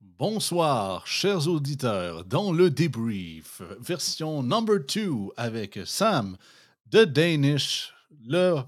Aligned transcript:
Bonsoir, 0.00 1.04
chers 1.08 1.48
auditeurs, 1.48 2.24
dans 2.24 2.52
le 2.52 2.70
débrief, 2.70 3.62
version 3.80 4.44
number 4.44 4.78
2 4.78 5.30
avec 5.36 5.80
Sam, 5.86 6.36
The 6.88 6.98
Danish, 7.04 7.92
le. 8.24 8.58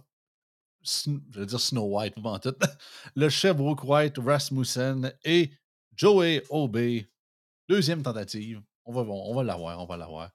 Je 0.82 1.38
vais 1.38 1.46
dire 1.46 1.61
Snow 1.61 1.85
White, 1.85 2.14
en 2.24 2.38
tout, 2.40 2.54
le 3.14 3.29
Sherbrooke 3.29 3.85
White 3.85 4.19
Rasmussen 4.19 5.12
et 5.24 5.53
Joey 5.94 6.43
Obey. 6.51 7.08
Deuxième 7.69 8.03
tentative. 8.03 8.60
On 8.85 8.92
va, 8.92 9.03
on 9.03 9.35
va 9.35 9.44
l'avoir, 9.44 9.81
on 9.81 9.87
va 9.87 9.97
l'avoir. 9.97 10.31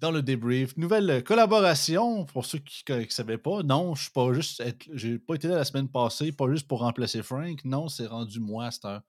Dans 0.00 0.10
le 0.10 0.20
débrief, 0.22 0.76
nouvelle 0.76 1.22
collaboration 1.22 2.24
pour 2.24 2.44
ceux 2.44 2.58
qui 2.58 2.82
ne 2.88 3.04
savaient 3.08 3.38
pas. 3.38 3.62
Non, 3.62 3.94
je 3.94 4.02
suis 4.02 4.10
pas 4.10 4.32
juste. 4.32 4.64
J'ai 4.94 5.20
pas 5.20 5.36
été 5.36 5.46
là 5.46 5.56
la 5.56 5.64
semaine 5.64 5.88
passée, 5.88 6.32
pas 6.32 6.50
juste 6.50 6.66
pour 6.66 6.80
remplacer 6.80 7.22
Frank. 7.22 7.64
Non, 7.64 7.88
c'est 7.88 8.08
rendu 8.08 8.40
moi 8.40 8.66
à 8.66 8.70
cette 8.72 8.84
heure. 8.84 9.02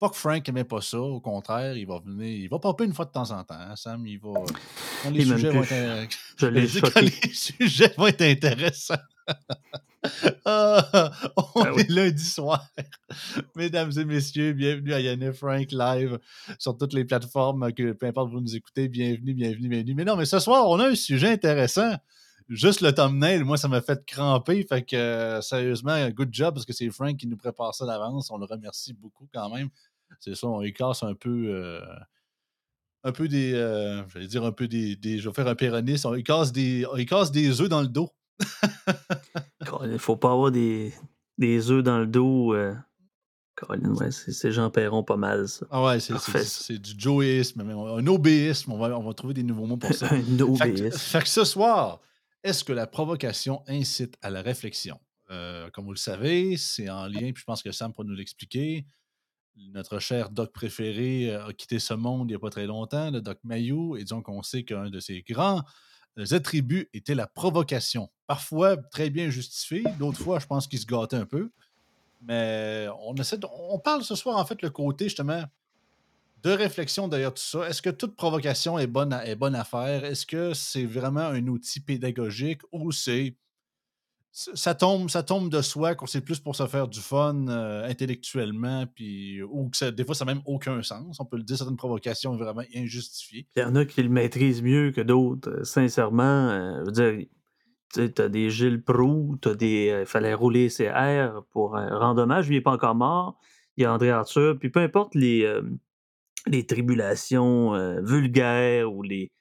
Pas 0.00 0.08
que 0.10 0.16
Frank 0.16 0.46
n'aimait 0.46 0.62
pas 0.64 0.80
ça, 0.80 1.00
au 1.00 1.20
contraire, 1.20 1.76
il 1.76 1.86
va 1.86 1.98
venir, 1.98 2.26
il 2.44 2.48
va 2.48 2.58
popper 2.60 2.84
une 2.84 2.94
fois 2.94 3.04
de 3.04 3.10
temps 3.10 3.30
en 3.32 3.42
temps. 3.42 3.54
hein, 3.58 3.74
Sam, 3.74 4.06
il 4.06 4.18
va. 4.20 4.30
Quand 5.02 5.10
les 5.10 5.24
sujets 5.24 5.50
vont 5.50 5.62
être, 5.64 6.16
Je 6.36 6.46
l'ai 6.46 6.66
je 6.68 6.72
dis 6.74 6.80
quand 6.80 6.86
choqué. 6.88 7.00
les 7.24 7.32
sujets 7.34 7.94
vont 7.96 8.06
être 8.06 8.22
intéressants. 8.22 8.94
Ah, 10.44 11.10
on 11.36 11.64
Ben 11.64 11.72
oui. 11.74 11.82
est 11.82 11.90
lundi 11.90 12.24
soir. 12.24 12.64
Mesdames 13.56 13.90
et 13.98 14.04
messieurs, 14.04 14.52
bienvenue 14.52 14.94
à 14.94 15.00
Yann 15.00 15.20
et 15.22 15.32
Frank 15.32 15.66
live 15.72 16.18
sur 16.56 16.78
toutes 16.78 16.92
les 16.92 17.04
plateformes, 17.04 17.72
que 17.72 17.92
peu 17.92 18.06
importe 18.06 18.28
où 18.28 18.34
vous 18.34 18.40
nous 18.40 18.54
écoutez. 18.56 18.88
Bienvenue, 18.88 19.34
bienvenue, 19.34 19.68
bienvenue. 19.68 19.94
Mais 19.96 20.04
non, 20.04 20.16
mais 20.16 20.24
ce 20.24 20.38
soir, 20.38 20.68
on 20.70 20.78
a 20.78 20.86
un 20.90 20.94
sujet 20.94 21.32
intéressant. 21.32 21.92
Juste 22.48 22.80
le 22.80 22.92
thumbnail, 22.92 23.44
moi, 23.44 23.56
ça 23.58 23.68
m'a 23.68 23.80
fait 23.82 24.04
cramper. 24.06 24.64
Fait 24.66 24.82
que, 24.82 24.96
euh, 24.96 25.40
sérieusement, 25.42 26.08
good 26.10 26.30
job 26.32 26.54
parce 26.54 26.64
que 26.64 26.72
c'est 26.72 26.88
Frank 26.90 27.16
qui 27.16 27.26
nous 27.26 27.36
prépare 27.36 27.74
ça 27.74 27.84
d'avance. 27.84 28.30
On 28.30 28.38
le 28.38 28.46
remercie 28.46 28.94
beaucoup 28.94 29.28
quand 29.32 29.50
même. 29.54 29.68
C'est 30.20 30.34
ça, 30.34 30.46
on 30.46 30.62
y 30.62 30.72
casse 30.72 31.02
un 31.02 31.14
peu. 31.14 31.48
euh, 31.50 31.80
un 33.04 33.12
peu 33.12 33.28
des. 33.28 33.52
euh, 33.54 34.02
J'allais 34.08 34.26
dire 34.26 34.44
un 34.44 34.52
peu 34.52 34.66
des, 34.66 34.96
des- 34.96 35.18
Je 35.18 35.28
vais 35.28 35.34
faire 35.34 35.46
un 35.46 35.54
péroniste. 35.54 36.06
On 36.06 36.14
y 36.14 36.24
casse 36.24 36.50
des, 36.52 36.86
on 36.90 36.96
des 37.30 37.60
œufs 37.60 37.68
dans 37.68 37.82
le 37.82 37.88
dos. 37.88 38.10
Il 39.84 39.98
faut 39.98 40.16
pas 40.16 40.32
avoir 40.32 40.50
des, 40.50 40.92
des 41.36 41.70
œufs 41.70 41.82
dans 41.82 41.98
le 41.98 42.06
dos. 42.06 42.54
euh. 42.54 42.74
Colin, 43.56 43.92
ouais, 43.94 44.10
c'est 44.12 44.52
Jean 44.52 44.70
Perron 44.70 45.02
pas 45.02 45.16
mal, 45.16 45.48
ça. 45.48 45.66
Ah 45.70 45.82
ouais, 45.82 45.98
c'est, 45.98 46.78
du 46.78 46.94
joéisme, 46.96 47.64
mais 47.64 47.72
un 47.74 48.06
obéisme. 48.06 48.70
On 48.72 48.78
va, 48.78 48.96
on 48.96 49.02
va 49.02 49.12
trouver 49.14 49.34
des 49.34 49.42
nouveaux 49.42 49.66
mots 49.66 49.76
pour 49.76 49.92
ça. 49.92 50.06
Un 50.14 50.56
Fait 50.56 50.70
OBS. 50.70 50.96
fait 50.96 51.22
que 51.22 51.28
ce 51.28 51.44
soir, 51.44 52.00
est-ce 52.42 52.64
que 52.64 52.72
la 52.72 52.86
provocation 52.86 53.62
incite 53.66 54.16
à 54.22 54.30
la 54.30 54.42
réflexion? 54.42 55.00
Euh, 55.30 55.68
comme 55.70 55.84
vous 55.84 55.92
le 55.92 55.98
savez, 55.98 56.56
c'est 56.56 56.88
en 56.88 57.06
lien, 57.06 57.32
puis 57.32 57.40
je 57.40 57.44
pense 57.44 57.62
que 57.62 57.72
Sam 57.72 57.92
pourra 57.92 58.06
nous 58.06 58.14
l'expliquer. 58.14 58.86
Notre 59.56 59.98
cher 59.98 60.30
doc 60.30 60.52
préféré 60.52 61.34
euh, 61.34 61.46
a 61.48 61.52
quitté 61.52 61.78
ce 61.78 61.92
monde 61.94 62.28
il 62.28 62.32
n'y 62.32 62.36
a 62.36 62.38
pas 62.38 62.50
très 62.50 62.66
longtemps, 62.66 63.10
le 63.10 63.20
doc 63.20 63.38
Mayou, 63.42 63.96
et 63.96 64.04
donc 64.04 64.28
on 64.28 64.42
sait 64.42 64.62
qu'un 64.62 64.88
de 64.88 65.00
ses 65.00 65.22
grands 65.22 65.62
euh, 66.18 66.24
attributs 66.34 66.88
était 66.94 67.14
la 67.14 67.26
provocation. 67.26 68.08
Parfois 68.26 68.76
très 68.76 69.10
bien 69.10 69.30
justifié, 69.30 69.84
d'autres 69.98 70.20
fois, 70.22 70.38
je 70.38 70.46
pense 70.46 70.66
qu'il 70.66 70.78
se 70.78 70.86
gâtait 70.86 71.16
un 71.16 71.26
peu. 71.26 71.50
Mais 72.20 72.88
on 73.00 73.14
essaie 73.16 73.38
de- 73.38 73.46
on 73.70 73.78
parle 73.78 74.02
ce 74.02 74.14
soir, 74.14 74.38
en 74.38 74.44
fait, 74.44 74.62
le 74.62 74.70
côté 74.70 75.04
justement 75.04 75.44
de 76.42 76.50
réflexion 76.50 77.08
derrière 77.08 77.34
tout 77.34 77.42
ça. 77.42 77.68
Est-ce 77.68 77.82
que 77.82 77.90
toute 77.90 78.14
provocation 78.16 78.78
est 78.78 78.86
bonne 78.86 79.12
à, 79.12 79.26
est 79.26 79.36
bonne 79.36 79.60
faire? 79.64 80.04
Est-ce 80.04 80.24
que 80.26 80.54
c'est 80.54 80.84
vraiment 80.84 81.20
un 81.20 81.46
outil 81.48 81.80
pédagogique 81.80 82.62
ou 82.72 82.92
c'est. 82.92 83.36
Ça 84.30 84.74
tombe, 84.74 85.10
ça 85.10 85.24
tombe 85.24 85.50
de 85.50 85.60
soi, 85.62 85.96
qu'on 85.96 86.06
c'est 86.06 86.20
plus 86.20 86.38
pour 86.38 86.54
se 86.54 86.66
faire 86.68 86.86
du 86.86 87.00
fun 87.00 87.48
euh, 87.48 87.88
intellectuellement, 87.88 88.86
puis, 88.86 89.42
ou 89.42 89.68
que 89.68 89.76
ça- 89.76 89.90
des 89.90 90.04
fois 90.04 90.14
ça 90.14 90.24
n'a 90.24 90.34
même 90.34 90.42
aucun 90.44 90.80
sens. 90.82 91.18
On 91.18 91.24
peut 91.24 91.38
le 91.38 91.42
dire, 91.42 91.56
certaines 91.56 91.76
provocations 91.78 92.36
vraiment 92.36 92.62
injustifiées. 92.76 93.48
Il 93.56 93.62
y 93.62 93.64
en 93.64 93.74
a 93.74 93.84
qui 93.84 94.00
le 94.00 94.10
maîtrisent 94.10 94.62
mieux 94.62 94.92
que 94.92 95.00
d'autres, 95.00 95.50
euh, 95.50 95.64
sincèrement. 95.64 96.50
euh, 96.50 96.84
veux 96.84 96.92
dire, 96.92 97.26
t'as 98.14 98.28
des 98.28 98.50
Gilles 98.50 98.82
Proux, 98.84 99.38
t'as 99.40 99.54
des. 99.54 99.96
Il 100.02 100.06
fallait 100.06 100.34
rouler 100.34 100.68
ses 100.68 100.84
airs 100.84 101.42
pour 101.50 101.76
euh, 101.76 101.98
rendre 101.98 102.22
hommage, 102.22 102.46
lui, 102.48 102.56
n'est 102.56 102.60
pas 102.60 102.72
encore 102.72 102.94
mort. 102.94 103.40
Il 103.76 103.82
y 103.82 103.86
a 103.86 103.92
André 103.92 104.10
Arthur, 104.10 104.56
puis 104.58 104.70
peu 104.70 104.80
importe 104.80 105.16
les, 105.16 105.42
euh, 105.44 105.62
les 106.46 106.66
tribulations 106.66 107.74
euh, 107.74 108.00
vulgaires 108.02 108.92
ou 108.92 109.02
les, 109.02 109.32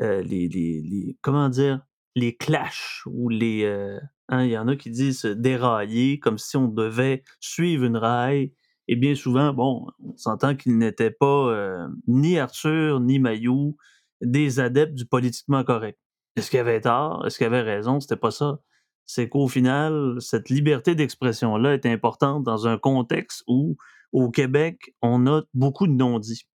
euh, 0.00 0.22
les, 0.22 0.48
les- 0.48 0.82
les- 0.82 1.18
comment 1.22 1.48
dire, 1.48 1.80
les 2.14 2.36
clashs 2.36 3.02
ou 3.06 3.28
les. 3.28 3.64
euh, 3.64 3.98
hein, 4.28 4.44
Il 4.44 4.50
y 4.50 4.58
en 4.58 4.68
a 4.68 4.76
qui 4.76 4.90
disent 4.90 5.20
se 5.20 5.28
dérailler 5.28 6.18
comme 6.18 6.38
si 6.38 6.56
on 6.56 6.68
devait 6.68 7.22
suivre 7.40 7.84
une 7.84 7.96
raille. 7.96 8.52
Et 8.88 8.94
bien 8.96 9.14
souvent, 9.16 9.52
bon, 9.52 9.86
on 9.98 10.16
s'entend 10.16 10.54
qu'ils 10.54 10.78
n'étaient 10.78 11.10
pas 11.10 11.88
ni 12.06 12.38
Arthur 12.38 13.00
ni 13.00 13.18
Mayou 13.18 13.76
des 14.20 14.60
adeptes 14.60 14.94
du 14.94 15.06
politiquement 15.06 15.64
correct. 15.64 15.98
Est-ce 16.36 16.50
qu'il 16.50 16.60
avait 16.60 16.80
tort? 16.80 17.26
Est-ce 17.26 17.38
qu'il 17.38 17.48
avait 17.48 17.62
raison? 17.62 17.98
C'était 17.98 18.16
pas 18.16 18.30
ça. 18.30 18.60
C'est 19.04 19.28
qu'au 19.28 19.48
final, 19.48 20.16
cette 20.20 20.50
liberté 20.50 20.94
d'expression-là 20.94 21.74
est 21.74 21.86
importante 21.86 22.44
dans 22.44 22.66
un 22.68 22.78
contexte 22.78 23.42
où, 23.48 23.76
au 24.16 24.30
Québec, 24.30 24.94
on 25.02 25.26
a 25.26 25.42
beaucoup 25.52 25.86
de 25.86 25.92
non-dits. 25.92 26.46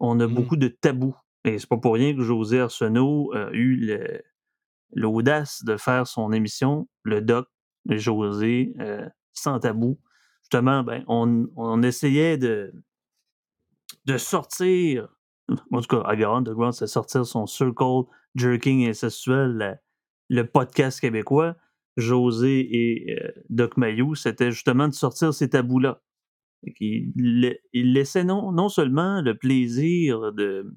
On 0.00 0.20
a 0.20 0.26
Mhm. 0.26 0.34
beaucoup 0.34 0.56
de 0.56 0.68
tabous. 0.68 1.16
Et 1.46 1.58
c'est 1.58 1.66
pas 1.68 1.78
pour 1.78 1.94
rien 1.94 2.14
que 2.14 2.20
José 2.22 2.60
Arsenault 2.60 3.32
a 3.34 3.48
eu 3.52 3.98
l'audace 4.92 5.64
de 5.64 5.76
faire 5.78 6.06
son 6.06 6.30
émission, 6.32 6.88
le 7.02 7.22
doc 7.22 7.48
José, 7.88 8.74
euh, 8.80 9.08
sans 9.32 9.58
tabou. 9.60 9.98
Justement, 10.42 10.82
ben, 10.82 11.02
on, 11.08 11.46
on 11.56 11.82
essayait 11.82 12.36
de, 12.36 12.70
de 14.04 14.18
sortir, 14.18 15.08
en 15.70 15.80
tout 15.80 15.96
cas, 15.96 16.02
Agar 16.06 16.34
Underground, 16.34 16.74
c'est 16.74 16.86
sortir 16.86 17.24
son 17.24 17.46
Circle 17.46 18.02
Jerking 18.34 18.86
Incestuel, 18.88 19.52
la- 19.56 19.78
le 20.28 20.46
podcast 20.46 21.00
québécois. 21.00 21.56
José 21.96 22.60
et 22.70 23.16
euh, 23.20 23.32
Doc 23.48 23.76
Mayou, 23.76 24.14
c'était 24.14 24.52
justement 24.52 24.86
de 24.88 24.94
sortir 24.94 25.32
ces 25.34 25.48
tabous-là. 25.50 26.00
Il 26.62 27.54
laissait 27.74 28.24
non, 28.24 28.68
seulement 28.68 29.22
le 29.22 29.36
plaisir 29.36 30.32
de, 30.32 30.72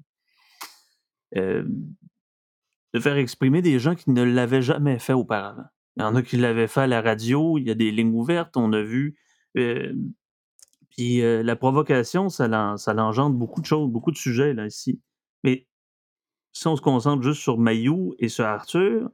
faire 2.98 3.16
exprimer 3.16 3.62
des 3.62 3.78
gens 3.78 3.94
qui 3.94 4.10
ne 4.10 4.22
l'avaient 4.22 4.62
jamais 4.62 4.98
fait 4.98 5.12
auparavant. 5.12 5.64
Il 5.96 6.02
y 6.02 6.04
en 6.04 6.14
a 6.16 6.22
qui 6.22 6.36
l'avaient 6.36 6.66
fait 6.66 6.82
à 6.82 6.86
la 6.86 7.02
radio, 7.02 7.58
il 7.58 7.66
y 7.66 7.70
a 7.70 7.74
des 7.74 7.90
lignes 7.90 8.14
ouvertes, 8.14 8.56
on 8.56 8.72
a 8.72 8.82
vu. 8.82 9.16
puis 9.54 11.22
euh, 11.22 11.42
la 11.42 11.56
provocation, 11.56 12.28
ça 12.28 12.48
l'engendre 12.48 13.36
beaucoup 13.36 13.60
de 13.60 13.66
choses, 13.66 13.90
beaucoup 13.90 14.10
de 14.10 14.16
sujets 14.16 14.54
là, 14.54 14.66
ici. 14.66 15.00
Mais 15.44 15.68
si 16.52 16.66
on 16.68 16.76
se 16.76 16.80
concentre 16.80 17.22
juste 17.22 17.42
sur 17.42 17.58
Mayou 17.58 18.14
et 18.18 18.28
sur 18.28 18.46
Arthur, 18.46 19.10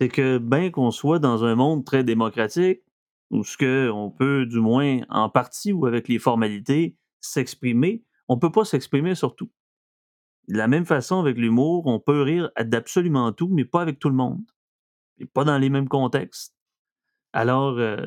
c'est 0.00 0.08
que 0.08 0.38
bien 0.38 0.70
qu'on 0.70 0.90
soit 0.90 1.18
dans 1.18 1.44
un 1.44 1.54
monde 1.54 1.84
très 1.84 2.04
démocratique, 2.04 2.82
où 3.30 3.44
ce 3.44 3.56
que 3.56 3.90
on 3.90 4.10
peut, 4.10 4.46
du 4.46 4.60
moins 4.60 5.00
en 5.08 5.28
partie 5.28 5.72
ou 5.72 5.86
avec 5.86 6.08
les 6.08 6.18
formalités, 6.18 6.96
s'exprimer, 7.20 8.04
on 8.28 8.38
peut 8.38 8.52
pas 8.52 8.64
s'exprimer 8.64 9.14
sur 9.14 9.34
tout. 9.34 9.50
De 10.48 10.56
la 10.56 10.68
même 10.68 10.86
façon, 10.86 11.18
avec 11.18 11.36
l'humour, 11.36 11.86
on 11.86 11.98
peut 11.98 12.22
rire 12.22 12.50
d'absolument 12.60 13.32
tout, 13.32 13.48
mais 13.48 13.64
pas 13.64 13.82
avec 13.82 13.98
tout 13.98 14.08
le 14.08 14.14
monde. 14.14 14.44
Et 15.18 15.26
pas 15.26 15.44
dans 15.44 15.58
les 15.58 15.70
mêmes 15.70 15.88
contextes. 15.88 16.54
Alors, 17.32 17.78
euh, 17.78 18.06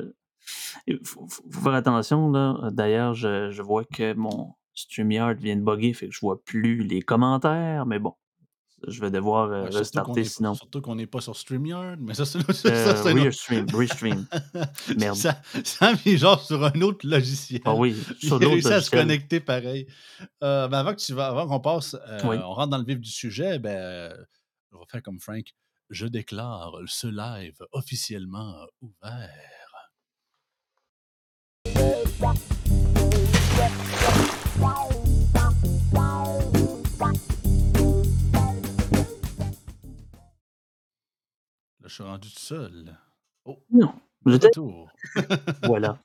il 0.88 1.00
faut, 1.04 1.28
faire 1.28 1.74
attention. 1.74 2.32
là. 2.32 2.70
D'ailleurs, 2.72 3.14
je, 3.14 3.52
je 3.52 3.62
vois 3.62 3.84
que 3.84 4.14
mon 4.14 4.54
StreamYard 4.74 5.36
vient 5.36 5.58
de 5.58 5.62
bugger, 5.62 5.94
fait 5.94 6.08
que 6.08 6.14
je 6.14 6.20
vois 6.20 6.42
plus 6.44 6.84
les 6.84 7.02
commentaires, 7.02 7.86
mais 7.86 8.00
bon, 8.00 8.16
je 8.88 9.02
vais 9.02 9.12
devoir 9.12 9.50
euh, 9.52 9.64
Ouais, 9.64 9.70
restarter 9.78 10.22
est- 10.22 10.24
sinon. 10.26 10.54
surtout 10.54 10.82
qu'on 10.82 10.96
n'est 10.96 11.08
pas 11.08 11.22
sur 11.22 11.36
StreamYard, 11.36 11.98
mais 12.00 12.14
ça, 12.14 12.26
c'est 12.26 12.40
Euh, 12.50 12.54
c'est 12.54 13.10
un 13.10 13.12
autre- 13.18 13.24
restream, 13.24 13.66
restream. 13.74 14.28
Merde. 14.98 15.16
Ça, 15.16 15.42
ça 15.64 15.94
mis 16.06 16.18
genre 16.18 16.42
sur 16.44 16.64
un 16.64 16.82
autre 16.82 17.06
logiciel. 17.08 17.62
Ah 17.66 17.74
oui, 17.76 17.96
Il 18.22 18.28
sur 18.28 18.40
d'autres 18.40 18.52
réussi 18.54 18.68
à 18.68 18.70
se 18.70 18.76
logiciels. 18.76 19.02
connecter 19.02 19.40
pareil. 19.40 19.88
Euh, 20.44 20.68
mais 20.70 20.78
avant 20.78 20.94
que 20.94 21.00
tu 21.02 21.14
vas, 21.14 21.28
avant 21.28 21.48
qu'on 21.48 21.60
passe, 21.60 21.96
euh, 22.08 22.20
Oui. 22.26 22.38
on 22.44 22.54
rentre 22.54 22.70
dans 22.70 22.78
le 22.78 22.86
vif 22.86 23.00
du 23.00 23.10
sujet, 23.10 23.60
ben, 23.60 23.78
euh, 23.78 24.16
on 24.72 24.80
va 24.80 24.86
faire 24.92 25.04
comme 25.04 25.20
Frank. 25.20 25.46
Je 25.90 26.06
déclare 26.06 26.74
ce 26.86 27.08
live 27.08 27.58
officiellement 27.72 28.54
ouvert. 28.82 29.30
Je 41.90 41.96
suis 41.96 42.04
rendu 42.04 42.30
tout 42.30 42.40
seul. 42.40 42.98
Oh, 43.46 43.58
Non. 43.72 43.94
Voilà. 45.64 45.98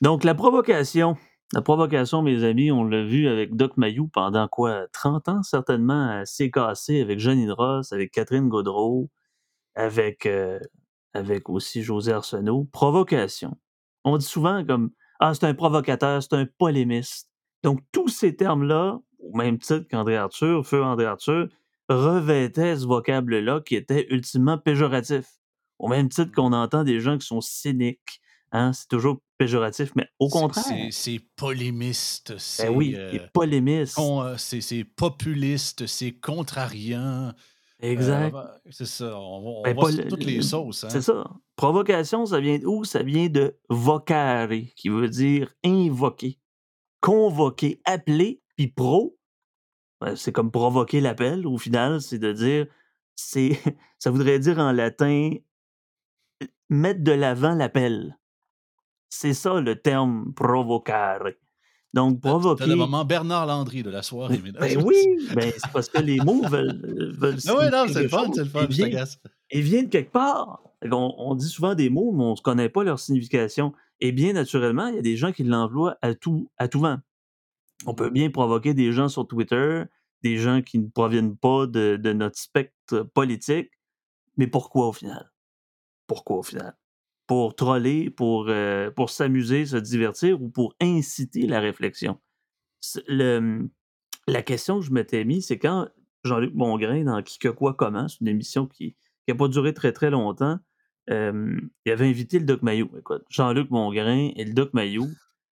Donc, 0.00 0.24
la 0.24 0.34
provocation. 0.34 1.16
La 1.52 1.60
provocation, 1.60 2.22
mes 2.22 2.42
amis, 2.44 2.72
on 2.72 2.84
l'a 2.84 3.04
vu 3.04 3.28
avec 3.28 3.54
Doc 3.54 3.76
Mayou 3.76 4.08
pendant 4.08 4.48
quoi 4.48 4.88
30 4.92 5.28
ans, 5.28 5.42
certainement, 5.42 6.08
à 6.08 6.24
CKC, 6.24 7.00
avec 7.00 7.18
Jeanine 7.18 7.52
Ross, 7.52 7.92
avec 7.92 8.10
Catherine 8.10 8.48
Gaudreau, 8.48 9.10
avec, 9.74 10.26
euh, 10.26 10.58
avec 11.12 11.48
aussi 11.50 11.82
José 11.82 12.12
Arsenault. 12.12 12.66
Provocation. 12.72 13.56
On 14.04 14.16
dit 14.16 14.24
souvent 14.26 14.64
comme 14.64 14.90
Ah, 15.20 15.34
c'est 15.34 15.44
un 15.44 15.54
provocateur, 15.54 16.22
c'est 16.22 16.34
un 16.34 16.46
polémiste. 16.58 17.28
Donc, 17.62 17.80
tous 17.92 18.08
ces 18.08 18.34
termes-là, 18.34 18.98
au 19.18 19.36
même 19.36 19.58
titre 19.58 19.86
qu'André 19.90 20.16
Arthur, 20.16 20.66
Feu 20.66 20.82
André 20.82 21.04
Arthur, 21.04 21.48
revêtaient 21.88 22.76
ce 22.76 22.86
vocable-là 22.86 23.60
qui 23.60 23.76
était 23.76 24.06
ultimement 24.10 24.58
péjoratif. 24.58 25.26
Au 25.78 25.88
même 25.88 26.08
titre 26.08 26.32
Mmh. 26.32 26.34
qu'on 26.34 26.52
entend 26.52 26.84
des 26.84 27.00
gens 27.00 27.18
qui 27.18 27.26
sont 27.26 27.40
cyniques, 27.40 28.20
hein, 28.52 28.72
c'est 28.72 28.88
toujours 28.88 29.20
péjoratif, 29.38 29.92
mais 29.96 30.08
au 30.18 30.28
C'est 30.28 30.52
contraire. 30.52 30.88
c'est 30.90 30.90
c'est 30.90 31.18
polémiste, 31.36 32.38
Ben 32.58 32.68
c'est, 32.68 32.70
oui, 32.70 32.96
heu, 32.96 33.28
polémiste. 33.32 34.16
heu, 34.24 34.36
c'est 34.38 34.60
c'est 34.60 34.84
populiste, 34.84 35.86
c'est 35.86 36.12
contrariant, 36.18 37.32
heu, 37.96 38.30
Exact. 38.30 38.38
c'est 38.70 38.86
ça, 38.86 39.18
on 39.18 39.72
on 39.72 39.74
Ben, 39.74 39.84
sur 39.84 40.06
le 40.06 40.08
toutes 40.08 40.24
les 40.24 40.40
le 40.40 40.42
sauces, 40.42 40.84
c'est 40.86 41.00
hein. 41.00 41.02
ça. 41.02 41.24
Provocation, 41.56 42.26
ça 42.26 42.40
vient 42.40 42.58
d'où? 42.58 42.84
Ça 42.84 43.02
vient 43.02 43.28
de 43.28 43.58
vocare, 43.70 44.48
qui 44.76 44.88
veut 44.88 45.08
dire 45.08 45.54
invoquer, 45.64 46.38
convoquer, 47.00 47.80
appeler, 47.84 48.42
puis 48.56 48.68
pro, 48.68 49.13
c'est 50.16 50.32
comme 50.32 50.50
provoquer 50.50 51.00
l'appel 51.00 51.46
au 51.46 51.58
final, 51.58 52.00
c'est 52.00 52.18
de 52.18 52.32
dire 52.32 52.66
c'est 53.16 53.58
ça 53.98 54.10
voudrait 54.10 54.38
dire 54.38 54.58
en 54.58 54.72
latin 54.72 55.30
mettre 56.68 57.02
de 57.02 57.12
l'avant 57.12 57.54
l'appel. 57.54 58.18
C'est 59.08 59.34
ça 59.34 59.60
le 59.60 59.80
terme 59.80 60.32
provocare. 60.34 61.28
Donc 61.92 62.16
C'était 62.16 62.28
c'était 62.28 62.30
le 62.30 62.40
provoquer 62.40 62.74
moment 62.74 63.04
Bernard 63.04 63.46
Landry 63.46 63.84
de 63.84 63.90
la 63.90 64.02
soirée, 64.02 64.40
mesdames 64.42 64.60
ben 64.60 64.70
et 64.70 64.76
oui, 64.76 64.96
ben, 65.32 65.52
c'est 65.56 65.72
parce 65.72 65.88
que 65.88 66.02
les 66.02 66.16
mots 66.18 66.42
veulent 66.48 67.14
veulent 67.16 67.38
Ah 67.46 67.70
non, 67.70 67.86
signifier 67.86 67.94
c'est 67.94 68.02
le 68.02 68.08
fun, 68.08 68.30
c'est 68.34 68.42
le 68.42 68.48
fun, 68.48 68.66
je 68.68 68.82
t'agace. 68.82 69.20
et 69.50 69.60
vient 69.60 69.84
de 69.84 69.88
quelque 69.88 70.10
part. 70.10 70.60
On 70.90 71.34
dit 71.34 71.48
souvent 71.48 71.74
des 71.74 71.88
mots, 71.88 72.12
mais 72.12 72.24
on 72.24 72.32
ne 72.32 72.40
connaît 72.40 72.68
pas 72.68 72.82
leur 72.82 72.98
signification 72.98 73.72
et 74.00 74.12
bien 74.12 74.32
naturellement, 74.32 74.88
il 74.88 74.96
y 74.96 74.98
a 74.98 75.02
des 75.02 75.16
gens 75.16 75.32
qui 75.32 75.44
l'emploient 75.44 75.96
à 76.02 76.14
tout 76.14 76.50
à 76.58 76.68
tout 76.68 76.80
vent. 76.80 76.98
On 77.86 77.94
peut 77.94 78.10
bien 78.10 78.30
provoquer 78.30 78.74
des 78.74 78.92
gens 78.92 79.08
sur 79.08 79.26
Twitter, 79.26 79.84
des 80.22 80.36
gens 80.36 80.62
qui 80.62 80.78
ne 80.78 80.88
proviennent 80.88 81.36
pas 81.36 81.66
de 81.66 82.12
notre 82.12 82.38
spectre 82.38 83.02
politique, 83.14 83.70
mais 84.36 84.46
pourquoi 84.46 84.88
au 84.88 84.92
final? 84.92 85.30
Pourquoi 86.06 86.38
au 86.38 86.42
final? 86.42 86.76
Pour 87.26 87.54
troller, 87.54 88.10
pour, 88.10 88.50
pour 88.96 89.10
s'amuser, 89.10 89.66
se 89.66 89.76
divertir 89.76 90.42
ou 90.42 90.48
pour 90.48 90.74
inciter 90.80 91.46
la 91.46 91.60
réflexion? 91.60 92.20
La 93.08 94.42
question 94.42 94.80
que 94.80 94.86
je 94.86 94.92
m'étais 94.92 95.24
mis, 95.24 95.42
c'est 95.42 95.58
quand 95.58 95.88
Jean-Luc 96.24 96.54
Mongrain 96.54 97.04
dans 97.04 97.22
Qui, 97.22 97.38
que, 97.38 97.48
quoi, 97.48 97.74
comment, 97.74 98.06
une 98.20 98.28
émission 98.28 98.66
qui 98.66 98.96
qui 99.24 99.32
a 99.32 99.34
pas 99.34 99.48
duré 99.48 99.72
très, 99.72 99.92
très 99.92 100.10
longtemps, 100.10 100.58
hem, 101.06 101.70
il 101.84 101.92
avait 101.92 102.08
invité 102.08 102.38
le 102.38 102.44
Doc 102.44 102.62
Mayou. 102.62 102.90
Jean-Luc 103.30 103.70
Mongrain 103.70 104.30
et 104.36 104.44
le 104.44 104.52
Doc 104.52 104.74
Mayou, 104.74 105.08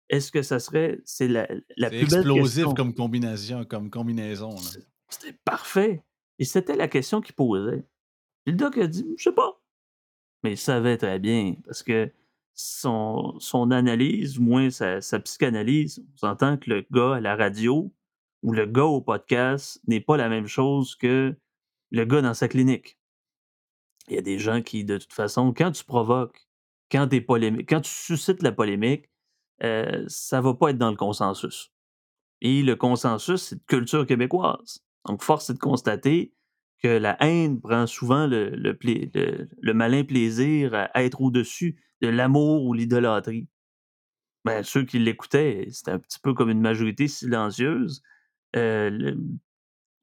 est-ce 0.10 0.32
que 0.32 0.42
ça 0.42 0.60
serait 0.60 1.00
c'est 1.06 1.28
la 1.28 1.48
la 1.78 1.90
plus 1.90 2.08
belle 2.10 2.20
explosif 2.20 2.56
question? 2.56 2.74
comme 2.74 2.94
combination 2.94 3.66
comme 3.66 3.90
combinaison, 3.90 4.56
c'était 5.10 5.38
parfait 5.46 6.04
et 6.40 6.46
c'était 6.46 6.76
la 6.76 6.88
question 6.88 7.22
qu'il 7.22 7.36
posait. 7.36 7.86
Le 8.46 8.54
Doc 8.54 8.78
a 8.78 8.88
dit: 8.88 9.06
«Je 9.18 9.24
sais 9.24 9.36
pas». 9.36 9.62
Mais 10.44 10.52
il 10.54 10.58
savait 10.58 10.98
très 10.98 11.18
bien 11.20 11.56
parce 11.66 11.82
que 11.82 12.12
son 12.54 13.36
son 13.40 13.72
analyse, 13.72 14.38
ou 14.38 14.44
moins 14.44 14.70
sa 14.70 15.02
sa 15.02 15.20
psychanalyse, 15.20 16.04
on 16.14 16.18
s'entend 16.18 16.58
que 16.58 16.70
le 16.70 16.86
gars 16.92 17.16
à 17.16 17.22
la 17.22 17.36
radio 17.36 17.92
ou 18.44 18.54
le 18.54 18.66
gars 18.68 18.86
au 18.86 19.02
podcast 19.02 19.82
n'est 19.88 20.02
pas 20.02 20.18
la 20.18 20.30
même 20.30 20.48
chose 20.48 20.96
que 20.96 21.36
le 21.92 22.06
gars 22.06 22.22
dans 22.22 22.34
sa 22.36 22.48
clinique. 22.48 23.00
Il 24.08 24.16
y 24.16 24.20
a 24.20 24.22
des 24.22 24.38
gens 24.38 24.62
qui, 24.62 24.86
de 24.86 25.00
toute 25.00 25.14
façon, 25.14 25.52
quand 25.52 25.72
tu 25.72 25.84
provoques, 25.84 26.48
quand 26.92 27.12
es 27.12 27.22
polémique 27.22 27.68
quand 27.68 27.82
tu 27.82 27.92
suscites 27.92 28.44
la 28.44 28.52
polémique, 28.52 29.10
heu, 29.64 30.06
ça 30.08 30.42
va 30.42 30.54
pas 30.54 30.70
être 30.72 30.78
dans 30.78 30.90
le 30.92 30.98
consensus 30.98 31.72
et 32.42 32.64
le 32.64 32.76
consensus, 32.76 33.42
c'est 33.44 33.56
de 33.58 33.64
culture 33.68 34.06
québécoise. 34.06 34.80
Donc 35.08 35.24
force 35.24 35.50
est 35.50 35.54
de 35.56 35.60
constater 35.60 36.34
que 36.84 36.88
la 36.90 37.18
haine 37.24 37.60
prend 37.62 37.88
souvent 37.88 38.28
le 38.28 39.74
malin 39.74 40.04
plaisir 40.04 40.74
à 40.76 41.04
être 41.04 41.22
au-dessus 41.22 41.78
de 42.02 42.10
l'amour 42.10 42.66
ou 42.66 42.74
l'idolâtrie. 42.74 43.48
Ben, 44.46 44.64
ceux 44.64 44.84
qui 44.84 45.00
l'écoutaient, 45.00 45.68
c'était 45.72 45.92
un 45.92 46.00
petit 46.00 46.20
peu 46.20 46.34
comme 46.34 46.50
une 46.52 46.62
majorité 46.62 47.08
silencieuse. 47.08 48.04
Le 48.54 49.18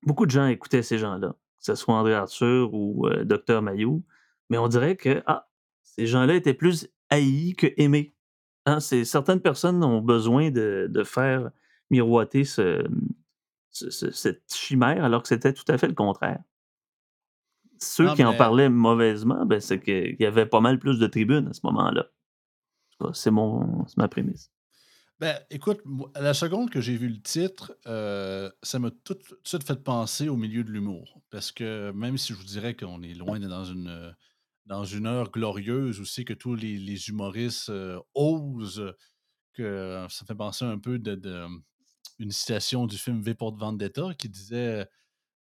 beaucoup 0.02 0.26
de 0.26 0.30
gens 0.30 0.46
écoutaient 0.46 0.82
ces 0.82 0.98
gens-là, 0.98 1.30
que 1.30 1.64
ce 1.64 1.74
soit 1.74 1.94
André 1.94 2.14
Arthur 2.14 2.74
ou, 2.74 3.06
heu, 3.08 3.24
Docteur 3.24 3.62
Mayou, 3.62 4.04
mais 4.50 4.58
on 4.58 4.68
dirait 4.68 4.96
que, 4.96 5.22
ah, 5.26 5.48
ces 5.82 6.06
gens-là 6.06 6.34
étaient 6.34 6.54
plus 6.54 6.88
haïs 7.10 7.54
qu'aimés. 7.56 8.14
Hein, 8.66 8.80
c'est 8.80 9.04
certaines 9.04 9.40
personnes 9.40 9.82
ont 9.84 10.00
besoin 10.00 10.50
de 10.50 10.86
de 10.90 11.04
faire 11.04 11.50
miroiter 11.90 12.44
ce, 12.44 12.86
ce 13.70 13.90
ce 13.90 14.10
cette 14.12 14.44
chimère 14.54 15.04
alors 15.04 15.22
que 15.22 15.28
c'était 15.28 15.54
tout 15.54 15.64
à 15.68 15.78
fait 15.78 15.88
le 15.88 15.94
contraire. 15.94 16.40
Ceux 17.82 18.08
Non, 18.08 18.14
qui 18.14 18.24
en 18.24 18.32
parlaient 18.34 18.70
mauvaisement, 18.70 19.44
ben, 19.44 19.60
c'est 19.60 19.78
qu'il 19.78 20.16
y 20.18 20.24
avait 20.24 20.46
pas 20.46 20.60
mal 20.60 20.78
plus 20.78 20.98
de 20.98 21.06
tribunes 21.06 21.48
à 21.48 21.52
ce 21.52 21.60
moment-là. 21.64 22.06
C'est 23.12 23.30
mon 23.30 23.86
c'est 23.86 23.98
ma 23.98 24.08
prémisse. 24.08 24.50
Ben, 25.20 25.38
écoute, 25.50 25.80
à 26.14 26.20
la 26.20 26.34
seconde 26.34 26.70
que 26.70 26.80
j'ai 26.80 26.96
vu 26.96 27.08
le 27.08 27.20
titre, 27.20 27.76
heu, 27.86 28.52
ça 28.62 28.78
m'a 28.80 28.90
tout 28.90 29.14
tout 29.14 29.34
de 29.36 29.40
suite 29.48 29.64
fait 29.64 29.82
penser 29.82 30.28
au 30.28 30.36
milieu 30.36 30.64
de 30.64 30.70
l'humour. 30.70 31.22
Parce 31.30 31.52
que 31.52 31.92
même 31.92 32.18
si 32.18 32.32
je 32.32 32.38
vous 32.38 32.44
dirais 32.44 32.74
qu'on 32.74 33.02
est 33.02 33.14
loin 33.14 33.38
d'être 33.38 33.50
dans 33.50 33.64
une, 33.64 33.88
heu, 33.88 34.12
dans 34.66 34.84
une 34.84 35.06
heure 35.06 35.30
glorieuse 35.30 36.00
c'est 36.06 36.24
que 36.24 36.34
tous 36.34 36.54
les 36.56 37.08
humoristes, 37.08 37.70
heu, 37.70 38.00
osent, 38.14 38.94
que 39.54 40.06
ça 40.10 40.26
fait 40.26 40.34
penser 40.36 40.64
un 40.66 40.78
peu 40.78 40.98
de 40.98 41.46
une 42.20 42.32
citation 42.32 42.86
du 42.86 42.98
film 42.98 43.22
V 43.22 43.34
pour 43.34 43.56
Vendetta 43.56 44.14
qui 44.18 44.28
disait, 44.28 44.86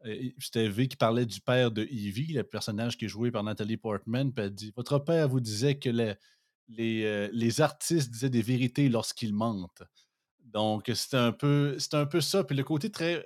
et 0.06 0.35
c'était 0.41 0.69
V 0.69 0.88
qui 0.88 0.97
parlait 0.97 1.26
du 1.26 1.41
père 1.43 1.70
de 1.73 1.82
Evie, 1.85 2.32
le 2.35 2.44
personnage 2.44 2.99
qui 2.99 3.06
est 3.06 3.09
joué 3.09 3.31
par 3.32 3.44
Nathalie 3.44 3.76
Portman, 3.79 4.32
puis 4.32 4.44
elle 4.47 4.55
dit: 4.55 4.73
«Votre 4.76 4.99
père 5.00 5.29
vous 5.29 5.41
disait 5.41 5.79
que 5.79 5.91
les 5.91 7.31
les 7.32 7.61
artistes 7.62 8.11
disaient 8.12 8.31
des 8.31 8.43
vérités 8.43 8.88
lorsqu'ils 8.91 9.35
mentent». 9.35 9.82
Donc, 10.44 10.91
c'était 10.94 11.17
un 11.19 11.32
un 11.94 12.06
peu 12.06 12.21
ça. 12.23 12.44
Puis 12.44 12.56
le 12.56 12.64
côté 12.64 12.91
très 12.91 13.25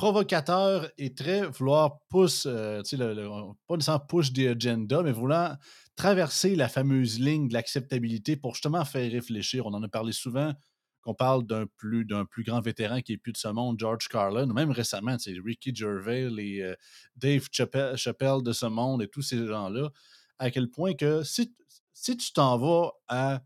provocateur 0.00 0.88
et 0.96 1.12
très 1.14 1.46
vouloir 1.46 1.98
pousse, 2.08 2.46
heu, 2.46 2.80
tu 2.82 2.96
sais, 2.96 2.96
le 2.96 3.28
pas 3.68 3.76
nécessairement 3.76 4.06
push 4.06 4.32
the 4.32 4.46
agenda, 4.56 5.02
mais 5.02 5.12
voulant 5.12 5.54
traverser 5.94 6.56
la 6.56 6.70
fameuse 6.70 7.20
ligne 7.20 7.48
de 7.48 7.52
l'acceptabilité 7.52 8.34
pour 8.36 8.54
justement 8.54 8.86
faire 8.86 9.12
réfléchir. 9.12 9.66
On 9.66 9.74
en 9.74 9.82
a 9.82 9.88
parlé 9.88 10.12
souvent, 10.12 10.54
qu'on 11.02 11.12
parle 11.14 11.44
d'un 11.46 11.66
plus 11.76 12.06
plus 12.30 12.44
grand 12.44 12.62
vétéran 12.62 13.02
qui 13.02 13.12
est 13.12 13.18
plus 13.18 13.32
de 13.32 13.36
ce 13.36 13.48
monde, 13.48 13.78
George 13.78 14.08
Carlin, 14.08 14.46
même 14.46 14.70
récemment, 14.70 15.18
sais, 15.18 15.34
Ricky 15.44 15.74
Gervais, 15.74 16.30
les, 16.30 16.62
heu, 16.62 16.76
Dave 17.16 17.48
Chappelle 17.52 18.42
de 18.42 18.52
ce 18.54 18.64
monde 18.64 19.02
et 19.02 19.08
tous 19.08 19.20
ces 19.20 19.46
gens-là, 19.46 19.90
à 20.38 20.50
quel 20.50 20.70
point 20.70 20.94
que 20.94 21.22
si 21.24 21.54
si 21.92 22.16
tu 22.16 22.32
t'en 22.32 22.56
vas 22.56 22.92
à 23.08 23.42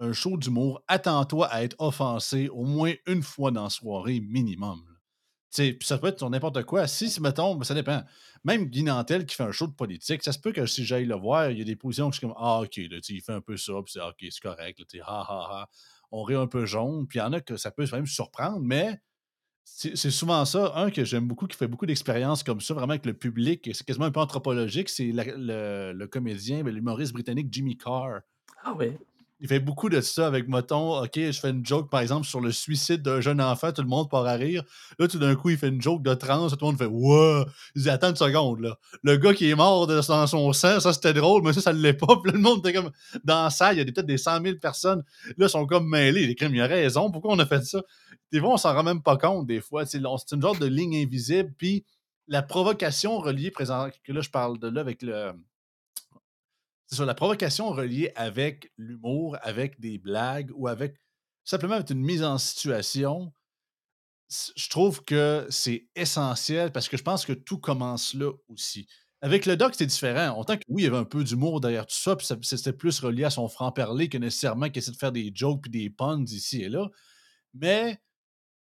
un 0.00 0.12
show 0.12 0.36
d'humour, 0.36 0.82
attends-toi 0.86 1.48
à 1.48 1.64
être 1.64 1.76
offensé 1.80 2.48
au 2.50 2.64
moins 2.64 2.92
une 3.06 3.22
fois 3.24 3.50
dans 3.50 3.64
la 3.64 3.70
soirée 3.70 4.20
minimum, 4.20 4.80
là. 5.52 5.64
Tu 5.64 5.64
sais, 5.64 5.72
puis 5.74 5.86
ça 5.86 5.98
peut 5.98 6.08
être 6.08 6.18
sur 6.18 6.30
n'importe 6.30 6.64
quoi. 6.64 6.86
Si, 6.86 7.20
mettons, 7.20 7.54
ben, 7.56 7.64
ça 7.64 7.74
dépend. 7.74 8.02
Même 8.44 8.66
Guy 8.66 8.82
Nantel 8.82 9.26
qui 9.26 9.36
fait 9.36 9.42
un 9.42 9.52
show 9.52 9.66
de 9.66 9.72
politique, 9.72 10.22
ça 10.22 10.32
se 10.32 10.38
peut 10.38 10.52
que 10.52 10.66
si 10.66 10.84
j'aille 10.84 11.04
le 11.04 11.14
voir, 11.14 11.50
il 11.50 11.58
y 11.58 11.60
a 11.60 11.64
des 11.64 11.76
positions 11.76 12.08
que 12.08 12.14
je 12.14 12.18
suis 12.18 12.26
comme: 12.26 12.36
«Ah 12.38 12.60
OK, 12.60 12.76
là, 12.76 12.98
il 13.08 13.20
fait 13.20 13.32
un 13.32 13.40
peu 13.40 13.56
ça, 13.56 13.74
puis 13.84 13.92
c'est 13.92 14.00
OK, 14.00 14.16
c'est 14.20 14.40
correct, 14.40 14.78
là, 14.78 14.84
tu 14.88 14.98
sais, 14.98 15.04
ha, 15.06 15.20
ha, 15.20 15.48
ha». 15.50 15.68
On 16.10 16.22
rit 16.22 16.34
un 16.34 16.46
peu 16.46 16.66
jaune, 16.66 17.06
puis 17.06 17.18
il 17.18 17.22
y 17.22 17.24
en 17.24 17.32
a 17.32 17.40
que 17.40 17.56
ça 17.56 17.70
peut 17.70 17.86
même 17.92 18.06
surprendre, 18.06 18.60
mais 18.60 19.00
c'est 19.64 19.96
souvent 20.10 20.44
ça. 20.44 20.72
Un 20.76 20.90
que 20.90 21.04
j'aime 21.04 21.28
beaucoup, 21.28 21.46
qui 21.46 21.56
fait 21.56 21.68
beaucoup 21.68 21.86
d'expériences 21.86 22.42
comme 22.42 22.60
ça, 22.60 22.74
vraiment 22.74 22.90
avec 22.90 23.06
le 23.06 23.14
public, 23.14 23.70
c'est 23.72 23.84
quasiment 23.86 24.06
un 24.06 24.10
peu 24.10 24.20
anthropologique, 24.20 24.88
c'est 24.88 25.12
le 25.12 25.92
le 25.92 26.06
comédien, 26.06 26.62
ben, 26.64 26.74
l'humoriste 26.74 27.12
britannique 27.12 27.48
Jimmy 27.50 27.76
Carr. 27.78 28.20
Ah 28.64 28.74
ouais? 28.74 28.98
Il 29.42 29.48
fait 29.48 29.58
beaucoup 29.58 29.88
de 29.88 30.00
ça 30.00 30.28
avec, 30.28 30.46
mettons, 30.46 31.02
OK, 31.02 31.16
je 31.16 31.32
fais 31.32 31.50
une 31.50 31.66
joke, 31.66 31.90
par 31.90 32.00
exemple, 32.00 32.28
sur 32.28 32.40
le 32.40 32.52
suicide 32.52 33.02
d'un 33.02 33.20
jeune 33.20 33.40
enfant, 33.40 33.72
tout 33.72 33.82
le 33.82 33.88
monde 33.88 34.08
part 34.08 34.24
à 34.24 34.34
rire. 34.34 34.62
Là, 35.00 35.08
tout 35.08 35.18
d'un 35.18 35.34
coup, 35.34 35.50
il 35.50 35.58
fait 35.58 35.66
une 35.66 35.82
joke 35.82 36.00
de 36.04 36.14
trans, 36.14 36.48
tout 36.48 36.56
le 36.60 36.66
monde 36.66 36.78
fait 36.78 36.86
«Wow!» 36.86 37.44
Il 37.74 37.82
dit: 37.82 37.90
«Attends 37.90 38.10
une 38.10 38.16
seconde, 38.16 38.60
là. 38.60 38.78
Le 39.02 39.16
gars 39.16 39.34
qui 39.34 39.50
est 39.50 39.56
mort 39.56 39.88
dans 39.88 40.26
son 40.28 40.52
sang, 40.52 40.78
ça, 40.78 40.92
c'était 40.92 41.12
drôle, 41.12 41.42
mais 41.42 41.52
ça, 41.52 41.60
ça 41.60 41.72
l'est 41.72 41.92
pas». 41.92 42.16
Puis 42.22 42.30
le 42.30 42.38
monde 42.38 42.60
était 42.60 42.72
comme 42.72 42.92
dans 43.24 43.50
salle, 43.50 43.74
il 43.74 43.78
y 43.78 43.82
a 43.82 43.84
peut-être 43.84 44.06
des 44.06 44.16
100 44.16 44.42
000 44.42 44.58
personnes. 44.58 45.02
Là, 45.36 45.48
sont 45.48 45.66
comme 45.66 45.88
mêlés. 45.88 46.24
Les 46.24 46.36
crimes, 46.36 46.54
il 46.54 46.60
a 46.60 46.68
raison. 46.68 47.10
Pourquoi 47.10 47.34
on 47.34 47.38
a 47.40 47.46
fait 47.46 47.64
ça? 47.64 47.82
Des 48.30 48.38
fois, 48.38 48.50
on 48.50 48.56
s'en 48.56 48.72
rend 48.72 48.84
même 48.84 49.02
pas 49.02 49.16
compte, 49.16 49.48
des 49.48 49.60
fois. 49.60 49.84
C'est 49.86 49.98
une 49.98 50.40
genre 50.40 50.56
de 50.56 50.66
ligne 50.66 51.02
invisible. 51.02 51.52
Puis 51.58 51.84
la 52.28 52.42
provocation 52.42 53.18
reliée 53.18 53.50
présent 53.50 53.88
que 54.04 54.12
là, 54.12 54.20
je 54.20 54.30
parle 54.30 54.60
de 54.60 54.68
là 54.68 54.80
avec 54.80 55.02
le 55.02 55.32
c'est 56.94 57.04
la 57.04 57.14
provocation 57.14 57.70
reliée 57.70 58.12
avec 58.16 58.72
l'humour, 58.76 59.36
avec 59.42 59.80
des 59.80 59.98
blagues 59.98 60.50
ou 60.54 60.68
avec 60.68 60.96
simplement 61.44 61.74
avec 61.74 61.90
une 61.90 62.00
mise 62.02 62.22
en 62.22 62.38
situation, 62.38 63.32
je 64.56 64.68
trouve 64.68 65.04
que 65.04 65.46
c'est 65.50 65.88
essentiel 65.94 66.72
parce 66.72 66.88
que 66.88 66.96
je 66.96 67.02
pense 67.02 67.26
que 67.26 67.32
tout 67.32 67.58
commence 67.58 68.14
là 68.14 68.30
aussi. 68.48 68.86
Avec 69.20 69.46
le 69.46 69.56
doc, 69.56 69.74
c'est 69.76 69.86
différent. 69.86 70.36
Autant 70.38 70.56
que 70.56 70.62
oui, 70.68 70.82
il 70.82 70.84
y 70.86 70.88
avait 70.88 70.96
un 70.96 71.04
peu 71.04 71.22
d'humour 71.22 71.60
derrière 71.60 71.86
tout 71.86 71.94
ça, 71.94 72.16
puis 72.16 72.26
c'était 72.42 72.72
plus 72.72 72.98
relié 73.00 73.24
à 73.24 73.30
son 73.30 73.48
franc-parler 73.48 74.08
que 74.08 74.18
nécessairement 74.18 74.66
qu'il 74.68 74.78
essaie 74.78 74.90
de 74.90 74.96
faire 74.96 75.12
des 75.12 75.30
jokes 75.34 75.62
puis 75.62 75.70
des 75.70 75.90
puns 75.90 76.24
ici 76.26 76.62
et 76.62 76.68
là. 76.68 76.88
Mais 77.54 77.98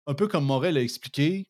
un 0.07 0.15
peu 0.15 0.29
comme 0.29 0.45
Morel 0.47 0.77
a 0.79 0.83
expliqué, 0.83 1.49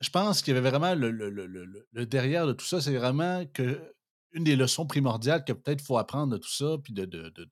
je 0.00 0.10
pense 0.10 0.42
qu'il 0.42 0.54
y 0.54 0.56
avait 0.56 0.70
vraiment 0.70 0.94
le- 0.94 1.10
le- 1.10 1.30
le- 1.30 1.46
le 1.90 2.06
derrière 2.06 2.46
de 2.46 2.52
tout 2.52 2.64
ça, 2.66 2.80
c'est 2.80 2.96
vraiment 2.96 3.44
que 3.46 3.92
une 4.32 4.44
des 4.44 4.56
leçons 4.56 4.86
primordiales 4.86 5.44
que 5.44 5.52
peut-être 5.52 5.80
faut 5.80 5.98
apprendre 5.98 6.34
de 6.34 6.38
tout 6.38 6.50
ça, 6.50 6.76
puis 6.82 6.92
de, 6.92 7.04
de, 7.04 7.30
de- 7.30 7.48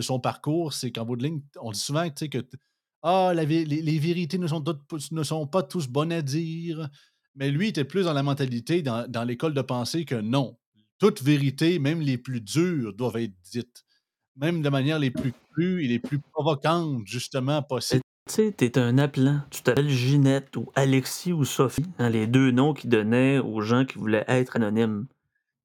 son 0.00 0.20
parcours, 0.20 0.74
c'est 0.74 0.92
qu'en 0.92 1.06
bout 1.06 1.18
on 1.58 1.70
dit 1.70 1.78
souvent 1.78 2.10
que 2.10 2.38
ah, 3.02 3.32
les, 3.34 3.98
vérités 3.98 4.36
ne 4.36 4.46
sont, 4.46 5.46
pas 5.46 5.62
tous 5.62 5.88
bonnes 5.88 6.12
à 6.12 6.22
dire. 6.22 6.88
Mais 7.34 7.50
lui, 7.50 7.68
était 7.68 7.84
plus 7.84 8.04
dans 8.04 8.12
la 8.12 8.22
mentalité, 8.22 8.82
dans, 8.82 9.24
l'école 9.26 9.54
de 9.54 9.62
pensée, 9.62 10.04
que 10.04 10.16
non. 10.16 10.58
Toute 10.98 11.22
vérité, 11.22 11.78
même 11.78 12.00
les 12.00 12.18
plus 12.18 12.40
dures, 12.40 12.92
doivent 12.94 13.18
être 13.18 13.34
dites. 13.52 13.84
Même 14.34 14.60
de 14.60 14.68
manière 14.68 14.98
les 14.98 15.10
plus 15.10 15.32
crues 15.52 15.84
et 15.84 15.88
les 15.88 15.98
plus 15.98 16.18
provocantes, 16.18 17.06
justement, 17.06 17.62
possible. 17.62 18.02
Tu 18.28 18.34
sais, 18.34 18.52
t'es 18.52 18.76
un 18.76 18.98
appelant. 18.98 19.40
Tu 19.50 19.62
t'appelles 19.62 19.88
Ginette 19.88 20.56
ou 20.56 20.70
Alexis 20.74 21.32
ou 21.32 21.44
Sophie, 21.44 21.84
hein, 21.98 22.10
les 22.10 22.26
deux 22.26 22.50
noms 22.50 22.74
qu'ils 22.74 22.90
donnaient 22.90 23.38
aux 23.38 23.60
gens 23.60 23.84
qui 23.84 23.98
voulaient 23.98 24.24
être 24.26 24.56
anonymes 24.56 25.06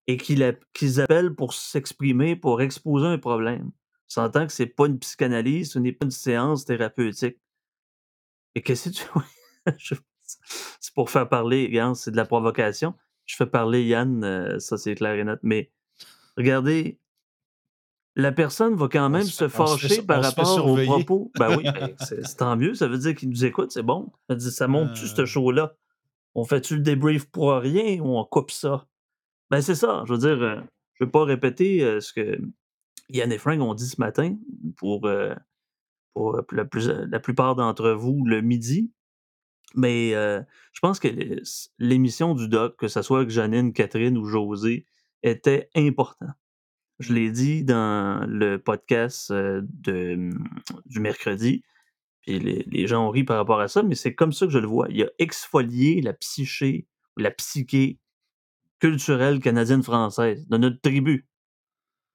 et 0.08 0.17
qu'ils 0.17 0.43
app- 0.43 0.63
qu'ils 0.74 1.00
appellent 1.01 1.34
pour 1.36 1.53
s'exprimer, 1.53 2.36
pour 2.36 2.62
exposer 2.62 3.05
un 3.08 3.17
problème. 3.17 3.72
S'entend 4.08 4.46
que 4.48 4.51
c'est 4.53 4.65
pas 4.65 4.88
une 4.88 5.00
psychanalyse, 5.00 5.72
ce 5.72 5.79
n'est 5.79 5.93
pas 5.93 6.05
une 6.05 6.12
séance 6.12 6.65
thérapeutique. 6.65 7.38
Et 8.55 8.62
qu'est-ce 8.62 8.89
que 8.89 8.96
tu. 8.96 9.05
C'est 10.79 10.93
pour 10.93 11.10
faire 11.10 11.27
parler, 11.27 11.65
regarde, 11.65 11.96
c'est 11.96 12.12
de 12.12 12.15
la 12.15 12.25
provocation. 12.25 12.93
Je 13.25 13.36
fais 13.36 13.46
parler 13.46 13.84
Yann, 13.84 14.24
euh, 14.24 14.60
ça 14.60 14.77
c'est 14.77 14.96
clair 14.96 15.15
et 15.15 15.24
net. 15.25 15.39
Mais 15.43 15.72
regardez, 16.38 17.00
la 18.15 18.31
personne 18.31 18.75
va 18.75 18.88
quand 18.88 19.10
même 19.10 19.24
se 19.24 19.46
on 19.46 19.50
fâcher 19.50 20.01
par 20.03 20.24
rapport 20.24 20.65
aux 20.65 20.77
propos. 20.86 21.31
Ben 21.38 21.58
oui, 21.58 21.63
ben, 21.63 21.93
c'est 22.00 22.38
tant 22.38 22.55
mieux, 22.55 22.74
ça 22.75 22.88
veut 22.88 22.98
dire 22.98 23.13
qu'il 23.15 23.29
nous 23.29 23.43
écoute, 23.46 23.72
c'est 23.72 23.84
bon. 23.84 24.12
Ça 24.39 24.67
monte-tu 24.67 25.08
ce 25.08 25.22
Euh. 25.22 25.25
show-là? 25.25 25.75
On 26.34 26.46
fait-tu 26.46 26.75
le 26.75 26.81
débrief 26.81 27.25
pour 27.29 27.51
rien 27.53 28.00
ou 28.01 28.17
on 28.17 28.24
coupe 28.25 28.51
ça? 28.51 28.88
Ben 29.51 29.62
c'est 29.62 29.75
ça, 29.75 30.03
je 30.08 30.13
veux 30.13 30.17
dire, 30.20 30.41
euh, 30.41 30.62
je 30.93 31.03
veux 31.03 31.12
pas 31.12 31.25
répéter 31.25 31.84
euh, 31.84 32.00
ce 32.00 32.13
que 32.13 32.39
Yann 33.10 33.31
et 33.34 33.38
Frank 33.38 33.60
ont 33.60 33.74
dit 33.74 33.86
ce 33.86 34.00
matin 34.00 34.38
pour, 34.77 35.05
euh, 35.05 35.36
pour 36.13 36.41
la, 36.53 36.63
plus- 36.65 36.88
la 36.88 37.20
plupart 37.20 37.55
d'entre 37.55 37.91
vous 37.91 38.24
le 38.25 38.41
midi. 38.41 38.91
Mais 39.75 40.12
je 40.12 40.79
pense 40.81 41.00
que 41.00 41.08
l'émission 41.79 42.36
du 42.36 42.50
doc, 42.50 42.75
que 42.77 42.89
ce 42.89 43.01
soit 43.01 43.20
avec 43.20 43.29
Janine, 43.29 43.72
Catherine 43.72 44.17
ou 44.17 44.25
José, 44.25 44.86
était 45.24 45.70
important. 45.75 46.27
Je 47.00 47.13
l'ai 47.13 47.31
dit 47.31 47.63
dans 47.63 48.25
le 48.27 48.58
podcast 48.58 49.31
de, 49.31 50.13
hum, 50.13 50.43
du 50.86 51.00
mercredi, 51.00 51.63
puis 52.22 52.38
les, 52.39 52.65
les 52.70 52.86
gens 52.88 53.08
ont 53.08 53.12
ri 53.12 53.24
par 53.24 53.38
rapport 53.38 53.62
à 53.62 53.70
ça, 53.70 53.81
mais 53.81 53.96
c'est 53.96 54.13
comme 54.13 54.34
ça 54.34 54.46
que 54.46 54.51
je 54.51 54.60
le 54.60 54.67
vois. 54.67 54.88
Il 54.89 55.03
a 55.03 55.10
exfolié 55.20 56.01
la 56.01 56.12
psyché, 56.13 56.86
la 57.15 57.31
psyché 57.31 57.98
culturelle 58.82 59.40
canadienne-française 59.40 60.46
de 60.50 60.58
notre 60.58 60.82
tribu. 60.82 61.28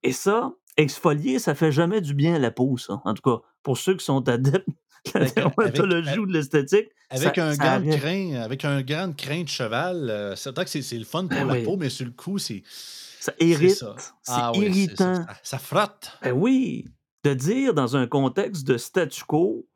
Et 0.02 0.12
ça, 0.12 0.52
exfolier, 0.76 1.38
ça 1.38 1.54
fait 1.54 1.72
jamais 1.72 2.00
du 2.02 2.12
bien 2.12 2.34
à 2.34 2.38
la 2.38 2.50
peau, 2.50 2.76
ça. 2.76 3.00
En 3.04 3.14
tout 3.14 3.22
cas, 3.22 3.42
pour 3.62 3.78
ceux 3.78 3.94
qui 3.96 4.04
sont 4.04 4.28
adeptes 4.28 4.68
de 5.14 5.20
la 5.20 5.30
dermatologie 5.30 6.18
ou 6.18 6.26
de 6.26 6.32
l'esthétique, 6.34 6.88
Avec 7.10 7.36
ça- 7.36 7.46
un 7.46 7.54
ça 7.54 7.78
grand 7.78 7.96
crin, 7.96 8.34
avec 8.42 8.64
un 8.64 8.82
grand 8.82 9.16
crin 9.16 9.42
de 9.44 9.48
cheval, 9.48 10.10
euh, 10.10 10.36
c'est 10.36 10.54
vrai 10.54 10.64
que 10.64 10.70
c'est 10.70 10.82
c'est 10.82 10.98
le 10.98 11.04
fun 11.04 11.26
pour 11.26 11.38
Ah 11.40 11.44
la 11.44 11.52
oui. 11.54 11.62
peau, 11.62 11.76
mais 11.76 11.88
sur 11.88 12.04
le 12.06 12.12
coup, 12.12 12.38
c'est 12.38 12.62
Ça 12.66 13.32
irrite. 13.40 13.70
ça. 13.76 13.94
C'est 14.22 14.32
Ah 14.36 14.52
oui, 14.54 14.66
c'est 14.74 14.96
ça, 14.96 15.04
irritant. 15.06 15.14
ça, 15.26 15.36
ça 15.42 15.58
frotte. 15.58 16.18
Ben 16.22 16.32
oui, 16.32 16.84
de 17.24 17.34
dire 17.34 17.72
dans 17.74 17.96
un 17.96 18.06
contexte 18.06 18.66
de 18.66 18.76
statu 18.76 19.24
quo 19.24 19.66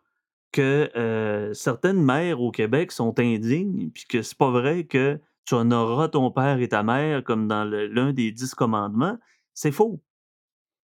que 0.52 0.90
euh, 0.96 1.54
certaines 1.54 2.02
mères 2.02 2.40
au 2.40 2.50
Québec 2.50 2.90
sont 2.92 3.18
indignes, 3.20 3.90
puis 3.90 4.04
que 4.08 4.22
c'est 4.22 4.36
pas 4.36 4.50
vrai 4.50 4.84
que 4.84 5.20
tu 5.50 5.56
honoreras 5.56 6.08
ton 6.08 6.30
père 6.30 6.60
et 6.60 6.68
ta 6.68 6.84
mère 6.84 7.24
comme 7.24 7.48
dans 7.48 7.64
l'un 7.64 8.12
des 8.12 8.30
dix 8.30 8.54
commandements, 8.54 9.18
c'est 9.52 9.72
faux. 9.72 10.00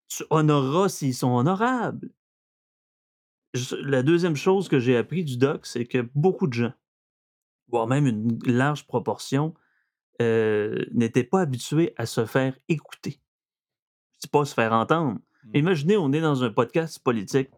Tu 0.09 0.23
honoreras 0.29 0.91
s'ils 0.91 1.15
sont 1.15 1.31
honorables. 1.35 2.11
Je- 3.55 3.77
La 3.77 4.03
deuxième 4.03 4.37
chose 4.37 4.69
que 4.69 4.79
j'ai 4.79 4.99
appris 4.99 5.25
du 5.25 5.39
doc, 5.39 5.65
c'est 5.65 5.87
que 5.87 6.07
beaucoup 6.15 6.47
de 6.47 6.53
gens, 6.53 6.73
voire 7.69 7.87
même 7.87 8.07
une 8.07 8.39
large 8.45 8.87
proportion, 8.87 9.55
euh, 10.21 10.85
n'étaient 10.93 11.25
pas 11.25 11.41
habitués 11.41 11.95
à 11.97 12.05
se 12.05 12.27
faire 12.27 12.55
écouter. 12.69 13.19
Je 14.13 14.19
dis 14.21 14.29
pas 14.29 14.45
se 14.45 14.53
faire 14.53 14.75
entendre. 14.75 15.19
Mm. 15.45 15.51
Imaginez, 15.57 15.97
on 15.97 16.13
est 16.13 16.21
dans 16.21 16.45
un 16.45 16.51
podcast 16.51 16.99
politique. 16.99 17.49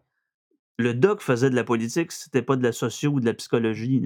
Le 0.77 0.93
doc 0.93 1.21
faisait 1.21 1.49
de 1.49 1.55
la 1.55 1.65
politique, 1.65 2.13
c'était 2.13 2.41
pas 2.41 2.55
de 2.55 2.63
la 2.63 2.71
socio 2.71 3.11
ou 3.11 3.19
de 3.19 3.25
la 3.25 3.33
psychologie. 3.33 4.01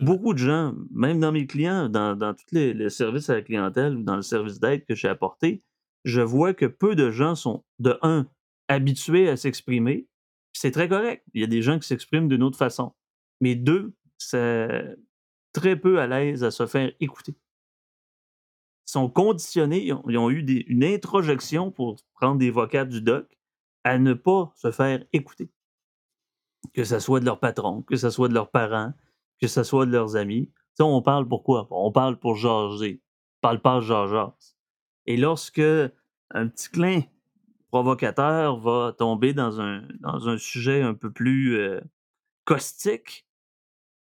Beaucoup 0.00 0.32
de 0.32 0.38
gens, 0.38 0.74
même 0.90 1.20
dans 1.20 1.32
mes 1.32 1.46
clients, 1.46 1.88
dans, 1.88 2.34
tous 2.34 2.54
les, 2.54 2.90
services 2.90 3.28
à 3.28 3.34
la 3.34 3.42
clientèle 3.42 3.96
ou 3.96 4.02
dans 4.02 4.16
le 4.16 4.22
service 4.22 4.58
d'aide 4.58 4.84
que 4.86 4.94
j'ai 4.94 5.08
apporté, 5.08 5.62
je 6.04 6.20
vois 6.20 6.54
que 6.54 6.66
peu 6.66 6.94
de 6.94 7.10
gens 7.10 7.34
sont, 7.34 7.64
de 7.78 7.98
un, 8.02 8.26
habitués 8.68 9.28
à 9.28 9.36
s'exprimer. 9.36 10.08
C'est 10.52 10.70
très 10.70 10.88
correct. 10.88 11.24
Il 11.34 11.40
y 11.40 11.44
a 11.44 11.48
des 11.48 11.62
gens 11.62 11.78
qui 11.78 11.86
s'expriment 11.86 12.28
d'une 12.28 12.42
autre 12.42 12.56
façon. 12.56 12.94
Mais 13.40 13.54
deux, 13.54 13.94
c'est 14.16 14.96
très 15.52 15.76
peu 15.76 16.00
à 16.00 16.06
l'aise 16.06 16.44
à 16.44 16.50
se 16.50 16.66
faire 16.66 16.92
écouter. 17.00 17.36
Ils 18.86 18.92
sont 18.92 19.10
conditionnés, 19.10 19.86
ils 19.86 20.18
ont, 20.18 20.30
eu 20.30 20.44
une 20.66 20.84
introjection 20.84 21.70
pour 21.70 21.96
prendre 22.14 22.38
des 22.38 22.50
vocables 22.50 22.90
du 22.90 23.00
doc 23.00 23.38
à 23.84 23.98
ne 23.98 24.14
pas 24.14 24.52
se 24.56 24.70
faire 24.70 25.04
écouter. 25.12 25.50
Que 26.74 26.84
ce 26.84 26.98
soit 26.98 27.20
de 27.20 27.24
leur 27.24 27.38
patron, 27.38 27.82
que 27.82 27.96
ce 27.96 28.10
soit 28.10 28.28
de 28.28 28.34
leurs 28.34 28.50
parents, 28.50 28.92
que 29.40 29.48
ce 29.48 29.62
soit 29.62 29.86
de 29.86 29.92
leurs 29.92 30.16
amis. 30.16 30.50
On 30.78 31.02
parle 31.02 31.28
pourquoi? 31.28 31.68
On 31.70 31.92
parle 31.92 32.18
pour 32.18 32.36
jaser. 32.36 33.02
On 33.36 33.40
parle 33.42 33.60
pas 33.60 33.80
jajas. 33.80 34.34
Et 35.06 35.16
lorsque 35.16 35.60
un 35.60 36.48
petit 36.48 36.70
clin 36.70 37.02
provocateur 37.68 38.58
va 38.58 38.94
tomber 38.96 39.32
dans 39.32 39.60
un, 39.60 39.86
dans 40.00 40.28
un 40.28 40.38
sujet 40.38 40.82
un 40.82 40.94
peu 40.94 41.10
plus 41.10 41.56
euh, 41.56 41.80
caustique, 42.44 43.26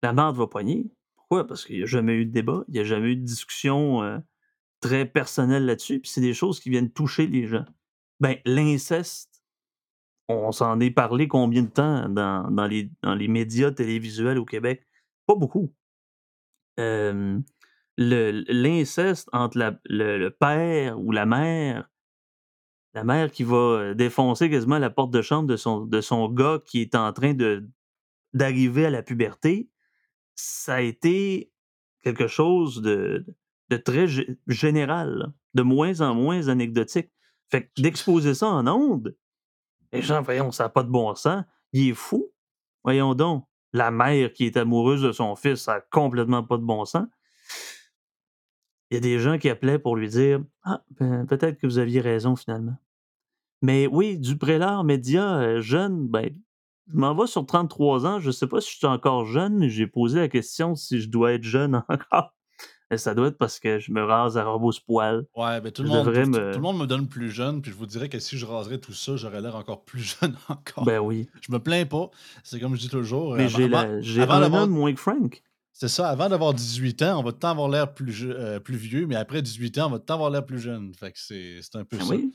la 0.01 0.13
merde 0.13 0.35
va 0.37 0.47
poigner. 0.47 0.91
Pourquoi? 1.15 1.45
Parce 1.45 1.65
qu'il 1.65 1.77
n'y 1.77 1.83
a 1.83 1.87
jamais 1.87 2.13
eu 2.13 2.25
de 2.25 2.31
débat, 2.31 2.63
il 2.67 2.73
n'y 2.73 2.79
a 2.79 2.83
jamais 2.83 3.09
eu 3.09 3.15
de 3.15 3.25
discussion 3.25 4.03
euh, 4.03 4.17
très 4.79 5.05
personnelle 5.05 5.65
là-dessus, 5.65 5.99
puis 5.99 6.09
c'est 6.09 6.21
des 6.21 6.33
choses 6.33 6.59
qui 6.59 6.69
viennent 6.69 6.91
toucher 6.91 7.27
les 7.27 7.47
gens. 7.47 7.65
Ben, 8.19 8.37
l'inceste, 8.45 9.43
on 10.27 10.51
s'en 10.51 10.79
est 10.79 10.91
parlé 10.91 11.27
combien 11.27 11.63
de 11.63 11.69
temps 11.69 12.09
dans, 12.09 12.49
dans 12.49 12.67
les, 12.67 12.91
dans 13.01 13.15
les 13.15 13.27
médias 13.27 13.71
télévisuels 13.71 14.37
au 14.37 14.45
Québec? 14.45 14.87
Beaucoup. 15.35 15.73
L'inceste 17.97 19.29
entre 19.33 19.77
le, 19.85 20.29
père 20.29 20.99
ou 20.99 21.11
la 21.11 21.25
mère, 21.25 21.89
la 22.93 23.03
mère 23.03 23.31
qui 23.31 23.43
va 23.43 23.93
défoncer 23.93 24.49
quasiment 24.49 24.79
la 24.79 24.89
porte 24.89 25.11
de 25.11 25.21
chambre 25.21 25.47
de 25.47 25.55
son, 25.55 25.85
de 25.85 26.01
son 26.01 26.29
gars 26.29 26.59
qui 26.65 26.81
est 26.81 26.95
en 26.95 27.13
train 27.13 27.35
d'arriver 28.33 28.85
à 28.85 28.89
la 28.89 29.03
puberté, 29.03 29.69
ça 30.35 30.75
a 30.75 30.81
été 30.81 31.51
quelque 32.01 32.27
chose 32.27 32.81
de, 32.81 33.25
de 33.69 33.77
très 33.77 34.07
gé- 34.07 34.37
général, 34.47 35.33
de 35.53 35.61
moins 35.61 36.01
en 36.01 36.15
moins 36.15 36.47
anecdotique. 36.47 37.11
Fait 37.49 37.65
que 37.65 37.81
d'exposer 37.81 38.33
ça 38.33 38.47
en 38.47 38.65
ondes, 38.67 39.15
les 39.93 40.01
gens, 40.01 40.21
voyons, 40.21 40.51
ça 40.51 40.63
n'a 40.63 40.69
pas 40.69 40.83
de 40.83 40.89
bon 40.89 41.13
sens. 41.15 41.43
Il 41.73 41.89
est 41.89 41.93
fou. 41.93 42.31
Voyons 42.83 43.13
donc. 43.13 43.45
La 43.73 43.91
mère 43.91 44.33
qui 44.33 44.45
est 44.45 44.57
amoureuse 44.57 45.01
de 45.01 45.11
son 45.11 45.35
fils, 45.35 45.61
ça 45.61 45.75
n'a 45.75 45.81
complètement 45.81 46.43
pas 46.43 46.57
de 46.57 46.63
bon 46.63 46.85
sens. 46.85 47.07
Il 48.89 48.95
y 48.95 48.97
a 48.97 48.99
des 48.99 49.19
gens 49.19 49.37
qui 49.37 49.49
appelaient 49.49 49.79
pour 49.79 49.95
lui 49.95 50.09
dire 50.09 50.43
Ah, 50.63 50.83
peut-être 50.97 51.57
que 51.57 51.67
vous 51.67 51.77
aviez 51.77 52.01
raison 52.01 52.35
finalement. 52.35 52.75
Mais 53.61 53.87
oui, 53.87 54.17
du 54.17 54.37
prélat 54.37 54.83
média 54.83 55.37
euh, 55.39 55.61
jeune, 55.61 56.07
ben, 56.07 56.35
je 56.87 56.97
m'en 56.97 57.13
vais 57.15 57.27
sur 57.27 57.45
33 57.45 58.05
ans. 58.05 58.19
Je 58.19 58.27
ne 58.27 58.31
sais 58.31 58.47
pas 58.47 58.59
si 58.59 58.71
je 58.71 58.77
suis 58.77 58.87
encore 58.87 59.25
jeune, 59.25 59.67
j'ai 59.67 59.87
posé 59.87 60.19
la 60.19 60.27
question 60.27 60.75
si 60.75 60.99
je 60.99 61.09
dois 61.09 61.33
être 61.33 61.43
jeune 61.43 61.75
encore. 61.89 62.33
Ça 62.97 63.13
doit 63.15 63.27
être 63.27 63.37
parce 63.37 63.59
que 63.59 63.79
je 63.79 63.91
me 63.91 64.03
rase 64.03 64.37
à 64.37 64.43
rebrousse-poil. 64.43 65.25
Ouais, 65.35 65.61
ben 65.61 65.71
tout 65.71 65.83
le, 65.83 65.89
Je 65.89 65.93
monde, 65.93 66.05
tout, 66.13 66.29
me- 66.29 66.51
tout 66.51 66.57
le 66.57 66.61
monde 66.61 66.77
me 66.79 66.85
donne 66.87 67.07
plus 67.07 67.31
jeune, 67.31 67.61
puis 67.61 67.71
je 67.71 67.75
vous 67.77 67.85
dirais 67.85 68.09
que 68.09 68.19
si 68.19 68.37
je 68.37 68.45
raserais 68.45 68.77
tout 68.79 68.93
ça, 68.93 69.15
j'aurais 69.15 69.41
l'air 69.41 69.55
encore 69.55 69.83
plus 69.85 70.01
jeune 70.21 70.35
encore. 70.49 70.83
Ben 70.85 70.99
oui. 70.99 71.27
Je 71.41 71.51
me 71.51 71.59
plains 71.59 71.85
pas. 71.85 72.09
C'est 72.43 72.59
comme 72.59 72.75
je 72.75 72.81
dis 72.81 72.89
toujours. 72.89 73.35
Mais 73.35 73.47
j'ai 73.49 73.67
la- 73.67 73.81
un 74.29 74.67
moins 74.67 74.93
que 74.93 74.99
Frank. 74.99 75.41
C'est 75.73 75.87
ça, 75.87 76.09
avant 76.09 76.27
d'avoir 76.29 76.53
18 76.53 77.01
ans, 77.03 77.19
on 77.19 77.23
va 77.23 77.31
tout 77.31 77.37
le 77.37 77.39
temps 77.39 77.49
avoir 77.51 77.69
l'air 77.69 77.93
plus, 77.93 78.11
je- 78.11 78.27
euh, 78.27 78.59
plus 78.59 78.75
vieux, 78.75 79.07
mais 79.07 79.15
après 79.15 79.41
18 79.41 79.77
ans, 79.79 79.87
on 79.87 79.91
va 79.91 79.97
tout 79.97 80.01
le 80.03 80.05
temps 80.07 80.13
avoir 80.15 80.29
l'air 80.29 80.45
plus 80.45 80.59
jeune. 80.59 80.93
Fait 80.93 81.11
que 81.11 81.17
c'est 81.17 81.59
un 81.75 81.85
peu 81.85 81.97
Ben 81.97 82.05
ça. 82.05 82.13
oui. 82.15 82.33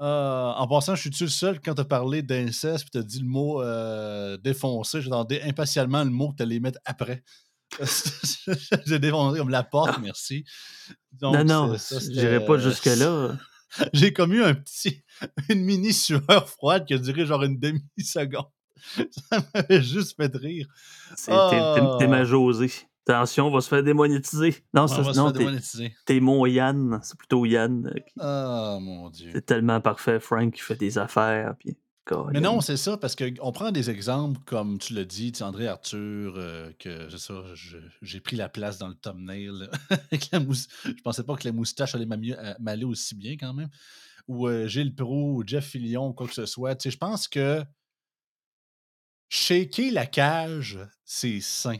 Euh, 0.00 0.50
en 0.50 0.66
passant, 0.66 0.96
je 0.96 1.02
suis-tu 1.02 1.22
le 1.24 1.30
seul 1.30 1.60
quand 1.60 1.76
tu 1.76 1.80
as 1.80 1.84
parlé 1.84 2.20
d'inceste 2.20 2.82
puis 2.82 2.90
tu 2.90 2.98
as 2.98 3.02
dit 3.04 3.20
le 3.20 3.28
mot 3.28 3.62
euh, 3.62 4.36
défoncé, 4.38 5.00
j'attendais 5.00 5.40
impatiemment 5.42 6.02
le 6.02 6.10
mot 6.10 6.30
que 6.32 6.36
tu 6.38 6.42
allais 6.42 6.58
mettre 6.58 6.80
après? 6.84 7.22
J'ai 8.86 8.98
défoncé 8.98 9.38
comme 9.38 9.48
la 9.50 9.62
porte, 9.64 9.98
merci. 10.00 10.44
Donc, 11.12 11.34
non, 11.36 11.44
non, 11.68 11.76
n'irai 12.10 12.44
pas 12.44 12.58
jusque-là. 12.58 13.36
J'ai 13.92 14.12
comme 14.12 14.32
eu 14.32 14.42
un 14.44 14.54
petit, 14.54 15.02
une 15.48 15.62
mini 15.64 15.92
sueur 15.92 16.48
froide 16.48 16.84
qui 16.86 16.94
a 16.94 16.98
duré 16.98 17.26
genre 17.26 17.42
une 17.42 17.58
demi-seconde. 17.58 18.46
ça 19.30 19.44
m'avait 19.54 19.82
juste 19.82 20.14
fait 20.16 20.34
rire. 20.36 20.66
C'est- 21.16 21.32
T'es 21.32 21.80
t'es 21.98 22.06
ma 22.08 22.18
Ah! 22.18 22.24
José. 22.24 22.70
Attention, 23.06 23.48
on 23.48 23.50
va 23.50 23.60
se 23.60 23.68
faire 23.68 23.82
démonétiser. 23.82 24.64
Non, 24.72 24.84
On 24.84 24.86
ça, 24.88 25.02
non, 25.14 25.30
t'es 25.30 25.40
démonétiser. 25.40 25.94
t'es 26.06 26.20
mon 26.20 26.46
Yann. 26.46 27.00
C'est 27.02 27.18
plutôt 27.18 27.44
Yann. 27.44 27.86
euh, 27.86 27.98
qui- 28.00 28.14
Ah, 28.20 28.78
mon 28.80 29.10
Dieu. 29.10 29.30
C'est 29.34 29.44
tellement 29.44 29.80
parfait. 29.80 30.20
Frank 30.20 30.54
qui 30.54 30.60
fait 30.62 30.76
des 30.76 30.96
affaires. 30.96 31.54
Puis, 31.58 31.76
Mais 32.32 32.40
non, 32.40 32.60
c'est 32.60 32.76
ça, 32.76 32.96
parce 32.98 33.16
qu'on 33.16 33.52
prend 33.52 33.70
des 33.72 33.88
exemples 33.88 34.38
comme 34.44 34.78
tu 34.78 34.94
tu 35.06 35.32
sais, 35.34 35.42
André 35.42 35.66
Arthur, 35.66 36.34
euh, 36.36 36.70
que 36.78 37.08
c'est 37.10 37.18
ça, 37.18 37.42
j'ai 38.02 38.20
pris 38.20 38.36
la 38.36 38.48
place 38.48 38.78
dans 38.78 38.88
le 38.88 38.94
thumbnail 38.94 39.70
avec 39.90 40.30
la 40.30 40.40
mousse. 40.40 40.68
Je 40.84 41.02
pensais 41.02 41.24
pas 41.24 41.34
que 41.36 41.46
la 41.46 41.52
moustache 41.52 41.94
allait 41.94 42.06
euh, 42.10 42.54
m'aller 42.60 42.84
aussi 42.84 43.14
bien 43.14 43.36
quand 43.38 43.54
même. 43.54 43.70
Ou 44.28 44.48
euh, 44.48 44.66
Gilles 44.66 44.94
Pro, 44.94 45.36
ou 45.36 45.44
Jeff 45.46 45.66
Fillion, 45.66 46.12
quoi 46.12 46.26
que 46.26 46.34
ce 46.34 46.46
soit. 46.46 46.76
Je 46.86 46.96
pense 46.96 47.26
que 47.26 47.64
shaker 49.30 49.90
la 49.90 50.06
cage, 50.06 50.78
c'est 51.04 51.40
sain. 51.40 51.78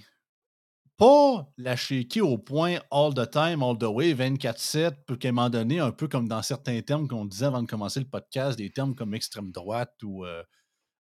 Pas 0.97 1.53
la 1.59 1.75
shaker 1.75 2.23
au 2.23 2.39
point 2.39 2.79
all 2.93 3.13
the 3.15 3.29
time, 3.29 3.63
all 3.65 3.77
the 3.77 3.83
way, 3.83 4.15
24-7, 4.15 5.05
pour 5.07 5.19
qu'à 5.19 5.31
un 5.31 5.33
moment 5.33 5.51
donné, 5.51 5.81
un 5.81 5.91
peu 5.91 6.07
comme 6.07 6.29
dans 6.29 6.43
certains 6.43 6.81
termes 6.83 7.09
qu'on 7.09 7.25
disait 7.25 7.47
avant 7.47 7.63
de 7.63 7.67
commencer 7.67 7.99
le 7.99 8.07
podcast, 8.07 8.57
des 8.57 8.71
termes 8.71 8.95
comme 8.95 9.13
extrême 9.13 9.51
droite 9.51 9.95
ou 10.05 10.25
euh, 10.25 10.45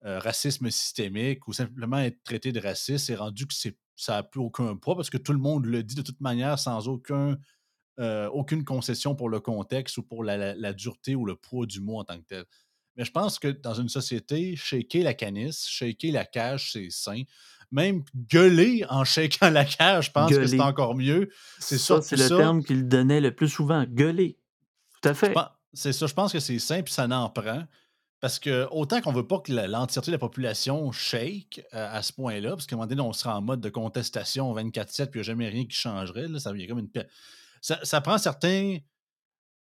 euh, 0.04 0.18
racisme 0.18 0.70
systémique 0.70 1.46
ou 1.46 1.52
simplement 1.52 1.98
être 1.98 2.20
traité 2.24 2.50
de 2.50 2.60
raciste, 2.60 3.06
c'est 3.06 3.14
rendu 3.14 3.46
que 3.46 3.54
ça 3.94 4.12
n'a 4.12 4.22
plus 4.24 4.40
aucun 4.40 4.74
poids 4.74 4.96
parce 4.96 5.08
que 5.08 5.18
tout 5.18 5.32
le 5.32 5.38
monde 5.38 5.66
le 5.66 5.84
dit 5.84 5.94
de 5.94 6.02
toute 6.02 6.20
manière 6.20 6.58
sans 6.58 6.84
euh, 7.98 8.28
aucune 8.30 8.64
concession 8.64 9.14
pour 9.14 9.28
le 9.28 9.38
contexte 9.38 9.98
ou 9.98 10.02
pour 10.02 10.24
la 10.24 10.72
dureté 10.72 11.14
ou 11.14 11.24
le 11.24 11.36
poids 11.36 11.64
du 11.64 11.80
mot 11.80 12.00
en 12.00 12.04
tant 12.04 12.18
que 12.18 12.26
tel. 12.26 12.44
Mais 12.96 13.04
je 13.04 13.12
pense 13.12 13.38
que 13.38 13.48
dans 13.48 13.74
une 13.74 13.88
société, 13.88 14.56
shaker 14.56 15.04
la 15.04 15.14
canisse, 15.14 15.66
shaker 15.68 16.12
la 16.12 16.24
cage, 16.24 16.72
c'est 16.72 16.88
sain. 16.90 17.22
Même 17.72 18.04
gueuler 18.30 18.84
en 18.88 19.04
shakant 19.04 19.50
la 19.50 19.64
cage, 19.64 20.06
je 20.06 20.10
pense 20.12 20.30
que 20.30 20.46
c'est 20.46 20.60
encore 20.60 20.94
mieux. 20.94 21.30
C'est 21.58 21.78
Ça, 21.78 22.00
c'est 22.00 22.16
le 22.16 22.28
ça. 22.28 22.36
terme 22.36 22.62
qu'il 22.62 22.88
donnait 22.88 23.20
le 23.20 23.34
plus 23.34 23.48
souvent. 23.48 23.84
Gueuler. 23.88 24.38
Tout 25.02 25.08
à 25.08 25.14
fait. 25.14 25.34
C'est 25.72 25.92
ça, 25.92 26.06
je 26.06 26.14
pense 26.14 26.32
que 26.32 26.40
c'est 26.40 26.58
simple, 26.58 26.88
ça 26.90 27.06
n'en 27.06 27.28
prend. 27.28 27.64
Parce 28.20 28.38
que 28.38 28.66
autant 28.70 29.00
qu'on 29.02 29.12
veut 29.12 29.26
pas 29.26 29.40
que 29.40 29.52
l'entièreté 29.52 30.10
de 30.10 30.16
la 30.16 30.18
population 30.18 30.90
shake 30.90 31.62
euh, 31.74 31.88
à 31.92 32.02
ce 32.02 32.12
point-là, 32.14 32.50
parce 32.50 32.66
qu'à 32.66 32.74
un 32.74 32.78
moment 32.78 32.88
donné, 32.88 33.02
on 33.02 33.12
sera 33.12 33.36
en 33.36 33.42
mode 33.42 33.60
de 33.60 33.68
contestation 33.68 34.54
24-7, 34.54 35.10
puis 35.10 35.20
il 35.20 35.20
n'y 35.20 35.20
a 35.20 35.22
jamais 35.22 35.48
rien 35.48 35.66
qui 35.66 35.76
changerait. 35.76 36.26
Là, 36.26 36.38
ça 36.40 36.50
comme 36.66 36.78
une. 36.78 36.90
Ça, 37.60 37.78
ça 37.82 38.00
prend 38.00 38.16
certains. 38.16 38.78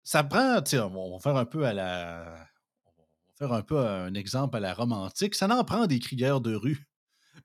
Ça 0.03 0.25
prend, 0.25 0.61
va 0.61 0.87
on 0.87 1.13
va 1.13 1.21
faire 1.21 1.37
un 1.37 1.45
peu 1.45 1.67
à 1.67 1.75
la. 1.75 2.47
On 2.87 3.03
va 3.03 3.49
faire 3.49 3.53
un 3.53 3.63
peu 3.63 3.79
un 3.79 4.15
exemple 4.15 4.57
à 4.57 4.61
la 4.61 4.73
romantique. 4.73 5.35
Ça 5.35 5.47
en 5.47 5.63
prend 5.63 5.87
des 5.87 5.99
crieurs 5.99 6.41
de 6.41 6.55
rue. 6.55 6.90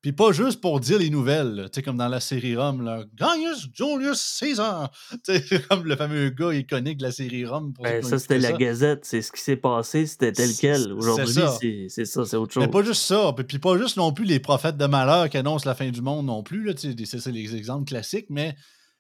Puis 0.02 0.14
pas 0.14 0.32
juste 0.32 0.62
pour 0.62 0.80
dire 0.80 1.00
les 1.00 1.10
nouvelles, 1.10 1.70
tu 1.72 1.76
sais, 1.76 1.82
comme 1.82 1.98
dans 1.98 2.08
la 2.08 2.20
série 2.20 2.56
Rome, 2.56 2.84
là. 2.84 3.04
Gaius 3.14 3.68
Julius 3.74 4.38
Caesar! 4.40 4.92
Tu 5.26 5.38
sais, 5.40 5.62
comme 5.70 5.86
le 5.86 5.96
fameux 5.96 6.30
gars 6.30 6.54
iconique 6.54 6.98
de 6.98 7.04
la 7.04 7.12
série 7.12 7.46
Rome. 7.46 7.74
Pour 7.74 7.84
Ben, 7.84 8.04
ça, 8.04 8.20
c'était 8.20 8.40
la 8.40 8.52
ça. 8.52 8.58
Gazette. 8.58 9.06
C'est 9.06 9.22
ce 9.22 9.32
qui 9.32 9.42
s'est 9.42 9.58
passé. 9.58 10.06
C'était 10.06 10.32
tel 10.32 10.50
quel. 10.60 10.94
Aujourd'hui, 10.94 11.88
c'est 11.90 12.06
ça. 12.06 12.26
C'est 12.26 12.38
autre 12.38 12.58
Mais 12.60 12.66
chose. 12.66 12.72
pas 12.72 12.84
juste 12.84 13.02
ça, 13.04 13.34
puis 13.36 13.46
puis 13.46 13.60
pas 13.60 13.78
juste 13.78 13.98
non 13.98 14.14
plus 14.14 14.26
les 14.26 14.40
prophètes 14.40 14.78
de 14.78 14.86
malheur 14.86 15.30
qui 15.30 15.38
annoncent 15.38 15.68
la 15.68 15.76
fin 15.76 15.90
du 15.90 16.02
monde 16.02 16.26
non 16.26 16.44
plus, 16.44 16.74
c'est 16.78 16.96
c'est 17.06 17.32
les 17.32 17.56
exemples 17.56 17.86
classiques, 17.86 18.28
mais 18.30 18.56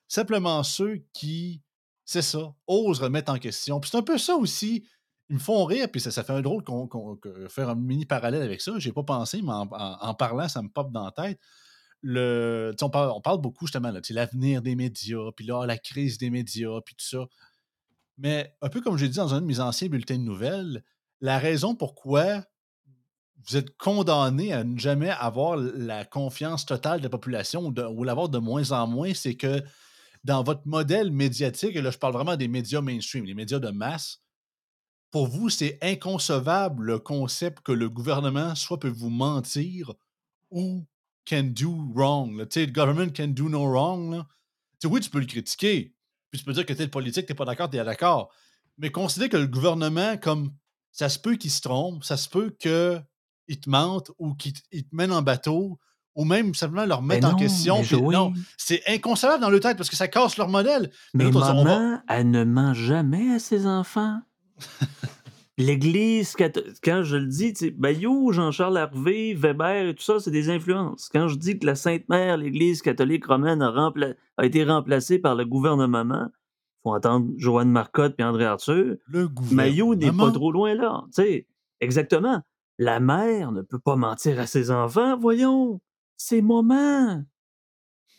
simplement 0.07 0.63
ceux 0.63 1.01
qui, 1.13 1.61
c'est 2.05 2.21
ça, 2.21 2.53
osent 2.67 2.99
remettre 3.01 3.31
en 3.31 3.37
question. 3.37 3.79
Puis 3.79 3.89
c'est 3.91 3.97
un 3.97 4.03
peu 4.03 4.17
ça 4.17 4.35
aussi, 4.35 4.85
ils 5.29 5.35
me 5.35 5.39
font 5.39 5.65
rire, 5.65 5.87
puis 5.91 6.01
ça, 6.01 6.11
ça 6.11 6.23
fait 6.23 6.33
un 6.33 6.41
drôle 6.41 6.63
qu'on 6.63 6.87
qu'on- 6.87 7.15
que 7.15 7.47
faire 7.47 7.69
un 7.69 7.75
mini 7.75 8.05
parallèle 8.05 8.41
avec 8.43 8.61
ça. 8.61 8.73
J'ai 8.77 8.91
pas 8.91 9.03
pensé, 9.03 9.41
mais 9.41 9.51
en, 9.53 10.13
parlant, 10.13 10.47
ça 10.47 10.61
me 10.61 10.69
pop 10.69 10.91
dans 10.91 11.05
la 11.05 11.11
tête. 11.11 11.39
Le, 12.01 12.75
on, 12.81 12.89
parle, 12.89 13.41
beaucoup 13.41 13.65
justement, 13.65 13.91
sais, 14.03 14.13
l'avenir 14.13 14.61
des 14.61 14.75
médias, 14.75 15.31
puis 15.35 15.45
là, 15.45 15.65
la 15.65 15.77
crise 15.77 16.19
des 16.19 16.29
médias, 16.29 16.79
puis 16.85 16.93
tout 16.95 17.05
ça. 17.05 17.25
Mais 18.17 18.55
un 18.61 18.69
peu 18.69 18.81
comme 18.81 18.97
j'ai 18.97 19.09
dit 19.09 19.17
dans 19.17 19.33
un 19.33 19.41
de 19.41 19.45
mes 19.47 19.59
anciens 19.59 19.87
bulletins 19.87 20.17
de 20.17 20.23
nouvelles, 20.23 20.83
la 21.21 21.39
raison 21.39 21.75
pourquoi 21.75 22.43
vous 23.47 23.57
êtes 23.57 23.75
condamné 23.77 24.53
à 24.53 24.63
ne 24.63 24.77
jamais 24.77 25.09
avoir 25.09 25.57
la 25.57 26.05
confiance 26.05 26.65
totale 26.65 26.99
de 26.99 27.03
la 27.03 27.09
population 27.09 27.65
ou, 27.67 27.71
de- 27.71 27.83
ou 27.83 28.03
l'avoir 28.03 28.29
de 28.29 28.37
moins 28.37 28.71
en 28.71 28.87
moins, 28.87 29.13
c'est 29.13 29.35
que 29.35 29.63
dans 30.23 30.43
votre 30.43 30.65
modèle 30.65 31.11
médiatique, 31.11 31.75
et 31.75 31.81
là 31.81 31.91
je 31.91 31.97
parle 31.97 32.13
vraiment 32.13 32.35
des 32.35 32.47
médias 32.47 32.81
mainstream, 32.81 33.25
les 33.25 33.35
médias 33.35 33.59
de 33.59 33.69
masse, 33.69 34.21
pour 35.15 35.27
vous, 35.27 35.49
c'est 35.49 35.77
inconcevable 35.81 36.83
le 36.83 36.99
concept 36.99 37.61
que 37.61 37.71
le 37.71 37.89
gouvernement 37.89 38.53
soit 38.53 38.81
peut 38.81 38.89
vous 38.89 39.09
mentir 39.09 39.93
ou 40.51 40.85
can 41.25 41.43
do 41.55 41.73
wrong. 41.95 42.37
là. 42.37 42.45
Tu 42.45 42.59
sais, 42.59 42.65
le 42.65 42.73
government 42.73 43.09
can 43.15 43.29
do 43.29 43.47
no 43.47 43.65
wrong. 43.65 44.13
là. 44.13 44.27
Tu 44.73 44.89
sais, 44.89 44.93
oui, 44.93 44.99
tu 44.99 45.09
peux 45.09 45.21
le 45.21 45.25
critiquer. 45.25 45.95
Puis 46.29 46.39
tu 46.41 46.45
peux 46.45 46.51
dire 46.51 46.65
que 46.65 46.73
tel 46.73 46.89
politique, 46.91 47.27
t'es 47.27 47.33
pas 47.33 47.45
d'accord, 47.45 47.69
t'es 47.69 47.81
d'accord. 47.81 48.29
Mais 48.77 48.91
considérer 48.91 49.29
que 49.29 49.37
le 49.37 49.47
gouvernement, 49.47 50.17
comme 50.17 50.51
ça 50.91 51.07
se 51.07 51.17
peut 51.17 51.37
qu'il 51.37 51.49
se 51.51 51.61
trompe, 51.61 52.03
ça 52.03 52.17
se 52.17 52.27
peut 52.27 52.49
qu'il 52.59 53.57
te 53.61 53.69
mente 53.69 54.11
ou 54.17 54.33
qu'il 54.33 54.51
te, 54.51 54.59
mène 54.91 55.13
en 55.13 55.21
bateau 55.21 55.79
ou 56.15 56.25
même 56.25 56.53
simplement 56.53 56.85
leur 56.85 57.01
Mais 57.01 57.15
mettre 57.15 57.29
en 57.29 57.37
question. 57.37 57.77
mais 57.77 57.87
puis 57.87 58.01
non, 58.01 58.33
c'est 58.57 58.83
inconcevable 58.89 59.39
dans 59.41 59.49
le 59.49 59.61
tête 59.61 59.77
parce 59.77 59.89
que 59.89 59.95
ça 59.95 60.09
casse 60.09 60.35
leur 60.35 60.49
modèle. 60.49 60.91
mais 61.13 61.27
on 61.27 61.29
dit, 61.29 61.37
on 61.37 61.41
va- 61.41 61.53
maman, 61.63 62.01
elle 62.09 62.29
ne 62.31 62.43
ment 62.43 62.73
jamais 62.73 63.33
à 63.33 63.39
ses 63.39 63.65
enfants. 63.65 64.19
L'Église, 65.57 66.33
catho- 66.35 66.65
quand 66.83 67.03
je 67.03 67.15
le 67.15 67.27
dis, 67.27 67.53
Bayou, 67.71 68.33
Jean-Charles 68.33 68.75
Hervé, 68.77 69.33
Weber 69.33 69.87
et 69.87 69.95
tout 69.95 70.03
ça, 70.03 70.19
c'est 70.19 70.31
des 70.31 70.49
influences. 70.49 71.07
Quand 71.07 71.29
je 71.29 71.37
dis 71.37 71.57
que 71.57 71.65
la 71.65 71.75
Sainte 71.75 72.09
Mère, 72.09 72.35
l'Église 72.35 72.81
catholique 72.81 73.25
romaine, 73.25 73.61
a, 73.61 73.71
rempla- 73.71 74.15
a 74.37 74.45
été 74.45 74.65
remplacée 74.65 75.17
par 75.17 75.33
le 75.35 75.45
gouvernement, 75.45 76.27
faut 76.83 76.93
entendre 76.93 77.31
Joanne 77.37 77.71
Marcotte 77.71 78.15
et 78.19 78.23
André 78.23 78.43
Arthur, 78.43 78.97
Le 79.07 79.29
Maillot 79.51 79.95
n'est 79.95 80.07
pas 80.07 80.11
gouvernement. 80.11 80.31
trop 80.33 80.51
loin 80.51 80.73
là. 80.75 81.03
Tu 81.15 81.21
sais, 81.23 81.47
exactement. 81.79 82.41
La 82.77 82.99
mère 82.99 83.53
ne 83.53 83.61
peut 83.61 83.79
pas 83.79 83.95
mentir 83.95 84.37
à 84.41 84.47
ses 84.47 84.71
enfants, 84.71 85.17
voyons. 85.17 85.79
C'est 86.17 86.41
maman. 86.41 87.23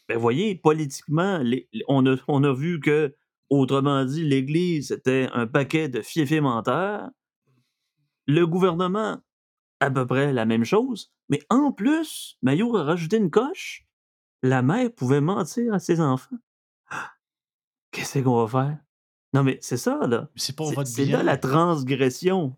Ben 0.09 0.17
voyez, 0.17 0.55
politiquement, 0.55 1.37
les- 1.39 1.69
les- 1.75 1.85
on, 1.89 2.07
a, 2.07 2.17
on 2.29 2.43
a 2.45 2.53
vu 2.55 2.81
que, 2.81 3.15
autrement 3.51 4.05
dit, 4.05 4.25
l'Église 4.25 4.93
était 4.93 5.29
un 5.33 5.47
paquet 5.47 5.89
de 5.89 6.03
fiefés 6.03 6.41
menteurs. 6.41 7.09
Le 8.27 8.47
gouvernement, 8.47 9.21
à 9.81 9.91
peu 9.91 10.07
près 10.07 10.33
la 10.33 10.45
même 10.47 10.65
chose. 10.65 11.13
Mais 11.29 11.41
en 11.51 11.73
plus, 11.73 12.37
Maillot 12.43 12.77
a 12.77 12.83
rajouté 12.85 13.17
une 13.19 13.31
coche. 13.31 13.87
La 14.43 14.63
mère 14.63 14.93
pouvait 14.95 15.21
mentir 15.21 15.73
à 15.75 15.79
ses 15.79 16.01
enfants. 16.01 16.37
Qu'est-ce 17.91 18.19
qu'on 18.21 18.45
va 18.45 18.49
faire? 18.49 18.79
Non, 19.33 19.43
mais 19.43 19.59
c'est 19.61 19.77
ça, 19.77 20.07
là. 20.07 20.29
C'est 20.37 20.55
pour 20.57 20.69
C'est 20.69 20.75
votre 20.75 20.89
c'est 20.89 21.05
bien. 21.07 21.19
là 21.19 21.23
la 21.23 21.37
transgression. 21.37 22.57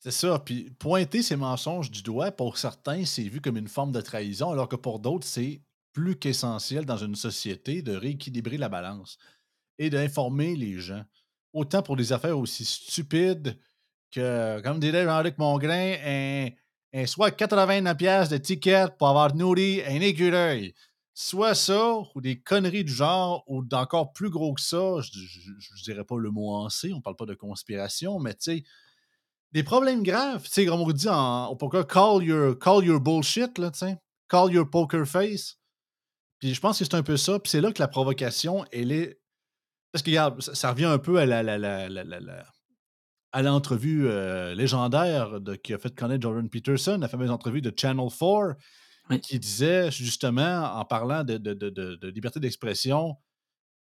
C'est 0.00 0.10
ça. 0.10 0.38
Puis 0.38 0.70
pointer 0.78 1.22
ces 1.22 1.36
mensonges 1.36 1.90
du 1.90 2.02
doigt, 2.02 2.30
pour 2.30 2.56
certains, 2.58 3.04
c'est 3.04 3.22
vu 3.24 3.40
comme 3.40 3.56
une 3.56 3.68
forme 3.68 3.92
de 3.92 4.00
trahison, 4.00 4.50
alors 4.50 4.68
que 4.68 4.76
pour 4.76 5.00
d'autres, 5.00 5.26
c'est 5.26 5.62
plus 5.92 6.16
qu'essentiel 6.16 6.84
dans 6.84 6.96
une 6.96 7.16
société 7.16 7.82
de 7.82 7.94
rééquilibrer 7.94 8.56
la 8.58 8.68
balance 8.68 9.18
et 9.78 9.90
d'informer 9.90 10.56
les 10.56 10.78
gens. 10.78 11.04
Autant 11.52 11.82
pour 11.82 11.96
des 11.96 12.12
affaires 12.12 12.38
aussi 12.38 12.64
stupides 12.64 13.58
que, 14.10 14.60
comme 14.60 14.80
dirait 14.80 15.04
Jean-Luc 15.04 15.38
Mongrain, 15.38 15.96
un, 16.04 16.48
un 16.92 17.06
soit 17.06 17.30
89 17.30 17.96
pièces 17.96 18.28
de 18.28 18.38
ticket 18.38 18.86
pour 18.98 19.08
avoir 19.08 19.34
nourri 19.34 19.82
un 19.86 20.00
écureuil. 20.00 20.74
Soit 21.14 21.54
ça, 21.54 21.98
ou 22.14 22.20
des 22.20 22.40
conneries 22.40 22.84
du 22.84 22.92
genre, 22.92 23.42
ou 23.48 23.64
d'encore 23.64 24.12
plus 24.12 24.30
gros 24.30 24.54
que 24.54 24.60
ça, 24.60 25.00
je, 25.00 25.18
je, 25.58 25.82
dirais 25.82 26.04
pas 26.04 26.16
le 26.16 26.30
mot 26.30 26.54
en 26.54 26.68
C, 26.68 26.92
on 26.94 27.00
parle 27.00 27.16
pas 27.16 27.26
de 27.26 27.34
conspiration, 27.34 28.20
mais 28.20 28.34
tu 28.34 28.52
sais, 28.52 28.64
des 29.52 29.62
problèmes 29.62 30.02
graves. 30.02 30.44
Tu 30.44 30.50
sais, 30.50 30.66
comme 30.66 30.80
on 30.80 30.90
dit 30.92 31.08
en, 31.08 31.56
poker, 31.56 31.86
call 31.86 32.22
your, 32.22 32.58
call 32.58 32.84
your 32.84 33.00
bullshit, 33.00 33.58
là, 33.58 33.70
tu 33.70 33.78
sais. 33.78 33.96
Call 34.28 34.52
your 34.52 34.68
poker 34.68 35.06
face. 35.06 35.56
Puis 36.38 36.54
je 36.54 36.60
pense 36.60 36.78
que 36.78 36.84
c'est 36.84 36.94
un 36.94 37.02
peu 37.02 37.16
ça. 37.16 37.38
Puis 37.38 37.50
c'est 37.50 37.60
là 37.60 37.72
que 37.72 37.80
la 37.80 37.88
provocation, 37.88 38.64
elle 38.72 38.92
est. 38.92 39.18
Parce 39.92 40.02
que, 40.02 40.10
regarde, 40.10 40.40
ça, 40.42 40.54
ça 40.54 40.70
revient 40.72 40.84
un 40.86 40.98
peu 40.98 41.18
à 41.18 41.26
la. 41.26 41.42
la- 41.42 41.58
la- 41.58 41.88
la- 41.88 42.04
la- 42.04 42.20
la- 42.20 42.44
à 43.32 43.42
l'entrevue 43.42 44.08
euh, 44.08 44.54
légendaire 44.54 45.38
de, 45.40 45.54
qui 45.54 45.74
a 45.74 45.78
fait 45.78 45.94
connaître 45.94 46.22
Jordan 46.22 46.48
Peterson, 46.48 46.96
la 46.98 47.08
fameuse 47.08 47.30
entrevue 47.30 47.60
de 47.60 47.70
Channel 47.76 48.08
4, 48.08 48.56
Oui. 49.10 49.20
qui 49.20 49.38
disait 49.38 49.90
justement, 49.90 50.64
en 50.74 50.84
parlant 50.86 51.24
de, 51.24 51.36
de- 51.36 51.52
de- 51.52 51.68
de- 51.68 51.96
de 51.96 52.08
liberté 52.08 52.40
d'expression, 52.40 53.16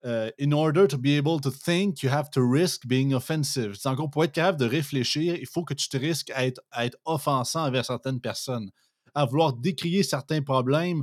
euh, 0.05 0.31
in 0.41 0.53
order 0.53 0.87
to 0.87 0.97
be 0.99 1.19
able 1.19 1.41
to 1.41 1.51
think, 1.51 2.03
you 2.03 2.11
have 2.11 2.31
to 2.31 2.49
risk 2.49 2.87
being 2.87 3.13
offensive. 3.13 3.75
C'est 3.75 3.89
encore 3.89 4.09
pour 4.11 4.23
être 4.23 4.33
capable 4.33 4.59
de 4.61 4.67
réfléchir, 4.67 5.35
il 5.35 5.47
faut 5.47 5.65
que 5.65 5.75
tu 5.75 5.89
te 5.89 5.97
risques 5.97 6.31
à 6.31 6.47
être, 6.47 6.61
à 6.71 6.87
être 6.87 6.97
offensant 7.05 7.65
envers 7.67 7.85
certaines 7.85 8.21
personnes, 8.21 8.71
à 9.15 9.25
vouloir 9.25 9.53
décrier 9.55 10.05
certains 10.05 10.43
problèmes, 10.43 11.03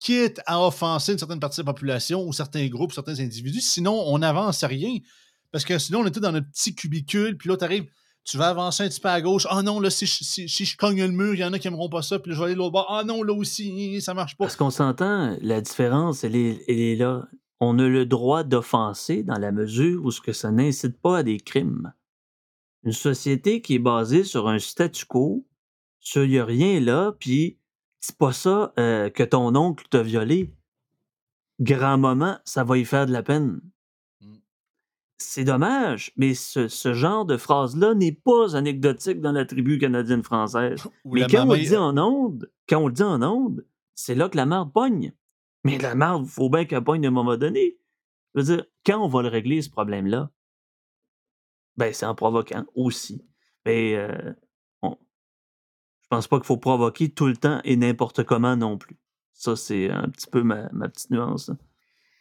quitte 0.00 0.40
à 0.46 0.64
offenser 0.64 1.12
une 1.12 1.18
certaine 1.18 1.40
partie 1.40 1.60
de 1.60 1.66
la 1.66 1.72
population 1.72 2.24
ou 2.24 2.32
certains 2.32 2.66
groupes, 2.68 2.92
certains 2.92 3.18
individus. 3.20 3.60
Sinon, 3.60 4.02
on 4.06 4.18
n'avance 4.18 4.62
à 4.62 4.66
rien. 4.68 4.98
Parce 5.50 5.64
que 5.64 5.78
sinon, 5.78 6.00
on 6.00 6.06
était 6.06 6.20
dans 6.20 6.32
notre 6.32 6.50
petit 6.50 6.74
cubicule, 6.74 7.36
puis 7.36 7.48
là, 7.48 7.56
tu 7.56 7.64
arrives, 7.64 7.86
Tu 8.24 8.36
vas 8.36 8.48
avancer 8.48 8.82
un 8.82 8.88
petit 8.88 9.00
peu 9.00 9.08
à 9.08 9.20
gauche. 9.22 9.46
Ah 9.48 9.62
non, 9.62 9.80
là, 9.80 9.88
si 9.88 10.04
je, 10.04 10.22
si, 10.22 10.64
je 10.64 10.76
cogne 10.76 11.02
le 11.02 11.10
mur, 11.10 11.34
il 11.34 11.40
y 11.40 11.44
en 11.44 11.52
a 11.52 11.58
qui 11.58 11.66
n'aimeront 11.66 11.88
pas 11.88 12.02
ça. 12.02 12.18
Puis 12.18 12.32
je 12.32 12.38
vais 12.38 12.46
aller 12.46 12.54
l'autre 12.54 12.72
bord. 12.72 12.86
Ah 12.90 13.02
non, 13.02 13.22
là 13.22 13.32
aussi, 13.32 14.00
ça 14.02 14.12
marche 14.12 14.36
pas. 14.36 14.44
Parce 14.44 14.56
qu'on 14.56 14.70
s'entend, 14.70 15.36
la 15.40 15.60
différence, 15.60 16.24
elle 16.24 16.36
est, 16.36 16.98
là. 16.98 17.26
On 17.60 17.78
a 17.78 17.88
le 17.88 18.06
droit 18.06 18.44
d'offenser 18.44 19.24
dans 19.24 19.38
la 19.38 19.50
mesure 19.50 20.04
où 20.04 20.10
ce 20.10 20.20
que 20.20 20.32
ça 20.32 20.52
n'incite 20.52 21.00
pas 21.00 21.18
à 21.18 21.22
des 21.22 21.40
crimes. 21.40 21.92
Une 22.84 22.92
société 22.92 23.62
qui 23.62 23.74
est 23.74 23.80
basée 23.80 24.22
sur 24.22 24.46
un 24.46 24.60
statu 24.60 25.06
quo, 25.06 25.44
il 26.14 26.28
n'y 26.28 26.38
a 26.38 26.44
rien 26.44 26.78
là, 26.78 27.12
puis 27.18 27.58
c'est 28.00 28.16
pas 28.16 28.32
ça 28.32 28.72
euh, 28.78 29.10
que 29.10 29.22
ton 29.22 29.54
oncle 29.54 29.86
t'a 29.90 30.02
violé. 30.02 30.54
Grand 31.60 31.98
moment, 31.98 32.38
ça 32.44 32.64
va 32.64 32.78
y 32.78 32.84
faire 32.84 33.06
de 33.06 33.12
la 33.12 33.22
peine. 33.22 33.60
Mmh. 34.20 34.36
C'est 35.18 35.44
dommage, 35.44 36.12
mais 36.16 36.34
ce, 36.34 36.68
genre 36.94 37.24
de 37.24 37.36
phrase-là 37.36 37.94
n'est 37.94 38.12
pas 38.12 38.56
anecdotique 38.56 39.20
dans 39.20 39.32
la 39.32 39.44
tribu 39.44 39.78
canadienne-française. 39.78 40.84
mais 41.04 41.26
quand 41.26 41.48
on, 41.48 41.52
le 41.52 41.58
dit 41.58 41.76
en 41.76 41.98
onde, 41.98 42.50
quand 42.68 42.78
on 42.78 42.86
le 42.86 42.94
dit 42.94 43.02
en 43.02 43.22
onde, 43.22 43.66
c'est 43.94 44.14
là 44.14 44.28
que 44.28 44.36
la 44.36 44.46
marde 44.46 44.72
pogne. 44.72 45.12
Mais 45.64 45.78
la 45.78 45.96
marde, 45.96 46.24
il 46.24 46.30
faut 46.30 46.48
bien 46.48 46.64
qu'elle 46.64 46.84
pogne 46.84 47.04
à 47.04 47.08
un 47.08 47.12
moment 47.12 47.36
donné. 47.36 47.78
Je 48.34 48.40
veux 48.40 48.56
dire, 48.56 48.64
quand 48.86 49.04
on 49.04 49.08
va 49.08 49.22
le 49.22 49.28
régler, 49.28 49.60
ce 49.60 49.70
problème-là? 49.70 50.30
Ben, 51.76 51.92
c'est 51.92 52.06
en 52.06 52.14
provoquant 52.14 52.64
aussi. 52.74 53.24
Mais 53.66 53.96
euh, 53.96 54.32
je 56.10 56.16
pense 56.16 56.26
pas 56.26 56.38
qu'il 56.38 56.46
faut 56.46 56.56
provoquer 56.56 57.10
tout 57.10 57.26
le 57.26 57.36
temps 57.36 57.60
et 57.64 57.76
n'importe 57.76 58.24
comment 58.24 58.56
non 58.56 58.78
plus. 58.78 58.96
Ça, 59.34 59.56
c'est 59.56 59.90
un 59.90 60.08
petit 60.08 60.26
peu 60.26 60.42
ma, 60.42 60.70
petite 60.88 61.10
nuance. 61.10 61.50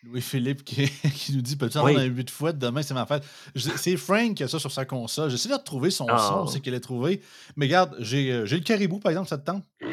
Louis-Philippe 0.04 0.64
qui, 0.66 0.92
nous 1.34 1.42
dit 1.42 1.56
Peux-tu 1.56 1.78
avoir 1.78 1.98
un 1.98 2.04
8 2.04 2.30
fois 2.30 2.52
demain, 2.52 2.82
c'est 2.82 2.94
ma 2.94 3.06
fête. 3.06 3.24
C'est 3.56 3.96
Frank 3.96 4.36
qui 4.36 4.44
a 4.44 4.50
ça 4.50 4.60
sur 4.60 4.74
sa 4.74 4.84
console. 4.84 5.30
J'essaie 5.30 5.48
de 5.48 5.54
retrouver 5.54 5.90
son 5.90 6.06
son, 6.18 6.48
c'est 6.48 6.60
qu'il 6.60 6.76
a 6.76 6.82
trouvé. 6.82 7.22
Mais 7.56 7.68
regarde, 7.68 7.96
euh, 7.96 8.46
j'ai 8.46 8.58
le 8.58 8.64
caribou, 8.64 9.00
par 9.00 9.12
exemple, 9.12 9.30
ça 9.30 9.38
te 9.38 9.46
tente? 9.46 9.64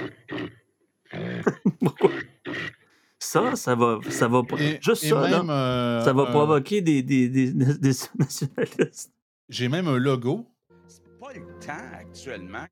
Ça, 3.20 3.57
ça 3.57 3.74
va, 3.74 4.00
ça 4.11 4.28
va, 4.28 4.42
juste 4.83 5.07
ça, 5.07 5.28
là, 5.28 5.42
euh, 5.48 6.04
ça 6.04 6.12
va 6.12 6.26
provoquer 6.26 6.83
des, 6.83 7.02
des, 7.02 7.30
des, 7.30 7.52
des 7.52 7.92
nationalistes. 8.18 9.14
J'ai 9.48 9.68
même 9.68 9.88
un 9.88 9.96
logo. 9.96 10.46
C'est 10.87 11.02
pas 11.18 11.33
le 11.33 11.40
temps 11.59 11.72
actuellement. 11.98 12.66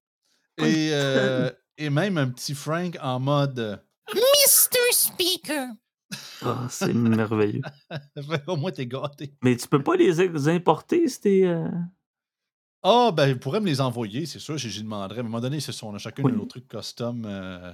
Et, 0.64 0.90
euh, 0.92 1.50
et 1.78 1.90
même 1.90 2.18
un 2.18 2.28
petit 2.28 2.54
Frank 2.54 2.96
en 3.00 3.20
mode 3.20 3.82
Mr. 4.14 4.92
Speaker. 4.92 5.68
Ah, 6.42 6.66
c'est 6.68 6.92
merveilleux. 6.92 7.62
Au 8.46 8.56
moins, 8.56 8.70
t'es 8.70 8.86
gâté. 8.86 9.34
Mais 9.42 9.56
tu 9.56 9.68
peux 9.68 9.82
pas 9.82 9.96
les 9.96 10.20
importer, 10.48 11.08
c'était. 11.08 11.44
Euh... 11.44 11.68
Ah, 12.82 13.12
ben, 13.14 13.28
il 13.28 13.38
pourrait 13.38 13.60
me 13.60 13.66
les 13.66 13.80
envoyer, 13.80 14.26
c'est 14.26 14.40
sûr, 14.40 14.58
j'y 14.58 14.82
demanderais. 14.82 15.18
À 15.18 15.20
un 15.20 15.24
moment 15.24 15.40
donné, 15.40 15.60
ce 15.60 15.72
sont, 15.72 15.88
on 15.88 15.94
a 15.94 15.98
chacun 15.98 16.22
oui. 16.24 16.32
de 16.32 16.36
nos 16.36 16.46
trucs 16.46 16.68
custom. 16.68 17.24
Euh... 17.26 17.72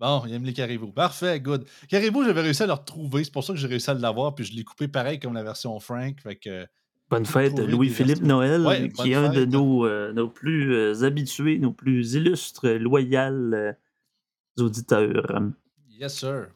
Bon, 0.00 0.22
il 0.26 0.32
aime 0.32 0.44
les 0.44 0.52
caribous. 0.52 0.92
Parfait, 0.92 1.40
good. 1.40 1.66
Caribou, 1.88 2.24
j'avais 2.24 2.40
réussi 2.40 2.62
à 2.62 2.66
le 2.66 2.72
retrouver. 2.72 3.24
C'est 3.24 3.32
pour 3.32 3.44
ça 3.44 3.52
que 3.52 3.58
j'ai 3.58 3.66
réussi 3.66 3.90
à 3.90 3.94
l'avoir. 3.94 4.34
Puis 4.34 4.44
je 4.44 4.54
l'ai 4.54 4.64
coupé 4.64 4.88
pareil 4.88 5.18
comme 5.18 5.34
la 5.34 5.42
version 5.42 5.78
Frank. 5.78 6.20
Fait 6.20 6.36
que 6.36 6.66
Bonne 7.14 7.26
fête, 7.26 7.60
Louis-Philippe 7.60 8.22
Noël, 8.22 8.92
qui 8.92 9.12
est 9.12 9.14
un 9.14 9.28
de 9.32 9.44
nos, 9.44 9.86
euh, 9.86 10.12
nos 10.12 10.28
plus 10.28 10.74
euh, 10.74 11.04
habitués, 11.04 11.60
nos 11.60 11.72
plus 11.72 12.14
illustres, 12.14 12.66
loyaux 12.70 13.54
euh, 13.54 13.72
auditeurs. 14.58 15.40
Yes, 15.90 16.18
sir. 16.18 16.48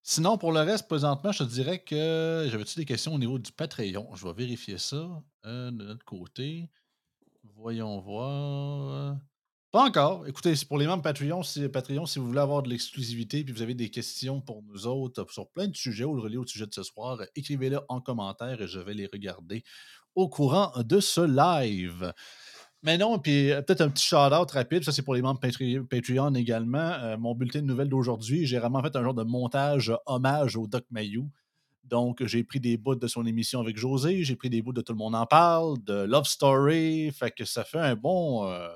Sinon, 0.00 0.38
pour 0.38 0.52
le 0.52 0.60
reste, 0.60 0.86
présentement, 0.86 1.32
je 1.32 1.42
te 1.42 1.48
dirais 1.48 1.80
que 1.80 2.46
j'avais-tu 2.48 2.78
des 2.78 2.84
questions 2.84 3.12
au 3.12 3.18
niveau 3.18 3.40
du 3.40 3.50
Patreon? 3.50 4.14
Je 4.14 4.24
vais 4.24 4.32
vérifier 4.32 4.78
ça 4.78 5.08
de 5.44 5.70
notre 5.70 6.04
côté. 6.04 6.68
Voyons 7.56 7.98
voir. 7.98 9.16
Pas 9.72 9.86
encore. 9.86 10.26
Écoutez, 10.26 10.54
c'est 10.54 10.68
pour 10.68 10.76
les 10.76 10.86
membres 10.86 11.02
Patreon, 11.02 11.42
si, 11.42 11.66
Patreon, 11.66 12.04
si 12.04 12.18
vous 12.18 12.26
voulez 12.26 12.40
avoir 12.40 12.62
de 12.62 12.68
l'exclusivité 12.68 13.42
puis 13.42 13.54
vous 13.54 13.62
avez 13.62 13.72
des 13.72 13.88
questions 13.88 14.42
pour 14.42 14.62
nous 14.62 14.86
autres 14.86 15.24
sur 15.32 15.48
plein 15.48 15.66
de 15.66 15.74
sujets 15.74 16.04
ou 16.04 16.14
le 16.14 16.20
relais 16.20 16.36
au 16.36 16.46
sujet 16.46 16.66
de 16.66 16.74
ce 16.74 16.82
soir, 16.82 17.22
écrivez-les 17.36 17.78
en 17.88 18.02
commentaire 18.02 18.60
et 18.60 18.66
je 18.66 18.78
vais 18.78 18.92
les 18.92 19.06
regarder 19.06 19.64
au 20.14 20.28
courant 20.28 20.72
de 20.76 21.00
ce 21.00 21.22
live. 21.22 22.12
Mais 22.82 22.98
non, 22.98 23.18
puis 23.18 23.50
euh, 23.50 23.62
peut-être 23.62 23.80
un 23.80 23.88
petit 23.88 24.04
shout-out 24.04 24.50
rapide, 24.50 24.84
ça 24.84 24.92
c'est 24.92 25.00
pour 25.00 25.14
les 25.14 25.22
membres 25.22 25.40
Patreon 25.40 26.34
également. 26.34 26.92
Euh, 27.00 27.16
mon 27.16 27.34
bulletin 27.34 27.62
de 27.62 27.66
nouvelles 27.66 27.88
d'aujourd'hui, 27.88 28.44
j'ai 28.44 28.58
vraiment 28.58 28.82
fait 28.82 28.94
un 28.94 29.02
genre 29.02 29.14
de 29.14 29.22
montage 29.22 29.90
hommage 30.04 30.54
au 30.54 30.66
Doc 30.66 30.84
Mayou. 30.90 31.30
Donc, 31.84 32.22
j'ai 32.26 32.44
pris 32.44 32.60
des 32.60 32.76
bouts 32.76 32.94
de 32.94 33.06
son 33.06 33.24
émission 33.24 33.60
avec 33.60 33.78
José, 33.78 34.22
j'ai 34.22 34.36
pris 34.36 34.50
des 34.50 34.60
bouts 34.60 34.74
de 34.74 34.82
Tout 34.82 34.92
le 34.92 34.98
monde 34.98 35.14
en 35.14 35.24
parle, 35.24 35.82
de 35.82 36.04
Love 36.04 36.26
Story, 36.26 37.10
fait 37.10 37.30
que 37.30 37.46
ça 37.46 37.64
fait 37.64 37.78
un 37.78 37.96
bon 37.96 38.46
euh, 38.46 38.68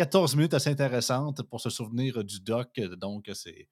14 0.00 0.34
minutes 0.34 0.54
assez 0.54 0.70
intéressantes 0.70 1.42
pour 1.42 1.60
se 1.60 1.68
souvenir 1.68 2.24
du 2.24 2.40
doc. 2.40 2.80
Donc, 2.98 3.30
c'est. 3.34 3.68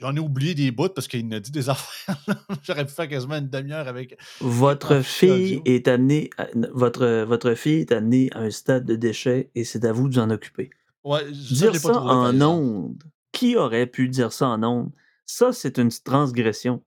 J'en 0.00 0.16
ai 0.16 0.20
oublié 0.20 0.54
des 0.54 0.70
bouts 0.70 0.88
parce 0.88 1.06
qu'il 1.06 1.32
a 1.34 1.38
dit 1.38 1.50
des 1.50 1.68
affaires. 1.68 2.16
J'aurais 2.62 2.86
pu 2.86 2.92
faire 2.92 3.08
quasiment 3.08 3.34
une 3.34 3.50
demi-heure 3.50 3.86
avec. 3.88 4.18
Votre 4.40 5.02
fille 5.02 5.60
est 5.66 5.86
amenée, 5.86 6.30
votre, 6.72 7.24
votre 7.24 7.52
fille 7.52 7.80
est 7.80 7.92
amenée 7.92 8.30
à 8.32 8.38
un 8.38 8.50
stade 8.50 8.86
de 8.86 8.96
déchet 8.96 9.50
et 9.54 9.64
c'est 9.64 9.84
à 9.84 9.92
vous 9.92 10.08
de 10.08 10.14
vous 10.14 10.20
en 10.20 10.30
occuper. 10.30 10.70
Ouais, 11.04 11.30
dire 11.30 11.76
ça, 11.76 12.00
en 12.00 12.40
ondes. 12.40 13.02
Qui 13.30 13.54
aurait 13.56 13.86
pu 13.86 14.08
dire 14.08 14.32
ça 14.32 14.48
en 14.48 14.62
ondes? 14.62 14.92
Ça, 15.26 15.52
c'est 15.52 15.76
une 15.76 15.90
transgression. 15.90 16.82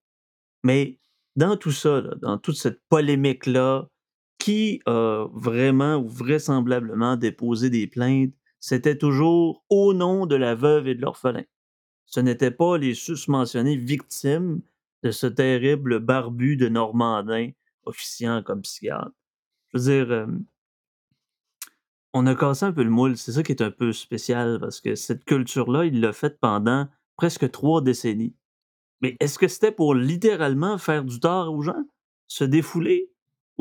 Mais 0.63 0.97
dans 1.35 1.57
tout 1.57 1.71
ça, 1.71 2.01
dans 2.19 2.39
toute 2.39 2.57
cette 2.57 2.81
polémique-là, 2.89 3.87
qui 4.41 4.81
a 4.87 5.27
vraiment 5.33 5.97
ou 5.97 6.09
vraisemblablement 6.09 7.15
déposé 7.15 7.69
des 7.69 7.85
plaintes, 7.85 8.33
c'était 8.59 8.97
toujours 8.97 9.63
au 9.69 9.93
nom 9.93 10.25
de 10.25 10.35
la 10.35 10.55
veuve 10.55 10.87
et 10.87 10.95
de 10.95 11.01
l'orphelin. 11.01 11.43
Ce 12.07 12.19
n'était 12.19 12.49
pas 12.51 12.79
les 12.79 12.95
susmentionnés 12.95 13.77
victimes 13.77 14.61
de 15.03 15.11
ce 15.11 15.27
terrible 15.27 15.99
barbu 15.99 16.57
de 16.57 16.69
Normandin 16.69 17.51
officiant 17.85 18.41
comme 18.41 18.61
psychiatre. 18.61 19.11
Je 19.73 19.77
veux 19.77 19.83
dire, 19.83 20.11
euh, 20.11 20.27
on 22.13 22.25
a 22.25 22.33
cassé 22.33 22.65
un 22.65 22.73
peu 22.73 22.83
le 22.83 22.89
moule. 22.89 23.17
C'est 23.17 23.33
ça 23.33 23.43
qui 23.43 23.51
est 23.51 23.61
un 23.61 23.71
peu 23.71 23.93
spécial 23.93 24.57
parce 24.59 24.81
que 24.81 24.95
cette 24.95 25.23
culture-là, 25.23 25.85
il 25.85 26.01
l'a 26.01 26.13
faite 26.13 26.39
pendant 26.39 26.87
presque 27.15 27.49
trois 27.51 27.81
décennies. 27.81 28.35
Mais 29.01 29.17
est-ce 29.19 29.37
que 29.37 29.47
c'était 29.47 29.71
pour 29.71 29.93
littéralement 29.93 30.79
faire 30.79 31.03
du 31.03 31.19
tort 31.19 31.53
aux 31.53 31.61
gens? 31.61 31.85
Se 32.27 32.43
défouler? 32.43 33.10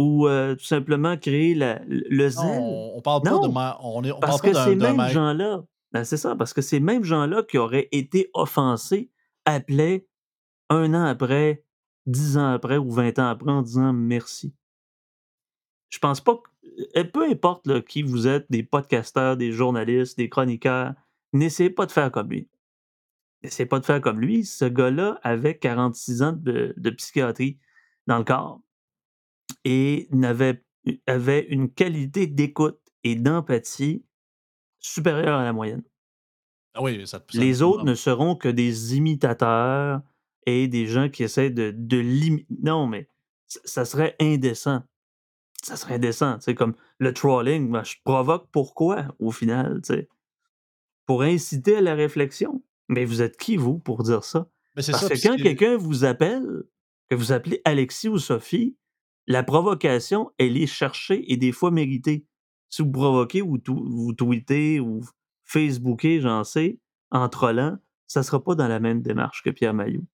Ou 0.01 0.27
tout 0.59 0.65
simplement 0.65 1.17
créer 1.17 1.55
le 1.55 2.29
zèle. 2.29 2.61
on, 2.61 3.01
parle 3.03 3.23
pas 3.23 3.31
de 3.31 3.49
on 3.83 4.03
est, 4.05 4.13
parce 4.21 4.41
que 4.41 4.53
ces 4.53 4.77
mêmes 4.77 5.09
gens-là, 5.09 5.63
ben, 5.93 6.05
c'est 6.05 6.17
ça, 6.17 6.37
parce 6.37 6.53
que 6.53 6.63
ces 6.63 6.81
mêmes 6.81 7.05
gens-là 7.05 7.43
qui 7.43 7.59
auraient 7.59 7.89
été 7.93 8.31
offensés 8.35 9.11
appelaient 9.45 10.07
un 10.69 10.95
an 10.95 11.05
après, 11.05 11.65
dix 12.07 12.39
ans 12.39 12.53
après 12.53 12.77
ou 12.77 12.91
vingt 12.91 13.19
ans 13.19 13.29
après 13.29 13.51
en 13.51 13.63
disant 13.63 13.93
merci. 13.93 14.55
Je 15.89 15.99
pense 15.99 16.21
pas 16.21 16.37
que, 16.37 17.03
peu 17.03 17.29
importe 17.29 17.85
qui 17.85 18.03
vous 18.03 18.29
êtes, 18.29 18.47
des 18.51 18.63
podcasteurs, 18.63 19.37
des 19.37 19.51
journalistes, 19.51 20.17
des 20.17 20.29
chroniqueurs, 20.29 20.95
n'essayez 21.33 21.71
pas 21.71 21.87
de 21.87 21.93
faire 21.93 22.13
comme 22.13 22.31
lui. 22.31 22.49
N'essayez 23.43 23.67
pas 23.67 23.81
de 23.81 23.87
faire 23.87 24.01
comme 24.01 24.21
lui. 24.21 24.45
Ce 24.45 24.67
gars-là 24.67 25.19
avait 25.23 25.59
46 25.59 26.23
ans 26.23 26.33
de 26.33 26.91
psychiatrie 26.91 27.59
dans 28.07 28.19
le 28.19 28.25
corps 28.25 28.61
et 29.65 30.09
n'avait, 30.11 30.65
avait 31.07 31.47
une 31.49 31.71
qualité 31.71 32.27
d'écoute 32.27 32.81
et 33.05 33.15
d'empathie 33.15 34.05
supérieure 34.79 35.39
à 35.39 35.45
la 35.45 35.53
moyenne. 35.53 35.83
Ah 36.75 36.83
oui, 36.83 37.03
Les 37.35 37.63
autres 37.63 37.85
ne 37.85 37.95
seront 37.95 38.37
que 38.37 38.49
des 38.49 38.97
imitateurs 38.97 40.03
et 40.47 40.69
des 40.69 40.87
gens 40.87 41.09
qui 41.09 41.25
essaient 41.25 41.51
de, 41.51 41.75
de 41.77 41.99
limiter. 41.99 42.47
Non, 42.63 42.87
mais 42.87 43.09
ça 43.47 43.85
serait 43.85 44.15
indécent. 44.21 44.83
Ça 45.63 45.77
serait 45.77 45.95
indécent. 45.95 46.39
C'est 46.41 46.55
comme 46.55 46.75
le 46.99 47.13
trolling. 47.13 47.75
je 47.85 47.97
provoque 48.05 48.47
pourquoi, 48.53 49.15
au 49.19 49.31
final? 49.31 49.81
Pour 51.07 51.23
inciter 51.23 51.77
à 51.77 51.81
la 51.81 51.95
réflexion. 51.95 52.63
Mais 52.89 53.05
vous 53.05 53.21
êtes 53.23 53.37
qui, 53.37 53.57
vous, 53.57 53.79
pour 53.79 54.03
dire 54.03 54.25
ça? 54.25 54.49
Parce 54.75 54.87
que 54.87 55.29
quand 55.29 55.37
quelqu'un 55.37 55.77
vous 55.77 56.05
appelle, 56.05 56.63
que 57.09 57.17
vous 57.17 57.33
appelez 57.33 57.61
Alexis 57.65 58.09
ou 58.09 58.19
Sophie, 58.19 58.77
la 59.27 59.43
provocation, 59.43 60.31
elle 60.39 60.57
est 60.57 60.67
cherchée 60.67 61.31
et 61.33 61.37
des 61.37 61.53
fois 61.53 61.71
méritée. 61.71 62.27
Si 62.69 62.83
vous 62.83 62.91
provoquez 62.91 63.43
ou 63.43 63.59
vous 63.67 64.13
tweetez 64.13 64.81
ou 64.81 65.03
Facebookez, 65.45 66.21
j'en 66.21 66.45
sais, 66.45 66.79
en 67.11 67.29
trollant, 67.29 67.79
ça 68.07 68.21
ne 68.21 68.25
sera 68.25 68.43
pas 68.43 68.55
dans 68.55 68.69
la 68.69 68.81
même 68.81 69.03
démarche 69.03 69.43
que 69.43 69.51
Pierre 69.51 69.75
Maillot. 69.75 70.05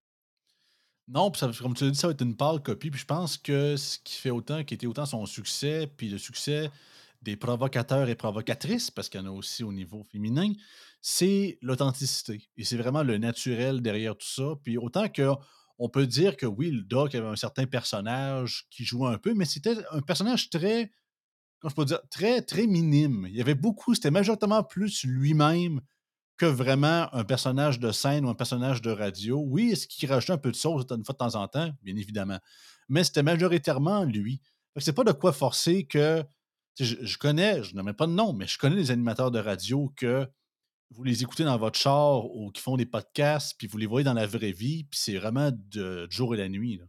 Non, 1.09 1.33
ça, 1.35 1.51
comme 1.61 1.75
tu 1.75 1.85
l'as 1.85 1.91
dit, 1.91 1.99
ça 1.99 2.09
va 2.09 2.13
être 2.13 2.23
une 2.23 2.37
pâle 2.37 2.63
copie. 2.63 2.91
Puis 2.91 3.01
je 3.01 3.07
pense 3.07 3.37
que 3.37 3.77
ce 3.77 3.99
qui 4.01 4.17
fait 4.17 4.31
autant, 4.31 4.65
qui 4.65 4.75
était 4.75 4.87
autant 4.87 5.07
son 5.07 5.25
succès, 5.25 5.91
puis 5.97 6.09
le 6.09 6.19
succès 6.19 6.71
des 7.23 7.37
provocateurs 7.37 8.09
et 8.09 8.15
provocatrices, 8.15 8.91
parce 8.91 9.09
qu'il 9.09 9.21
y 9.21 9.23
en 9.23 9.27
a 9.27 9.31
aussi 9.31 9.63
au 9.63 9.73
niveau 9.73 10.03
féminin, 10.03 10.53
c'est 11.01 11.59
l'authenticité. 11.63 12.49
Et 12.57 12.65
c'est 12.65 12.77
vraiment 12.77 13.03
le 13.03 13.19
naturel 13.19 13.83
derrière 13.83 14.17
tout 14.17 14.27
ça. 14.27 14.55
Puis 14.63 14.79
autant 14.79 15.09
que 15.09 15.31
on 15.79 15.89
peut 15.89 16.07
dire 16.07 16.37
que 16.37 16.47
oui, 16.47 16.71
le 16.71 16.83
Doc 16.83 17.15
avait 17.15 17.27
un 17.27 17.37
certain 17.37 17.67
personnage 17.67 18.67
qui 18.71 18.85
jouait 18.85 19.09
un 19.09 19.19
peu, 19.19 19.35
mais 19.35 19.45
c'était 19.45 19.77
un 19.91 20.01
personnage 20.01 20.49
très, 20.51 20.91
je 21.65 21.75
peux 21.75 21.85
dire, 21.85 22.01
très, 22.11 22.43
très 22.43 22.67
minime. 22.67 23.27
Il 23.29 23.37
y 23.37 23.41
avait 23.41 23.55
beaucoup, 23.55 23.95
c'était 23.95 24.11
majoritairement 24.11 24.63
plus 24.63 25.05
lui-même 25.05 25.81
que 26.37 26.47
vraiment 26.47 27.13
un 27.15 27.25
personnage 27.25 27.81
de 27.81 27.93
scène 27.93 28.25
ou 28.27 28.29
un 28.29 28.35
personnage 28.35 28.83
de 28.83 28.91
radio. 28.91 29.43
Oui, 29.47 29.71
est-ce 29.73 29.87
qu'il 29.87 30.11
rajoutait 30.11 30.35
un 30.35 30.39
peu 30.39 30.51
de 30.51 30.57
sauce 30.57 30.85
une 30.91 31.05
fois 31.05 31.13
de 31.13 31.19
temps 31.19 31.35
en 31.35 31.49
temps? 31.49 31.71
Bien 31.83 31.97
évidemment. 31.97 32.39
Mais 32.89 33.05
c'était 33.05 33.23
majoritairement 33.23 34.05
lui. 34.05 34.41
C'est 34.79 34.93
pas 34.93 35.05
de 35.05 35.13
quoi 35.13 35.33
forcer 35.33 35.87
que. 35.87 36.25
Je, 36.79 37.17
connais, 37.17 37.63
je 37.63 37.75
n'aime 37.75 37.95
pas 37.95 38.07
de 38.07 38.13
nom, 38.13 38.35
mais 38.35 38.47
je 38.47 38.59
connais 38.59 38.77
les 38.77 38.91
animateurs 38.91 39.31
de 39.31 39.39
radio 39.39 39.91
que 39.97 40.29
vous 40.91 41.03
les 41.05 41.23
écoutez 41.23 41.45
dans 41.45 41.59
votre 41.59 41.79
char 41.79 42.25
ou 42.35 42.51
qui 42.51 42.63
font 42.63 42.77
des 42.77 42.87
podcasts, 42.87 43.55
puis 43.59 43.67
vous 43.67 43.79
les 43.79 43.87
voyez 43.87 44.05
dans 44.05 44.15
la 44.15 44.27
vraie 44.27 44.53
vie, 44.53 44.85
puis 44.85 44.99
c'est 44.99 45.17
vraiment 45.17 45.51
de, 45.53 46.07
jour 46.11 46.35
et 46.35 46.39
la 46.39 46.49
nuit. 46.49 46.77
Là. 46.77 46.85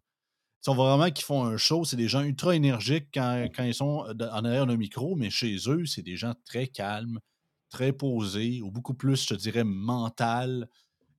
Ils 0.67 0.73
voit 0.73 0.95
vraiment 0.95 1.11
qu'ils 1.11 1.25
font 1.25 1.45
un 1.45 1.55
show, 1.55 1.85
c'est 1.85 1.95
des 1.95 2.09
gens 2.09 2.21
ultra 2.21 2.53
énergiques 2.53 3.07
quand, 3.13 3.47
quand 3.55 3.63
ils 3.63 3.73
sont 3.73 4.05
en 4.19 4.45
arrière 4.45 4.67
d'un 4.67 4.75
micro, 4.75 5.15
mais 5.15 5.29
chez 5.29 5.55
eux, 5.67 5.85
c'est 5.85 6.01
des 6.01 6.17
gens 6.17 6.33
très 6.45 6.67
calmes, 6.67 7.19
très 7.69 7.93
posés, 7.93 8.61
ou 8.61 8.69
beaucoup 8.69 8.93
plus, 8.93 9.23
je 9.23 9.29
te 9.29 9.33
dirais, 9.35 9.63
mental. 9.63 10.67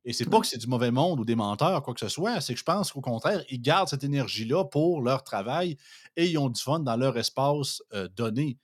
Et 0.04 0.12
c'est 0.12 0.28
pas 0.28 0.40
que 0.40 0.46
c'est 0.46 0.58
du 0.58 0.66
mauvais 0.66 0.90
monde 0.90 1.20
ou 1.20 1.24
des 1.24 1.34
menteurs, 1.34 1.82
quoi 1.82 1.94
que 1.94 2.00
ce 2.00 2.08
soit, 2.08 2.40
c'est 2.40 2.54
que 2.54 2.60
je 2.60 2.64
pense 2.64 2.92
qu'au 2.92 3.00
contraire, 3.00 3.42
ils 3.50 3.60
gardent 3.60 3.88
cette 3.88 4.04
énergie-là 4.04 4.64
pour 4.64 5.00
leur 5.02 5.22
travail 5.24 5.76
et 6.16 6.26
ils 6.26 6.38
ont 6.38 6.48
du 6.48 6.60
fun 6.60 6.80
dans 6.80 6.96
leur 6.96 7.16
espace 7.16 7.82
euh, 7.94 8.08
donné. 8.08 8.58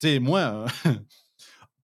Tu 0.00 0.08
sais, 0.08 0.18
moi, 0.18 0.66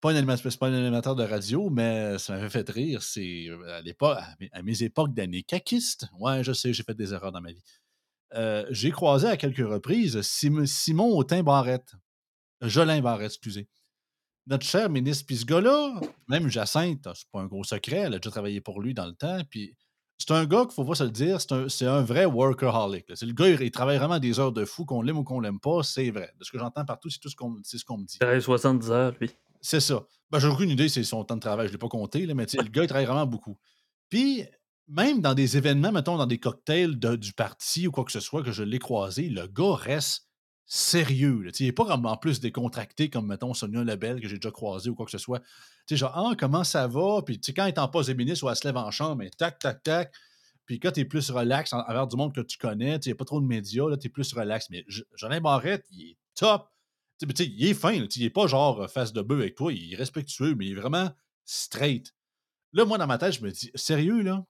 pas 0.04 0.12
un, 0.14 0.26
pas 0.26 0.66
un 0.66 0.74
animateur 0.74 1.16
de 1.16 1.24
radio, 1.24 1.70
mais 1.70 2.18
ça 2.18 2.34
m'avait 2.34 2.50
fait 2.50 2.68
rire. 2.68 3.02
C'est 3.02 3.46
euh, 3.48 3.80
à, 4.02 4.28
à, 4.52 4.62
mes 4.62 4.82
époques 4.82 5.14
d'années 5.14 5.42
caquistes. 5.42 6.08
Ouais, 6.18 6.44
je 6.44 6.52
sais, 6.52 6.74
j'ai 6.74 6.82
fait 6.82 6.94
des 6.94 7.14
erreurs 7.14 7.32
dans 7.32 7.40
ma 7.40 7.52
vie. 7.52 7.62
Euh, 8.34 8.66
j'ai 8.68 8.90
croisé 8.90 9.26
à 9.26 9.38
quelques 9.38 9.66
reprises 9.66 10.20
Simon 10.20 11.16
Autin 11.16 11.42
Barrette. 11.42 11.94
Jolin 12.60 13.00
Barrette, 13.00 13.30
excusez. 13.30 13.66
Notre 14.46 14.66
cher 14.66 14.90
ministre, 14.90 15.24
puis 15.24 15.38
ce 15.38 15.46
gars-là, 15.46 15.98
même 16.28 16.50
Jacinthe, 16.50 17.08
c'est 17.14 17.30
pas 17.32 17.40
un 17.40 17.46
gros 17.46 17.64
secret, 17.64 17.96
elle 17.96 18.14
a 18.14 18.18
déjà 18.18 18.30
travaillé 18.30 18.60
pour 18.60 18.82
lui 18.82 18.92
dans 18.92 19.06
le 19.06 19.14
temps, 19.14 19.40
puis 19.48 19.74
c'est 20.18 20.32
un 20.32 20.44
gars 20.44 20.66
qu'il 20.66 20.74
faut 20.74 20.84
pas 20.84 20.96
se 20.96 21.04
le 21.04 21.12
dire, 21.12 21.40
c'est 21.40 21.86
un, 21.86 22.02
vrai 22.02 22.26
workaholic. 22.26 23.06
C'est 23.14 23.24
le 23.24 23.32
gars, 23.32 23.48
il, 23.48 23.70
travaille 23.70 23.96
vraiment 23.96 24.18
des 24.18 24.38
heures 24.38 24.52
de 24.52 24.66
fou, 24.66 24.84
qu'on 24.84 25.00
l'aime 25.00 25.16
ou 25.16 25.24
qu'on 25.24 25.40
l'aime 25.40 25.60
pas, 25.60 25.82
c'est 25.82 26.10
vrai. 26.10 26.30
De 26.38 26.44
ce 26.44 26.52
que 26.52 26.58
j'entends 26.58 26.84
partout, 26.84 27.08
c'est 27.08 27.20
tout 27.20 27.30
ce 27.30 27.36
qu'on 27.36 27.48
me 27.48 28.04
dit. 28.04 28.16
Il 28.16 28.18
travaille 28.18 28.42
70 28.42 28.90
heures, 28.90 29.14
lui. 29.18 29.30
C'est 29.64 29.80
ça. 29.80 30.06
Ben, 30.30 30.38
J'ai 30.38 30.48
aucune 30.48 30.68
idée, 30.68 30.90
c'est 30.90 31.02
son 31.04 31.24
temps 31.24 31.36
de 31.36 31.40
travail, 31.40 31.68
je 31.68 31.70
ne 31.70 31.76
l'ai 31.76 31.78
pas 31.78 31.88
compté, 31.88 32.26
mais 32.34 32.44
le 32.44 32.68
gars, 32.68 32.82
il 32.82 32.86
travaille 32.86 33.06
vraiment 33.06 33.24
beaucoup. 33.24 33.58
Puis, 34.10 34.44
même 34.88 35.22
dans 35.22 35.32
des 35.32 35.56
événements, 35.56 35.90
mettons, 35.90 36.18
dans 36.18 36.26
des 36.26 36.38
cocktails 36.38 36.98
du 36.98 37.32
parti 37.32 37.88
ou 37.88 37.90
quoi 37.90 38.04
que 38.04 38.12
ce 38.12 38.20
soit, 38.20 38.42
que 38.42 38.52
je 38.52 38.62
l'ai 38.62 38.78
croisé, 38.78 39.30
le 39.30 39.46
gars 39.46 39.74
reste 39.74 40.28
sérieux. 40.66 41.50
Il 41.58 41.64
n'est 41.64 41.72
pas 41.72 41.84
en 41.96 42.16
plus 42.18 42.40
décontracté 42.40 43.08
comme, 43.08 43.26
mettons, 43.26 43.54
Sonia 43.54 43.82
Lebel, 43.82 44.20
que 44.20 44.28
j'ai 44.28 44.36
déjà 44.36 44.50
croisé 44.50 44.90
ou 44.90 44.94
quoi 44.94 45.06
que 45.06 45.12
ce 45.12 45.18
soit. 45.18 45.40
Tu 45.40 45.94
sais, 45.94 45.96
genre, 45.96 46.12
ah, 46.14 46.34
comment 46.38 46.64
ça 46.64 46.86
va? 46.86 47.22
Puis, 47.24 47.40
quand 47.40 47.64
il 47.64 47.68
est 47.68 47.78
en 47.78 47.88
pause 47.88 48.10
ministre 48.10 48.44
ou 48.44 48.50
elle 48.50 48.56
se 48.56 48.66
lève 48.66 48.76
en 48.76 48.90
chambre, 48.90 49.16
mais 49.16 49.30
tac, 49.30 49.58
tac, 49.58 49.82
tac. 49.82 50.12
Puis 50.66 50.78
quand 50.78 50.92
tu 50.92 51.00
es 51.00 51.04
plus 51.06 51.30
relax 51.30 51.72
envers 51.72 52.06
du 52.06 52.16
monde 52.16 52.34
que 52.34 52.40
tu 52.40 52.58
connais, 52.58 52.96
il 52.96 53.08
n'y 53.08 53.12
a 53.12 53.14
pas 53.14 53.24
trop 53.24 53.40
de 53.40 53.46
médias, 53.46 53.84
tu 53.98 54.08
es 54.08 54.10
plus 54.10 54.30
relax. 54.34 54.68
Mais 54.68 54.84
Jolin 55.14 55.40
Barrette, 55.40 55.86
il 55.90 56.10
est 56.10 56.16
top. 56.34 56.68
Il 57.22 57.66
est 57.66 57.74
fin, 57.74 57.92
il 57.92 58.08
n'est 58.18 58.30
pas 58.30 58.46
genre 58.46 58.90
face 58.90 59.12
de 59.12 59.22
bœuf 59.22 59.40
avec 59.40 59.54
toi, 59.54 59.72
il 59.72 59.92
est 59.92 59.96
respectueux, 59.96 60.54
mais 60.54 60.66
il 60.66 60.72
est 60.72 60.80
vraiment 60.80 61.10
straight. 61.44 62.14
Là, 62.72 62.84
moi, 62.84 62.98
dans 62.98 63.06
ma 63.06 63.18
tête, 63.18 63.34
je 63.34 63.42
me 63.42 63.50
dis, 63.50 63.70
sérieux, 63.74 64.22
là, 64.22 64.44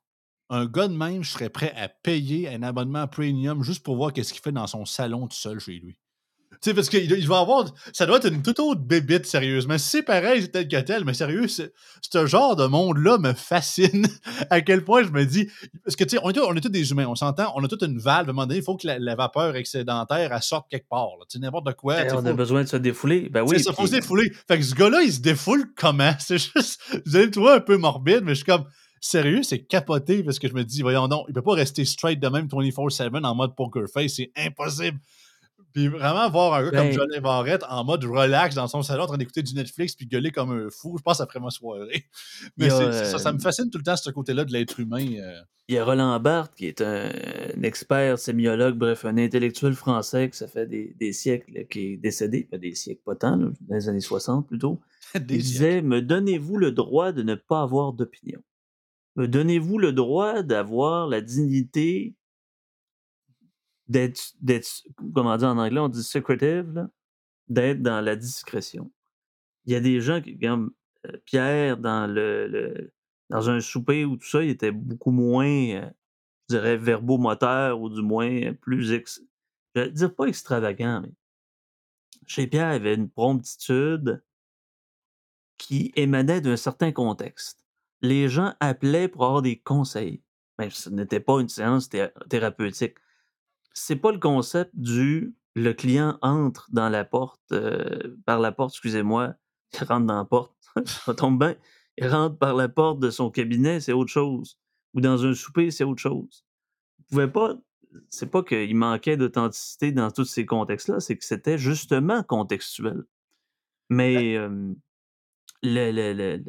un 0.50 0.66
gars 0.66 0.88
de 0.88 0.96
même, 0.96 1.22
je 1.22 1.31
serais 1.31 1.50
prêt 1.50 1.72
à 1.77 1.88
payer 1.88 2.48
un 2.48 2.62
abonnement 2.62 3.07
premium 3.09 3.62
juste 3.62 3.83
pour 3.83 3.96
voir 3.96 4.12
qu'est-ce 4.12 4.33
qu'il 4.33 4.42
fait 4.42 4.53
dans 4.53 4.66
son 4.66 4.85
salon 4.85 5.27
tout 5.29 5.37
seul 5.37 5.59
chez 5.59 5.79
lui. 5.79 5.98
Tu 6.60 6.70
sais, 6.70 6.74
parce 6.74 6.88
qu'il 6.88 7.28
va 7.28 7.40
avoir. 7.40 7.66
Ça 7.92 8.06
doit 8.06 8.18
être 8.18 8.28
une 8.28 8.42
toute 8.42 8.60
autre 8.60 8.80
bébite, 8.80 9.26
sérieusement. 9.26 9.78
C'est 9.78 10.02
pareil, 10.02 10.42
c'est 10.42 10.48
tel 10.48 10.68
que 10.68 10.80
tel, 10.80 11.04
mais 11.04 11.14
sérieux, 11.14 11.46
ce 11.48 12.26
genre 12.26 12.56
de 12.56 12.66
monde-là 12.66 13.18
me 13.18 13.32
fascine. 13.32 14.06
à 14.50 14.60
quel 14.60 14.84
point 14.84 15.02
je 15.02 15.10
me 15.10 15.24
dis. 15.24 15.48
Parce 15.84 15.96
que, 15.96 16.04
tu 16.04 16.16
sais, 16.16 16.22
on, 16.22 16.28
on, 16.28 16.54
est 16.54 16.60
tous 16.60 16.68
des 16.68 16.90
humains, 16.90 17.06
on 17.06 17.14
s'entend, 17.14 17.52
on 17.56 17.64
a 17.64 17.68
toute 17.68 17.82
une 17.82 17.98
valve. 17.98 18.28
À 18.28 18.30
un 18.30 18.34
moment 18.34 18.46
donné, 18.46 18.60
il 18.60 18.64
faut 18.64 18.76
que 18.76 18.86
la, 18.86 19.14
vapeur 19.14 19.56
excédentaire, 19.56 20.32
elle 20.32 20.42
sorte 20.42 20.70
quelque 20.70 20.88
part. 20.88 21.08
Tu 21.28 21.38
sais, 21.38 21.38
n'importe 21.38 21.74
quoi. 21.74 21.96
On 22.12 22.26
a 22.26 22.32
besoin 22.32 22.62
de 22.62 22.68
se 22.68 22.76
défouler. 22.76 23.28
Ben 23.30 23.42
oui. 23.42 23.56
C'est 23.58 23.64
ça, 23.64 23.72
faut 23.72 23.86
se 23.86 23.92
défouler. 23.92 24.32
Fait 24.48 24.58
que 24.58 24.64
ce 24.64 24.74
gars-là, 24.74 25.02
il 25.02 25.12
se 25.12 25.20
défoule 25.20 25.72
comment? 25.76 26.12
C'est 26.18 26.38
juste. 26.38 26.80
Vous 27.06 27.16
allez 27.16 27.26
le 27.26 27.30
trouver 27.30 27.52
un 27.52 27.60
peu 27.60 27.76
morbide, 27.76 28.22
mais 28.22 28.32
je 28.32 28.36
suis 28.36 28.44
comme 28.44 28.64
sérieux, 29.04 29.42
c'est 29.42 29.64
capoté 29.64 30.22
parce 30.22 30.38
que 30.38 30.48
je 30.48 30.54
me 30.54 30.64
dis, 30.64 30.82
voyons 30.82 31.08
non, 31.08 31.24
il 31.28 31.34
peut 31.34 31.42
pas 31.42 31.52
rester 31.52 31.84
straight 31.84 32.18
de 32.18 32.28
même 32.28 32.46
24-7 32.46 33.24
en 33.24 33.34
mode 33.34 33.54
poker 33.54 33.86
face, 33.92 34.14
c'est 34.14 34.32
impossible. 34.36 34.98
Puis 35.74 35.88
vraiment 35.88 36.30
voir 36.30 36.54
un 36.54 36.62
gars 36.62 36.70
comme 36.70 36.88
ben 36.88 36.92
Johnny 36.92 37.20
Barrett 37.20 37.64
en 37.68 37.84
mode 37.84 38.04
relax 38.04 38.54
dans 38.54 38.68
son 38.68 38.82
salon 38.82 39.02
en 39.02 39.06
train 39.08 39.18
d'écouter 39.18 39.42
du 39.42 39.54
Netflix 39.54 39.96
puis 39.96 40.06
gueuler 40.06 40.30
comme 40.30 40.52
un 40.52 40.70
fou, 40.70 40.96
je 40.96 41.02
pense 41.02 41.20
après 41.20 41.40
ma 41.40 41.50
soirée. 41.50 42.04
Mais 42.56 42.70
ça, 42.70 43.18
ça 43.18 43.32
me 43.32 43.40
fascine 43.40 43.70
tout 43.70 43.78
le 43.78 43.84
temps 43.84 43.96
ce 43.96 44.10
côté-là 44.10 44.44
de 44.44 44.52
l'être 44.52 44.78
humain. 44.78 45.04
Euh. 45.18 45.40
Il 45.68 45.74
y 45.74 45.78
a 45.78 45.84
Roland 45.84 46.20
Barthes 46.20 46.54
qui 46.54 46.66
est 46.66 46.80
un, 46.80 47.10
expert, 47.62 48.18
sémiologue, 48.18 48.76
bref, 48.76 49.04
un 49.04 49.18
intellectuel 49.18 49.74
français 49.74 50.30
qui 50.30 50.37
ça 50.37 50.46
fait 50.46 50.66
des, 50.66 51.12
siècles, 51.12 51.66
qui 51.68 51.94
est 51.94 51.96
décédé, 51.96 52.46
pas 52.48 52.58
des 52.58 52.74
siècles, 52.74 53.02
pas 53.04 53.16
tant, 53.16 53.37
dans 53.37 53.52
les 53.70 53.88
années 53.88 54.00
60 54.00 54.46
plutôt. 54.46 54.80
il 55.14 55.26
disait 55.26 55.82
Me 55.82 56.00
donnez-vous 56.00 56.56
le 56.56 56.70
droit 56.70 57.10
de 57.10 57.22
ne 57.22 57.34
pas 57.34 57.62
avoir 57.62 57.92
d'opinion 57.92 58.40
me 59.16 59.28
donnez-vous 59.28 59.78
le 59.78 59.92
droit 59.92 60.42
d'avoir 60.42 61.06
la 61.06 61.20
dignité 61.20 62.14
d'être, 63.88 64.34
comment 65.14 65.36
dire 65.36 65.48
en 65.48 65.58
anglais, 65.58 65.80
on 65.80 65.88
dit 65.88 66.02
secretive, 66.02 66.88
d'être 67.48 67.82
dans 67.82 68.00
la 68.00 68.16
discrétion. 68.16 68.90
Il 69.66 69.72
y 69.72 69.76
a 69.76 69.80
des 69.80 70.00
gens 70.00 70.20
qui, 70.20 70.38
comme 70.38 70.72
euh, 71.06 71.16
Pierre, 71.24 71.76
dans 71.76 72.06
le, 72.06 72.92
dans 73.30 73.50
un 73.50 73.60
souper 73.60 74.04
ou 74.04 74.16
tout 74.16 74.26
ça, 74.26 74.42
il 74.42 74.50
était 74.50 74.72
beaucoup 74.72 75.10
moins, 75.10 75.46
euh, 75.46 75.90
je 76.48 76.56
dirais, 76.56 76.76
verbomoteur 76.76 77.80
ou 77.80 77.90
du 77.90 78.02
moins 78.02 78.54
plus, 78.54 78.92
ex, 78.92 79.22
je 79.74 79.82
vais 79.82 79.90
dire 79.90 80.14
pas 80.14 80.26
extravagant, 80.26 81.02
mais 81.02 81.12
chez 82.26 82.46
Pierre, 82.46 82.70
il 82.70 82.74
y 82.74 82.76
avait 82.76 82.94
une 82.94 83.10
promptitude 83.10 84.22
qui 85.58 85.92
émanait 85.94 86.40
d'un 86.40 86.56
certain 86.56 86.92
contexte 86.92 87.64
les 88.04 88.28
gens 88.28 88.54
appelaient 88.60 89.08
pour 89.08 89.24
avoir 89.24 89.42
des 89.42 89.58
conseils. 89.58 90.22
Mais 90.58 90.70
ce 90.70 90.90
n'était 90.90 91.20
pas 91.20 91.40
une 91.40 91.48
séance 91.48 91.88
thérapeutique. 92.28 92.96
C'est 93.74 93.96
pas 93.96 94.12
le 94.12 94.18
concept 94.18 94.70
du 94.74 95.34
le 95.54 95.72
client 95.72 96.18
entre 96.20 96.68
dans 96.72 96.88
la 96.88 97.04
porte, 97.04 97.40
euh, 97.52 98.16
par 98.26 98.40
la 98.40 98.52
porte, 98.52 98.74
excusez-moi, 98.74 99.34
il 99.72 99.84
rentre 99.84 100.06
dans 100.06 100.16
la 100.16 100.24
porte, 100.24 100.52
ça 100.84 101.14
tombe 101.14 101.38
bien, 101.38 101.54
il 101.96 102.08
rentre 102.08 102.37
par 102.38 102.54
la 102.54 102.68
porte 102.68 102.98
de 102.98 103.10
son 103.10 103.30
cabinet, 103.30 103.80
c'est 103.80 103.92
autre 103.92 104.10
chose. 104.10 104.58
Ou 104.94 105.00
dans 105.00 105.24
un 105.24 105.34
souper, 105.34 105.70
c'est 105.70 105.84
autre 105.84 106.00
chose. 106.00 106.44
Vous 106.98 107.04
pouvez 107.10 107.28
pas, 107.28 107.56
c'est 108.10 108.30
pas 108.30 108.42
qu'il 108.42 108.76
manquait 108.76 109.16
d'authenticité 109.16 109.92
dans 109.92 110.10
tous 110.10 110.24
ces 110.24 110.46
contextes-là, 110.46 111.00
c'est 111.00 111.16
que 111.16 111.24
c'était 111.24 111.58
justement 111.58 112.22
contextuel. 112.22 113.04
Mais 113.90 114.37
le, 114.37 114.74
le, 115.62 116.44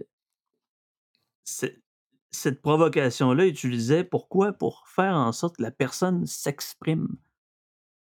cette 2.35 2.61
provocation-là 2.61 3.45
utilisait 3.45 4.03
pourquoi? 4.03 4.53
Pour 4.53 4.87
faire 4.87 5.15
en 5.15 5.31
sorte 5.31 5.57
que 5.57 5.63
la 5.63 5.71
personne 5.71 6.25
s'exprime. 6.25 7.07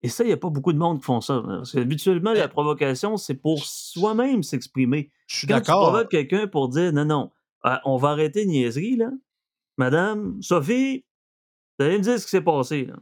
Et 0.03 0.09
ça, 0.09 0.25
il 0.25 0.29
n'y 0.29 0.33
a 0.33 0.39
pas 0.39 0.49
beaucoup 0.49 0.73
de 0.73 0.79
monde 0.79 0.99
qui 0.99 1.05
font 1.05 1.21
ça. 1.21 1.43
Parce 1.45 1.75
habituellement, 1.75 2.33
la 2.33 2.49
provocation, 2.49 3.17
c'est 3.17 3.35
pour 3.35 3.65
soi-même 3.65 4.43
s'exprimer. 4.43 5.11
Je 5.27 5.39
suis 5.39 5.47
d'accord. 5.47 5.85
Tu 5.85 5.91
provoques 5.91 6.11
quelqu'un 6.11 6.47
pour 6.47 6.69
dire 6.69 6.93
non, 6.93 7.05
non, 7.05 7.31
ah, 7.63 7.83
on 7.85 7.97
va 7.97 8.11
arrêter 8.11 8.45
de 8.45 8.51
niaiserie, 8.51 8.97
là. 8.97 9.11
Madame, 9.77 10.41
Sophie, 10.43 11.05
vous 11.79 11.85
allez 11.85 11.99
me 11.99 12.03
dire 12.03 12.19
ce 12.19 12.25
qui 12.25 12.31
s'est 12.31 12.41
passé, 12.41 12.87
là. 12.87 12.97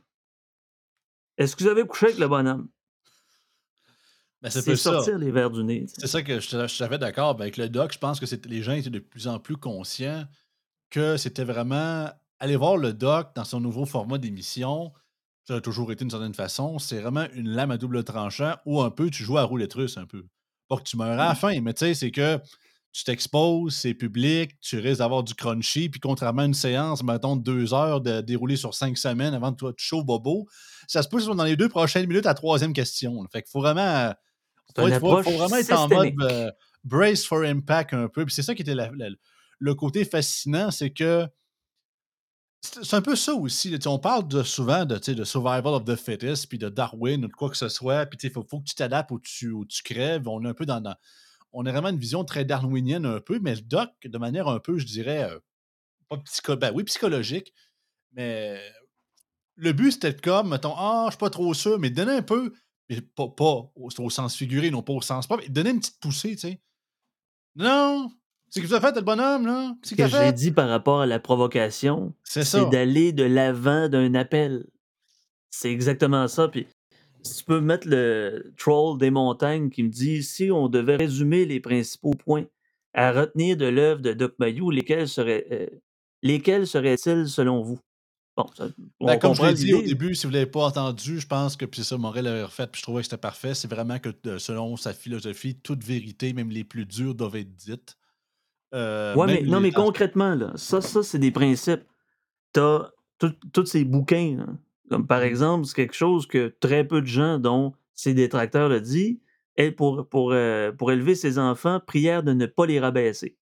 Est-ce 1.37 1.55
que 1.55 1.63
vous 1.63 1.71
avez 1.71 1.87
couché 1.87 2.07
avec 2.07 2.19
le 2.19 2.27
bonhomme? 2.27 2.69
Ben, 4.43 4.51
c'est 4.51 4.77
sortir 4.77 5.19
les 5.19 5.31
verres 5.31 5.51
du 5.51 5.65
nez. 5.65 5.87
C'est 5.89 6.07
ça 6.07 6.23
que 6.23 6.41
je, 6.41 6.49
je 6.49 6.67
savais 6.75 6.99
d'accord. 6.99 7.37
Ben, 7.37 7.43
avec 7.43 7.57
le 7.57 7.69
doc, 7.69 7.93
je 7.93 7.99
pense 7.99 8.19
que 8.19 8.27
les 8.49 8.63
gens 8.63 8.73
étaient 8.73 8.91
de 8.91 8.99
plus 8.99 9.29
en 9.29 9.39
plus 9.39 9.57
conscients 9.57 10.25
que 10.91 11.17
c'était 11.17 11.45
vraiment 11.45 12.11
aller 12.41 12.57
voir 12.57 12.77
le 12.77 12.93
doc 12.93 13.29
dans 13.35 13.45
son 13.45 13.61
nouveau 13.61 13.87
format 13.87 14.19
d'émission. 14.19 14.93
Ça 15.47 15.57
a 15.57 15.61
toujours 15.61 15.93
été 15.93 16.05
d'une 16.05 16.11
certaine 16.11 16.35
façon. 16.35 16.79
C'est 16.79 17.01
vraiment 17.01 17.27
une 17.35 17.49
lame 17.49 17.71
à 17.71 17.79
double 17.79 18.05
tranchant 18.05 18.57
où 18.67 18.81
un 18.81 18.91
peu 18.91 19.11
tu 19.11 19.25
joues 19.25 19.39
à 19.39 19.45
roulette 19.45 19.75
russe 19.75 19.97
un 19.97 20.07
peu. 20.07 20.27
Pas 20.69 20.77
que 20.77 20.83
tu 20.83 20.97
meurs 20.97 21.19
à 21.19 21.29
la 21.29 21.35
fin, 21.35 21.59
mais 21.61 21.73
tu 21.73 21.87
sais, 21.87 21.95
c'est 21.95 22.11
que 22.11 22.39
tu 22.93 23.05
t'exposes, 23.05 23.75
c'est 23.75 23.95
public, 23.95 24.59
tu 24.61 24.79
risques 24.79 24.99
d'avoir 24.99 25.23
du 25.23 25.35
crunchy, 25.35 25.89
puis 25.89 26.01
contrairement 26.01 26.43
à 26.43 26.47
une 26.47 26.55
séance, 26.55 27.03
mettons, 27.03 27.37
de 27.37 27.43
deux 27.43 27.73
heures 27.73 28.01
de 28.01 28.21
dérouler 28.21 28.57
sur 28.57 28.75
cinq 28.75 28.99
semaines 28.99 29.35
avant 29.35 29.53
que 29.53 29.73
tu 29.73 29.87
sois 29.87 30.03
bobo, 30.03 30.47
ça 30.87 31.03
se 31.03 31.09
peut 31.09 31.23
dans 31.23 31.45
les 31.45 31.57
deux 31.57 31.69
prochaines 31.69 32.07
minutes 32.07 32.27
à 32.27 32.31
la 32.31 32.35
troisième 32.35 32.73
question. 32.73 33.15
Fait 33.33 33.43
qu'il 33.43 33.51
faut 33.51 33.61
vraiment 33.61 34.13
faut, 34.75 34.83
vraiment 34.83 35.57
être 35.57 35.73
en 35.73 35.89
mode 35.89 36.15
euh, 36.23 36.51
brace 36.85 37.25
for 37.25 37.43
impact 37.43 37.95
un 37.95 38.09
peu. 38.09 38.25
Puis 38.25 38.35
c'est 38.35 38.43
ça 38.43 38.55
qui 38.55 38.63
était 38.63 38.75
le 39.59 39.75
côté 39.75 40.05
fascinant, 40.05 40.71
c'est 40.71 40.91
que 40.91 41.27
C'est 42.63 42.95
un 42.95 43.03
peu 43.03 43.17
ça 43.17 43.35
aussi. 43.35 43.77
on 43.87 43.99
parle 43.99 44.29
de, 44.29 44.43
souvent 44.43 44.85
de, 44.85 45.25
survival 45.25 45.75
of 45.75 45.85
the 45.85 45.97
fittest, 45.97 46.49
puis 46.49 46.59
de 46.59 46.69
Darwin 46.69 47.25
ou 47.25 47.29
de 47.29 47.33
quoi 47.33 47.51
que 47.51 47.57
ce 47.57 47.69
soit. 47.69 48.07
Puis 48.07 48.19
il 48.23 48.31
faut, 48.31 48.45
faut 48.49 48.61
que 48.61 48.65
tu 48.65 48.75
t'adaptes 48.75 49.11
ou 49.11 49.21
tu, 49.21 49.83
crèves. 49.85 50.29
On 50.29 50.45
est 50.45 50.49
un 50.49 50.55
peu 50.55 50.67
dans, 50.67 50.83
On 51.53 51.67
a 51.67 51.73
vraiment 51.73 51.89
une 51.89 51.99
vision 51.99 52.25
très 52.25 52.45
darwinienne 52.45 53.07
un 53.07 53.21
peu, 53.21 53.39
mais 53.41 53.55
le 53.55 53.63
doc, 53.63 53.91
de 54.05 54.19
manière 54.19 54.49
un 54.49 54.61
peu, 54.61 54.79
je 54.79 54.87
dirais, 54.87 55.31
euh, 55.31 55.39
pas 56.09 56.19
psycho, 56.19 56.57
ben 56.57 56.73
oui, 56.75 56.85
psychologique, 56.85 57.53
mais 58.13 58.61
le 59.57 59.73
but, 59.73 59.93
c'était 59.93 60.15
comme, 60.15 60.51
mettons, 60.51 60.75
ah, 60.77 61.05
je 61.07 61.13
suis 61.13 61.19
pas 61.19 61.31
trop 61.31 61.53
sûr, 61.53 61.79
mais 61.79 61.91
donner 61.91 62.13
un 62.13 62.23
peu, 62.23 62.53
mais 62.89 63.01
pas, 63.01 63.35
au, 63.75 64.11
sens 64.11 64.37
figuré, 64.37 64.71
non 64.71 64.83
pas 64.83 64.93
au 64.93 65.03
sens 65.03 65.27
propre, 65.27 65.45
donner 65.49 65.71
une 65.71 65.81
petite 65.81 66.01
poussée, 66.01 66.33
tu 66.33 66.39
sais. 66.39 66.63
Non! 67.57 68.11
C'est 68.51 68.61
que 68.61 68.67
vous 68.67 68.75
avez 68.75 68.87
fait, 68.87 68.97
le 68.97 69.03
bonhomme, 69.03 69.47
là? 69.47 69.75
Ce 69.83 69.95
que 69.95 70.07
j'ai 70.07 70.33
dit 70.33 70.53
par 70.53 70.69
rapport 70.69 71.01
à 71.01 71.07
la 71.07 71.19
provocation, 71.19 72.15
C'est 72.25 72.71
d'aller 72.71 73.13
de 73.13 73.25
l'avant 73.25 73.89
d'un 73.89 74.15
appel. 74.15 74.67
C'est 75.51 75.71
exactement 75.71 76.29
ça. 76.29 76.49
Puis, 76.49 76.67
si 77.23 77.39
tu 77.39 77.45
peux 77.45 77.61
mettre 77.61 77.89
le 77.89 78.53
troll 78.57 78.99
des 78.99 79.11
montagnes 79.11 79.71
qui 79.71 79.83
me 79.83 79.89
dit 79.89 80.23
si 80.23 80.51
on 80.51 80.69
devait 80.69 80.97
résumer 80.97 81.45
les 81.47 81.61
principaux 81.61 82.13
points 82.13 82.45
à 82.95 83.13
retenir 83.13 83.57
de 83.57 83.67
l'œuvre 83.67 84.01
de 84.01 84.13
Doc 84.13 84.35
Mayou, 84.39 84.71
lesquels 84.71 85.09
seraient 85.09 85.47
euh, 85.53 85.67
lesquels 86.23 86.67
seraient-ils 86.67 87.29
selon 87.29 87.63
vous? 87.63 87.79
Bon, 88.37 88.47
ça- 88.57 88.69
on 89.01 89.07
Ben, 89.07 89.19
comme 89.19 89.35
je 89.35 89.43
l'ai 89.43 89.55
dit 89.55 89.75
au 89.75 89.83
début, 89.83 90.15
si 90.15 90.27
vous 90.27 90.33
ne 90.33 90.39
l'avez 90.39 90.51
pas 90.51 90.65
entendu, 90.67 91.19
je 91.21 91.27
pense 91.27 91.57
que, 91.57 91.65
puis 91.65 91.83
ça, 91.83 91.99
Morel 91.99 92.25
l'avait 92.25 92.45
refait, 92.45 92.67
puis 92.69 92.79
je 92.79 92.83
trouvais 92.85 93.01
que 93.03 93.07
c'était 93.07 93.17
parfait. 93.17 93.55
C'est 93.55 93.69
vraiment 93.69 93.99
que, 93.99 94.39
selon 94.39 94.77
sa 94.77 94.95
philosophie, 94.95 95.57
toute 95.57 95.83
vérité, 95.83 96.33
même 96.33 96.51
les 96.51 96.65
plus 96.65 96.87
dures, 96.87 97.15
doivent 97.15 97.37
être 97.37 97.55
dites. 97.57 97.98
Euh, 98.75 99.15
Ouais, 99.15 99.27
mais 99.27 99.43
non, 99.43 99.61
mais 99.61 99.73
concrètement, 99.73 100.35
là, 100.35 100.53
ça, 100.57 100.81
ça 100.81 101.03
c'est 101.03 101.19
des 101.19 101.31
principes. 101.31 101.83
T'as 102.53 102.91
tous 103.53 103.67
ces 103.67 103.85
bouquins, 103.85 104.37
là, 104.39 104.47
comme 104.91 105.07
par 105.07 105.21
Mhm. 105.21 105.27
exemple, 105.27 105.67
c'est 105.67 105.75
quelque 105.75 105.95
chose 105.95 106.27
que 106.27 106.55
très 106.61 106.87
peu 106.87 107.01
de 107.01 107.07
gens, 107.07 107.39
dont 107.39 107.75
ses 107.95 108.15
détracteurs 108.15 108.69
le 108.69 108.81
disent, 108.81 109.19
pour, 109.77 110.07
pour, 110.09 110.33
euh, 110.33 110.71
pour 110.71 110.93
élever 110.93 111.15
ses 111.17 111.39
enfants, 111.39 111.81
prière 111.85 112.23
de 112.23 112.33
ne 112.33 112.47
pas 112.47 112.65
les 112.67 112.79
rabaisser. 112.79 113.37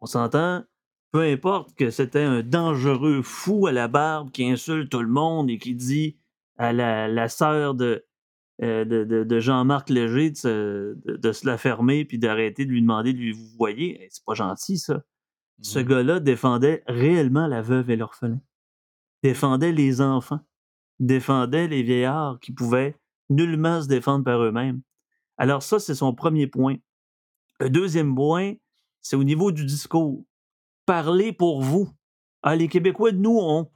On 0.00 0.06
s'entend, 0.06 0.64
peu 1.12 1.20
importe 1.22 1.74
que 1.74 1.90
c'était 1.90 2.22
un 2.22 2.42
dangereux 2.42 3.22
fou 3.22 3.66
à 3.66 3.72
la 3.72 3.86
barbe 3.88 4.30
qui 4.30 4.44
insulte 4.48 4.90
tout 4.90 5.02
le 5.02 5.08
monde 5.08 5.50
et 5.50 5.58
qui 5.58 5.74
dit 5.74 6.16
à 6.56 6.72
la, 6.72 7.06
la 7.08 7.28
sœur 7.28 7.74
de, 7.74 8.04
euh, 8.62 8.84
de, 8.84 9.04
de- 9.04 9.24
de 9.24 9.40
Jean-Marc 9.40 9.90
Léger 9.90 10.30
de 10.30 10.36
se, 10.36 10.94
de- 11.06 11.16
de 11.16 11.32
se 11.32 11.46
la 11.46 11.58
fermer 11.58 12.04
puis 12.04 12.18
d'arrêter 12.18 12.64
de 12.64 12.70
lui 12.70 12.80
demander 12.82 13.12
de 13.12 13.18
lui 13.18 13.32
vous 13.32 13.46
voyez. 13.58 14.06
C'est 14.10 14.24
pas 14.24 14.34
gentil, 14.34 14.78
ça. 14.78 15.02
Ce 15.60 15.78
Mhm. 15.78 15.84
gars-là 15.86 16.20
défendait 16.20 16.82
réellement 16.86 17.46
la 17.46 17.62
veuve 17.62 17.90
et 17.90 17.96
l'orphelin. 17.96 18.40
Défendait 19.22 19.72
les 19.72 20.00
enfants. 20.00 20.40
Défendait 21.00 21.68
les 21.68 21.82
vieillards 21.82 22.38
qui 22.40 22.52
pouvaient 22.52 22.96
nullement 23.30 23.82
se 23.82 23.88
défendre 23.88 24.24
par 24.24 24.42
eux-mêmes. 24.42 24.82
Alors 25.38 25.62
ça, 25.62 25.78
c'est 25.78 25.94
son 25.94 26.14
premier 26.14 26.46
point. 26.46 26.76
Le 27.60 27.70
deuxième 27.70 28.14
point, 28.14 28.54
c'est 29.00 29.16
au 29.16 29.24
niveau 29.24 29.50
du 29.52 29.64
discours. 29.64 30.24
Parlez 30.86 31.32
pour 31.32 31.62
vous. 31.62 31.88
Ah, 32.42 32.56
les 32.56 32.68
Québécois, 32.68 33.12
nous, 33.12 33.38
on... 33.40 33.70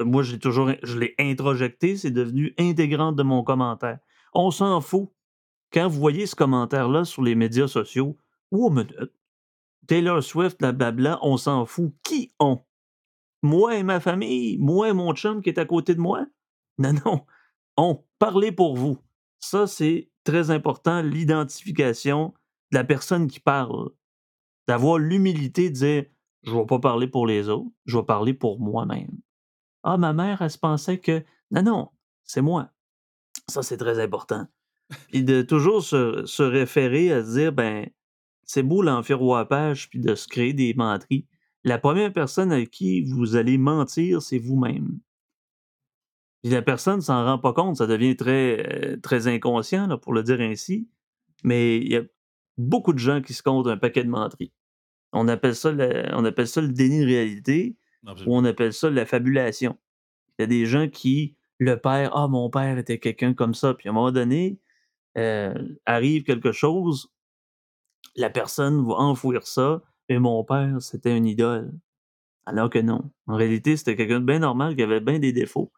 Moi, 0.00 0.22
je 0.22 0.32
l'ai 0.32 0.38
toujours 0.38 0.70
je 0.82 0.98
l'ai 0.98 1.14
introjecté, 1.18 1.96
c'est 1.96 2.10
devenu 2.10 2.54
intégrante 2.58 3.16
de 3.16 3.22
mon 3.22 3.42
commentaire. 3.42 3.98
On 4.34 4.50
s'en 4.50 4.80
fout. 4.80 5.10
Quand 5.72 5.88
vous 5.88 6.00
voyez 6.00 6.26
ce 6.26 6.34
commentaire-là 6.34 7.04
sur 7.04 7.22
les 7.22 7.34
médias 7.34 7.68
sociaux, 7.68 8.16
ou 8.50 8.66
au 8.66 8.70
minute, 8.70 8.94
Taylor 9.86 10.22
Swift, 10.22 10.58
blablabla, 10.58 11.18
on 11.22 11.36
s'en 11.36 11.64
fout. 11.64 11.92
Qui 12.02 12.32
on? 12.38 12.60
Moi 13.42 13.76
et 13.76 13.82
ma 13.82 14.00
famille? 14.00 14.58
Moi 14.58 14.90
et 14.90 14.92
mon 14.92 15.14
chum 15.14 15.42
qui 15.42 15.50
est 15.50 15.58
à 15.58 15.64
côté 15.64 15.94
de 15.94 16.00
moi? 16.00 16.26
Non, 16.78 16.94
non. 17.04 17.26
On. 17.76 18.04
Parlez 18.18 18.52
pour 18.52 18.76
vous. 18.76 18.98
Ça, 19.38 19.66
c'est 19.66 20.10
très 20.24 20.50
important, 20.50 21.02
l'identification 21.02 22.34
de 22.70 22.78
la 22.78 22.84
personne 22.84 23.26
qui 23.28 23.40
parle. 23.40 23.90
D'avoir 24.68 24.98
l'humilité 24.98 25.70
de 25.70 25.74
dire 25.74 26.04
Je 26.42 26.52
ne 26.52 26.60
vais 26.60 26.66
pas 26.66 26.78
parler 26.78 27.08
pour 27.08 27.26
les 27.26 27.48
autres, 27.48 27.70
je 27.86 27.96
vais 27.98 28.04
parler 28.04 28.34
pour 28.34 28.60
moi-même. 28.60 29.18
Ah, 29.82 29.96
ma 29.96 30.12
mère, 30.12 30.42
elle 30.42 30.50
se 30.50 30.58
pensait 30.58 30.98
que. 30.98 31.24
Non, 31.50 31.62
non, 31.62 31.88
c'est 32.24 32.42
moi. 32.42 32.70
Ça, 33.48 33.62
c'est 33.62 33.76
très 33.76 34.00
important. 34.00 34.46
Puis 35.08 35.24
de 35.24 35.42
toujours 35.42 35.82
se, 35.82 36.42
référer 36.42 37.12
à 37.12 37.24
se 37.24 37.32
dire 37.32 37.52
ben, 37.52 37.88
c'est 38.44 38.62
beau 38.62 38.82
l'enfiroapage 38.82 39.88
puis 39.88 40.00
de 40.00 40.14
se 40.14 40.28
créer 40.28 40.52
des 40.52 40.74
menteries. 40.74 41.26
La 41.64 41.78
première 41.78 42.12
personne 42.12 42.52
à 42.52 42.64
qui 42.64 43.02
vous 43.02 43.36
allez 43.36 43.58
mentir, 43.58 44.22
c'est 44.22 44.38
vous-même. 44.38 44.98
Puis 46.42 46.52
la 46.52 46.62
personne 46.62 46.96
ne 46.96 47.02
s'en 47.02 47.24
rend 47.24 47.38
pas 47.38 47.52
compte, 47.52 47.76
ça 47.76 47.86
devient 47.86 48.16
très, 48.16 48.96
très 49.02 49.28
inconscient, 49.28 49.98
pour 49.98 50.14
le 50.14 50.22
dire 50.22 50.40
ainsi. 50.40 50.88
Mais 51.44 51.76
il 51.76 51.92
y 51.92 51.96
a 51.96 52.02
beaucoup 52.56 52.92
de 52.92 52.98
gens 52.98 53.20
qui 53.20 53.34
se 53.34 53.42
comptent 53.42 53.66
un 53.66 53.76
paquet 53.76 54.04
de 54.04 54.08
menteries. 54.08 54.52
On 55.12 55.28
appelle 55.28 55.54
ça 55.54 55.72
on 56.12 56.24
appelle 56.24 56.48
ça 56.48 56.60
le 56.60 56.68
déni 56.68 57.00
de 57.00 57.06
réalité 57.06 57.76
Absolument. 58.06 58.36
on 58.36 58.44
appelle 58.44 58.72
ça 58.72 58.90
la 58.90 59.06
fabulation. 59.06 59.78
Il 60.38 60.42
y 60.42 60.44
a 60.44 60.46
des 60.46 60.66
gens 60.66 60.88
qui, 60.88 61.36
le 61.58 61.76
père, 61.76 62.16
ah, 62.16 62.28
mon 62.28 62.48
père 62.50 62.78
était 62.78 62.98
quelqu'un 62.98 63.34
comme 63.34 63.54
ça, 63.54 63.74
puis 63.74 63.88
à 63.88 63.92
un 63.92 63.94
moment 63.94 64.12
donné, 64.12 64.58
arrive 65.86 66.24
quelque 66.24 66.52
chose, 66.52 67.12
la 68.16 68.30
personne 68.30 68.86
va 68.86 68.94
enfouir 68.94 69.46
ça, 69.46 69.82
et 70.08 70.18
mon 70.18 70.42
père, 70.44 70.80
c'était 70.80 71.16
une 71.16 71.26
idole. 71.26 71.72
Alors 72.46 72.70
que 72.70 72.78
non. 72.78 73.10
En 73.26 73.36
réalité, 73.36 73.76
c'était 73.76 73.96
quelqu'un 73.96 74.20
de 74.20 74.24
bien 74.24 74.38
normal 74.38 74.74
qui 74.74 74.82
avait 74.82 75.00
bien 75.00 75.18
des 75.18 75.32
défauts. 75.32 75.70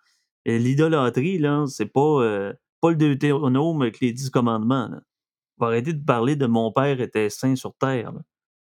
L'idolâtrie, 0.46 1.38
là, 1.38 1.64
c'est 1.66 1.86
pas, 1.86 2.52
pas 2.80 2.90
le 2.90 2.96
Deutéronome 2.96 3.82
avec 3.82 4.00
les 4.00 4.12
dix 4.12 4.30
commandements. 4.30 4.88
Là. 4.88 5.02
Arrêter 5.60 5.92
de 5.92 6.04
parler 6.04 6.34
de 6.34 6.46
mon 6.46 6.72
père 6.72 7.00
était 7.00 7.30
saint 7.30 7.54
sur 7.54 7.74
terre. 7.74 8.12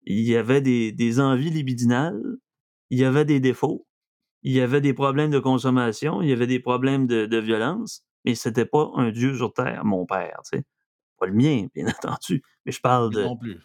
Il 0.04 0.20
y 0.20 0.36
avait 0.36 0.60
des 0.60 1.20
envies 1.20 1.50
libidinales, 1.50 2.22
il 2.90 2.98
y 2.98 3.04
avait 3.04 3.24
des 3.24 3.40
défauts, 3.40 3.86
il 4.42 4.52
y 4.52 4.60
avait 4.60 4.80
des 4.80 4.94
problèmes 4.94 5.30
de 5.30 5.38
consommation, 5.38 6.22
il 6.22 6.28
y 6.28 6.32
avait 6.32 6.46
des 6.46 6.60
problèmes 6.60 7.06
de, 7.06 7.26
de 7.26 7.36
violence, 7.38 8.02
mais 8.24 8.34
c'était 8.34 8.66
pas 8.66 8.90
un 8.96 9.10
dieu 9.10 9.36
sur 9.36 9.52
terre, 9.52 9.84
mon 9.84 10.06
père, 10.06 10.40
tu 10.50 10.58
sais. 10.58 10.64
Pas 11.18 11.26
le 11.26 11.32
mien, 11.34 11.66
bien 11.74 11.86
entendu. 12.02 12.42
Mais 12.66 12.72
je 12.72 12.80
parle 12.80 13.12
de. 13.14 13.22
Non 13.22 13.36
plus. 13.36 13.58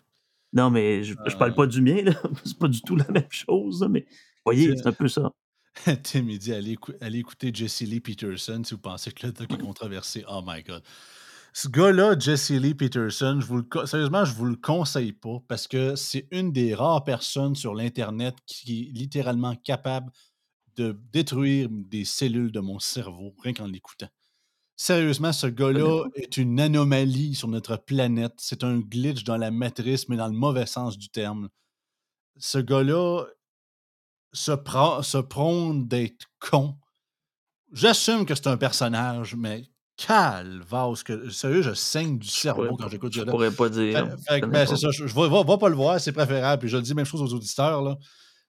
Non, 0.53 0.69
mais 0.69 1.03
je, 1.03 1.15
je 1.27 1.35
parle 1.37 1.51
Euh. 1.51 1.55
pas 1.55 1.67
du 1.67 1.81
mien, 1.81 2.01
là. 2.03 2.13
C'est 2.45 2.57
pas 2.57 2.67
du 2.67 2.81
tout 2.81 2.95
la 2.95 3.07
même 3.09 3.29
chose, 3.29 3.85
mais 3.89 4.05
voyez, 4.45 4.69
C'est- 4.69 4.77
c'est 4.77 4.87
un 4.87 4.93
peu 4.93 5.07
ça. 5.07 5.31
Tim, 6.03 6.27
il 6.29 6.37
dit 6.39 6.53
allez, 6.53 6.73
écou- 6.75 6.93
allez 6.99 7.19
écouter 7.19 7.51
Jesse 7.53 7.81
Lee 7.81 8.01
Peterson 8.01 8.61
si 8.65 8.73
vous 8.73 8.81
pensez 8.81 9.11
que 9.11 9.25
le 9.27 9.31
doc 9.33 9.51
est 9.53 9.57
controversé. 9.57 10.25
Oh 10.29 10.41
my 10.45 10.61
god. 10.63 10.83
Ce 11.53 11.67
gars-là, 11.67 12.17
Jesse 12.17 12.51
Lee 12.51 12.73
Peterson, 12.73 13.39
je 13.41 13.45
vous 13.45 13.57
le, 13.57 13.85
sérieusement, 13.85 14.23
je 14.23 14.33
vous 14.33 14.45
le 14.45 14.55
conseille 14.55 15.11
pas 15.11 15.39
parce 15.47 15.67
que 15.67 15.95
c'est 15.95 16.27
une 16.31 16.53
des 16.53 16.73
rares 16.73 17.03
personnes 17.03 17.55
sur 17.55 17.75
l'Internet 17.75 18.35
qui 18.45 18.83
est 18.83 18.91
littéralement 18.93 19.55
capable 19.57 20.11
de 20.77 20.97
détruire 21.11 21.67
des 21.69 22.05
cellules 22.05 22.53
de 22.53 22.61
mon 22.61 22.79
cerveau 22.79 23.35
rien 23.43 23.53
qu'en 23.53 23.67
l'écoutant. 23.67 24.07
Sérieusement, 24.77 25.33
ce 25.33 25.47
gars-là 25.47 26.05
est 26.15 26.37
une 26.37 26.59
anomalie 26.59 27.35
sur 27.35 27.49
notre 27.49 27.75
planète. 27.75 28.33
C'est 28.37 28.63
un 28.63 28.79
glitch 28.79 29.25
dans 29.25 29.37
la 29.37 29.51
matrice, 29.51 30.07
mais 30.07 30.15
dans 30.15 30.27
le 30.27 30.33
mauvais 30.33 30.65
sens 30.65 30.97
du 30.97 31.09
terme. 31.09 31.49
Ce 32.37 32.57
gars-là 32.57 33.25
se, 34.31 34.53
pra- 34.53 35.03
se 35.03 35.17
prône 35.17 35.87
d'être 35.87 36.27
con. 36.39 36.77
J'assume 37.73 38.25
que 38.25 38.33
c'est 38.33 38.47
un 38.47 38.57
personnage, 38.57 39.35
mais 39.35 39.69
calvasse 40.07 41.03
que. 41.03 41.29
Sérieux, 41.29 41.61
je 41.61 41.73
saigne 41.73 42.17
du 42.17 42.27
Je 42.27 42.31
cerveau 42.31 42.65
pourrais, 42.65 42.77
quand 42.83 42.89
j'écoute 42.89 43.13
je 43.13 43.19
ça. 43.19 43.25
là. 43.25 43.31
pourrais 43.31 43.51
pas 43.51 43.69
dire. 43.69 43.97
Fait, 43.97 44.11
je 44.11 44.23
fait 44.23 44.39
que, 44.41 44.45
connais 44.45 44.59
ben, 44.59 44.65
c'est 44.65 44.77
ça, 44.77 44.89
je, 44.91 45.07
je 45.07 45.15
vais, 45.15 45.29
va, 45.29 45.43
va 45.43 45.57
pas 45.57 45.69
le 45.69 45.75
voir, 45.75 45.99
c'est 45.99 46.11
préférable. 46.11 46.59
Puis 46.61 46.69
je 46.69 46.77
le 46.77 46.83
dis 46.83 46.93
même 46.93 47.05
chose 47.05 47.21
aux 47.21 47.35
auditeurs. 47.35 47.81
Là. 47.81 47.97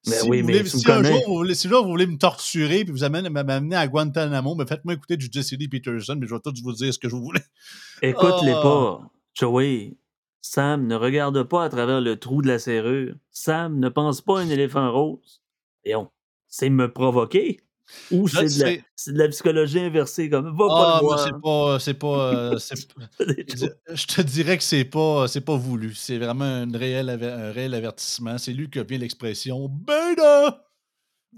Ben 0.04 0.14
si 0.14 0.28
oui, 0.28 0.40
vous 0.40 0.46
mais 0.48 0.52
voulez, 0.58 0.68
tu 0.70 0.76
me 0.76 0.80
si 0.80 0.90
un 0.90 1.02
jour 1.04 1.22
vous 1.28 1.34
voulez, 1.34 1.54
si 1.54 1.66
un 1.68 1.70
jour 1.70 1.84
vous 1.84 1.90
voulez 1.90 2.06
me 2.08 2.18
torturer 2.18 2.84
puis 2.84 2.92
vous 2.92 3.08
m'amener 3.08 3.76
à 3.76 3.86
Guantanamo, 3.86 4.56
ben 4.56 4.66
faites-moi 4.66 4.94
écouter 4.94 5.16
du 5.16 5.28
Jesse 5.30 5.52
Lee 5.52 5.68
Peterson, 5.68 6.16
puis 6.18 6.28
je 6.28 6.34
vais 6.34 6.40
tous 6.40 6.60
vous 6.62 6.72
dire 6.72 6.92
ce 6.92 6.98
que 6.98 7.08
je 7.08 7.14
vous 7.14 7.22
voulez. 7.22 7.42
Écoute-les 8.02 8.52
Ah! 8.56 8.62
pas. 8.62 9.00
Joey, 9.34 9.96
Sam 10.40 10.88
ne 10.88 10.96
regarde 10.96 11.40
pas 11.44 11.64
à 11.64 11.68
travers 11.68 12.00
le 12.00 12.18
trou 12.18 12.42
de 12.42 12.48
la 12.48 12.58
serrure. 12.58 13.14
Sam 13.30 13.78
ne 13.78 13.88
pense 13.88 14.20
pas 14.20 14.40
à 14.40 14.42
un 14.42 14.48
éléphant 14.48 14.90
rose. 14.90 15.40
Et 15.84 15.94
on, 15.94 16.10
c'est 16.48 16.68
me 16.68 16.92
provoquer 16.92 17.60
ou 18.10 18.28
c'est 18.28 18.44
de, 18.46 18.82
la, 19.12 19.26
de 19.26 19.30
psychologie 19.30 19.80
inversée 19.80 20.30
comme 20.30 20.56
va 20.56 20.66
pas 20.68 21.00
Ah, 21.02 21.16
c'est 21.24 21.40
pas. 21.42 21.78
C'est 21.80 21.94
pas. 21.94 22.34
euh, 22.34 22.58
c'est- 22.58 22.88
Je 23.20 23.56
choses. 23.56 23.58
te- 23.86 23.94
je 23.96 24.06
te 24.06 24.20
dirais 24.22 24.56
que 24.58 24.64
c'est 24.64 24.84
pas, 24.84 25.28
c'est 25.28 25.40
pas 25.40 25.56
voulu. 25.56 25.94
C'est 25.94 26.18
vraiment 26.18 26.44
un 26.44 26.70
réel, 26.76 27.10
un 27.10 27.52
réel 27.52 27.74
avertissement. 27.74 28.38
C'est 28.38 28.52
lui 28.52 28.70
qui 28.70 28.78
a 28.78 28.84
bien 28.84 28.98
l'expression 28.98 29.68
Beta! 29.68 30.64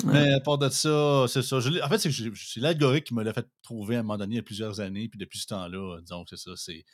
Mais 0.05 0.33
à 0.33 0.41
part 0.41 0.59
de 0.59 0.69
ça, 0.71 1.27
c'est 1.29 1.43
ça. 1.43 1.61
Je 1.61 1.81
en 1.81 1.89
fait, 1.89 1.99
c'est 1.99 2.61
l'algorithme 2.61 3.05
qui 3.07 3.15
me 3.15 3.23
l'a 3.23 3.33
fait 3.33 3.47
trouver 3.63 3.95
à 3.97 4.01
un 4.01 4.03
moment 4.03 4.19
donné 4.19 4.35
il 4.35 4.37
y 4.37 4.41
a 4.41 4.43
plusieurs 4.43 4.81
années. 4.81 5.09
Puis 5.09 5.19
depuis 5.21 5.39
ce 5.39 5.47
temps-là, 5.47 6.01
disons 6.01 6.25
que 6.25 6.31
c'est 6.37 6.43
ça. 6.51 6.51
C'est 6.57 6.85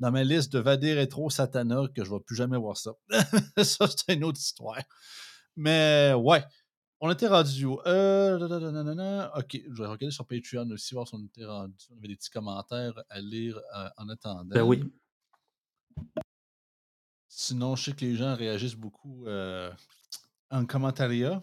dans 0.00 0.10
ma 0.10 0.24
liste 0.24 0.52
de 0.54 0.58
Vadé 0.58 0.94
Rétro 0.94 1.28
Satana 1.28 1.82
que 1.94 2.04
je 2.04 2.10
ne 2.10 2.16
vais 2.16 2.22
plus 2.24 2.36
jamais 2.36 2.56
voir 2.56 2.78
ça. 2.78 2.92
ça, 3.62 3.86
c'est 3.94 4.14
une 4.14 4.24
autre 4.24 4.40
histoire. 4.40 4.80
Mais 5.56 6.14
ouais. 6.16 6.42
On 7.00 7.10
était 7.10 7.28
rendu 7.28 7.64
où? 7.64 7.80
Euh, 7.86 8.38
nanana, 8.72 9.32
ok, 9.38 9.52
je 9.70 9.82
vais 9.82 9.86
regarder 9.86 10.10
sur 10.10 10.26
Patreon 10.26 10.68
aussi, 10.70 10.94
voir 10.94 11.06
si 11.06 11.14
on 11.14 11.24
était 11.24 11.44
rendu. 11.44 11.76
On 11.90 11.96
avait 11.98 12.08
des 12.08 12.16
petits 12.16 12.30
commentaires 12.30 13.00
à 13.08 13.20
lire 13.20 13.60
euh, 13.76 13.88
en 13.96 14.08
attendant. 14.08 14.44
Ben 14.44 14.62
oui. 14.62 14.82
Sinon, 17.28 17.76
je 17.76 17.84
sais 17.84 17.92
que 17.92 18.04
les 18.04 18.16
gens 18.16 18.34
réagissent 18.34 18.74
beaucoup 18.74 19.26
euh, 19.26 19.70
en 20.50 20.66
commentariat. 20.66 21.40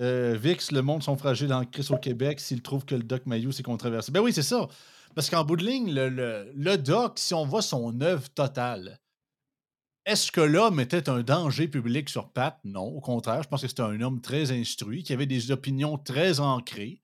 Euh, 0.00 0.36
Vix, 0.40 0.70
le 0.70 0.82
monde 0.82 1.02
sont 1.02 1.16
fragiles 1.16 1.52
en 1.52 1.64
crise 1.64 1.90
au 1.90 1.96
Québec 1.96 2.38
s'ils 2.38 2.62
trouvent 2.62 2.84
que 2.84 2.94
le 2.94 3.02
Doc 3.02 3.26
Mayou 3.26 3.50
c'est 3.50 3.64
controversé. 3.64 4.12
Ben 4.12 4.20
oui, 4.20 4.32
c'est 4.32 4.42
ça. 4.44 4.68
Parce 5.16 5.28
qu'en 5.28 5.44
bout 5.44 5.56
de 5.56 5.64
ligne, 5.66 5.92
le, 5.92 6.08
le- 6.08 6.52
le 6.54 6.76
Doc, 6.78 7.18
si 7.18 7.34
on 7.34 7.44
voit 7.44 7.62
son 7.62 8.00
œuvre 8.02 8.28
totale, 8.30 9.00
est-ce 10.08 10.32
que 10.32 10.40
l'homme 10.40 10.80
était 10.80 11.08
un 11.08 11.22
danger 11.22 11.68
public 11.68 12.08
sur 12.08 12.32
Pat? 12.32 12.58
Non, 12.64 12.86
au 12.86 13.00
contraire. 13.00 13.42
Je 13.42 13.48
pense 13.48 13.60
que 13.62 13.68
c'était 13.68 13.82
un 13.82 14.00
homme 14.00 14.20
très 14.20 14.50
instruit, 14.50 15.02
qui 15.02 15.12
avait 15.12 15.26
des 15.26 15.50
opinions 15.50 15.98
très 15.98 16.40
ancrées 16.40 17.02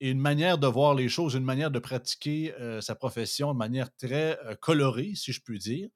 et 0.00 0.10
une 0.10 0.20
manière 0.20 0.58
de 0.58 0.66
voir 0.66 0.94
les 0.94 1.08
choses, 1.08 1.34
une 1.34 1.44
manière 1.44 1.70
de 1.70 1.78
pratiquer 1.78 2.54
euh, 2.60 2.80
sa 2.82 2.94
profession 2.94 3.52
de 3.54 3.58
manière 3.58 3.88
très 3.96 4.38
euh, 4.44 4.54
colorée, 4.56 5.12
si 5.14 5.32
je 5.32 5.40
puis 5.40 5.58
dire. 5.58 5.88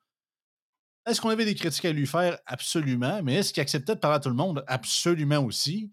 Est-ce 1.06 1.20
qu'on 1.20 1.28
avait 1.28 1.44
des 1.44 1.54
critiques 1.54 1.84
à 1.84 1.92
lui 1.92 2.06
faire? 2.06 2.38
Absolument. 2.46 3.22
Mais 3.22 3.34
est-ce 3.34 3.52
qu'il 3.52 3.60
acceptait 3.60 3.94
de 3.94 4.00
parler 4.00 4.16
à 4.16 4.20
tout 4.20 4.30
le 4.30 4.34
monde? 4.34 4.64
Absolument 4.66 5.44
aussi. 5.44 5.92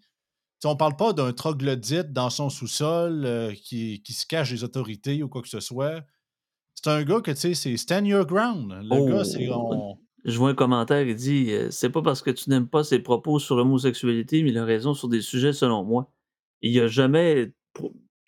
T'sais, 0.58 0.68
on 0.68 0.72
ne 0.72 0.78
parle 0.78 0.96
pas 0.96 1.12
d'un 1.12 1.32
troglodyte 1.34 2.12
dans 2.12 2.30
son 2.30 2.48
sous-sol 2.48 3.26
euh, 3.26 3.52
qui, 3.54 4.02
qui 4.02 4.14
se 4.14 4.26
cache 4.26 4.50
des 4.50 4.64
autorités 4.64 5.22
ou 5.22 5.28
quoi 5.28 5.42
que 5.42 5.48
ce 5.48 5.60
soit. 5.60 6.02
C'est 6.74 6.90
un 6.90 7.02
gars 7.04 7.20
que, 7.20 7.30
tu 7.30 7.36
sais, 7.38 7.54
c'est 7.54 7.76
stand 7.76 8.06
your 8.06 8.24
ground. 8.26 8.72
Le 8.82 9.12
gars, 9.12 9.24
c'est. 9.24 9.48
Oh, 9.50 9.68
on- 9.72 10.05
Je 10.26 10.36
vois 10.38 10.50
un 10.50 10.54
commentaire, 10.54 11.02
il 11.06 11.14
dit 11.14 11.52
euh, 11.52 11.70
C'est 11.70 11.90
pas 11.90 12.02
parce 12.02 12.20
que 12.20 12.30
tu 12.30 12.50
n'aimes 12.50 12.68
pas 12.68 12.84
ses 12.84 12.98
propos 12.98 13.38
sur 13.38 13.56
l'homosexualité, 13.56 14.42
mais 14.42 14.50
il 14.50 14.58
a 14.58 14.64
raison 14.64 14.92
sur 14.92 15.08
des 15.08 15.20
sujets 15.22 15.52
selon 15.52 15.84
moi. 15.84 16.10
Il 16.62 16.72
n'y 16.72 16.80
a 16.80 16.88
jamais. 16.88 17.52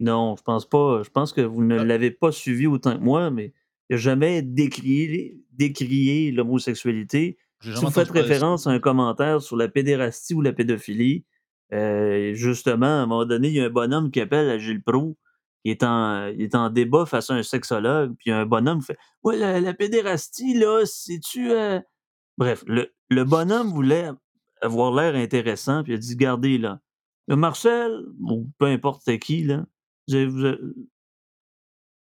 Non, 0.01 0.37
je 0.39 0.43
pense 0.43 0.69
pas. 0.69 1.03
Je 1.03 1.11
pense 1.11 1.33
que 1.33 1.41
vous 1.41 1.63
ne 1.65 1.79
Ah. 1.79 1.85
l'avez 1.85 2.11
pas 2.13 2.31
suivi 2.31 2.67
autant 2.67 2.97
que 2.97 3.03
moi, 3.03 3.31
mais 3.31 3.53
il 3.91 3.95
n'a 3.95 3.97
jamais 3.99 4.43
décrié, 4.43 5.37
décrié 5.53 6.31
l'homosexualité. 6.31 7.37
Si 7.61 7.71
vous 7.71 7.91
faites 7.91 8.11
référence 8.11 8.69
à 8.69 8.71
un 8.71 8.79
commentaire 8.79 9.43
sur 9.43 9.57
la 9.57 9.67
pédérastie 9.67 10.35
ou 10.35 10.41
la 10.41 10.53
pédophilie, 10.53 11.25
euh, 11.73 12.33
justement, 12.35 12.87
à 12.87 13.03
un 13.03 13.07
moment 13.07 13.25
donné, 13.25 13.49
il 13.49 13.55
y 13.55 13.61
a 13.61 13.65
un 13.65 13.71
bonhomme 13.71 14.13
qui 14.13 14.21
appelle 14.21 14.49
à 14.49 14.59
Gilles 14.59 14.83
Proulx, 14.83 15.17
qui 15.65 15.71
est 15.71 15.83
en, 15.83 16.27
il 16.29 16.43
est 16.43 16.55
en 16.55 16.71
débat 16.71 17.05
face 17.07 17.31
à 17.31 17.35
un 17.35 17.43
sexologue, 17.43 18.15
puis 18.19 18.31
un 18.31 18.47
bonhomme 18.47 18.83
fait 18.83 18.97
Ouais, 19.23 19.37
la, 19.37 19.75
pédérastie, 19.75 20.55
là, 20.55 20.85
c'est-tu. 20.87 21.51
euh, 21.53 21.81
Bref, 22.39 22.63
le, 22.67 22.93
le 23.11 23.25
bonhomme 23.25 23.69
voulait 23.71 24.11
avoir 24.63 24.93
l'air 24.95 25.15
intéressant, 25.17 25.83
puis 25.83 25.93
il 25.93 25.97
a 25.97 25.99
dit 25.99 26.17
Gardez, 26.17 26.59
là, 26.59 26.81
le 27.27 27.37
Marcel, 27.37 28.05
ou 28.21 28.49
peu 28.59 28.67
importe 28.67 29.19
qui, 29.19 29.43
là, 29.45 29.65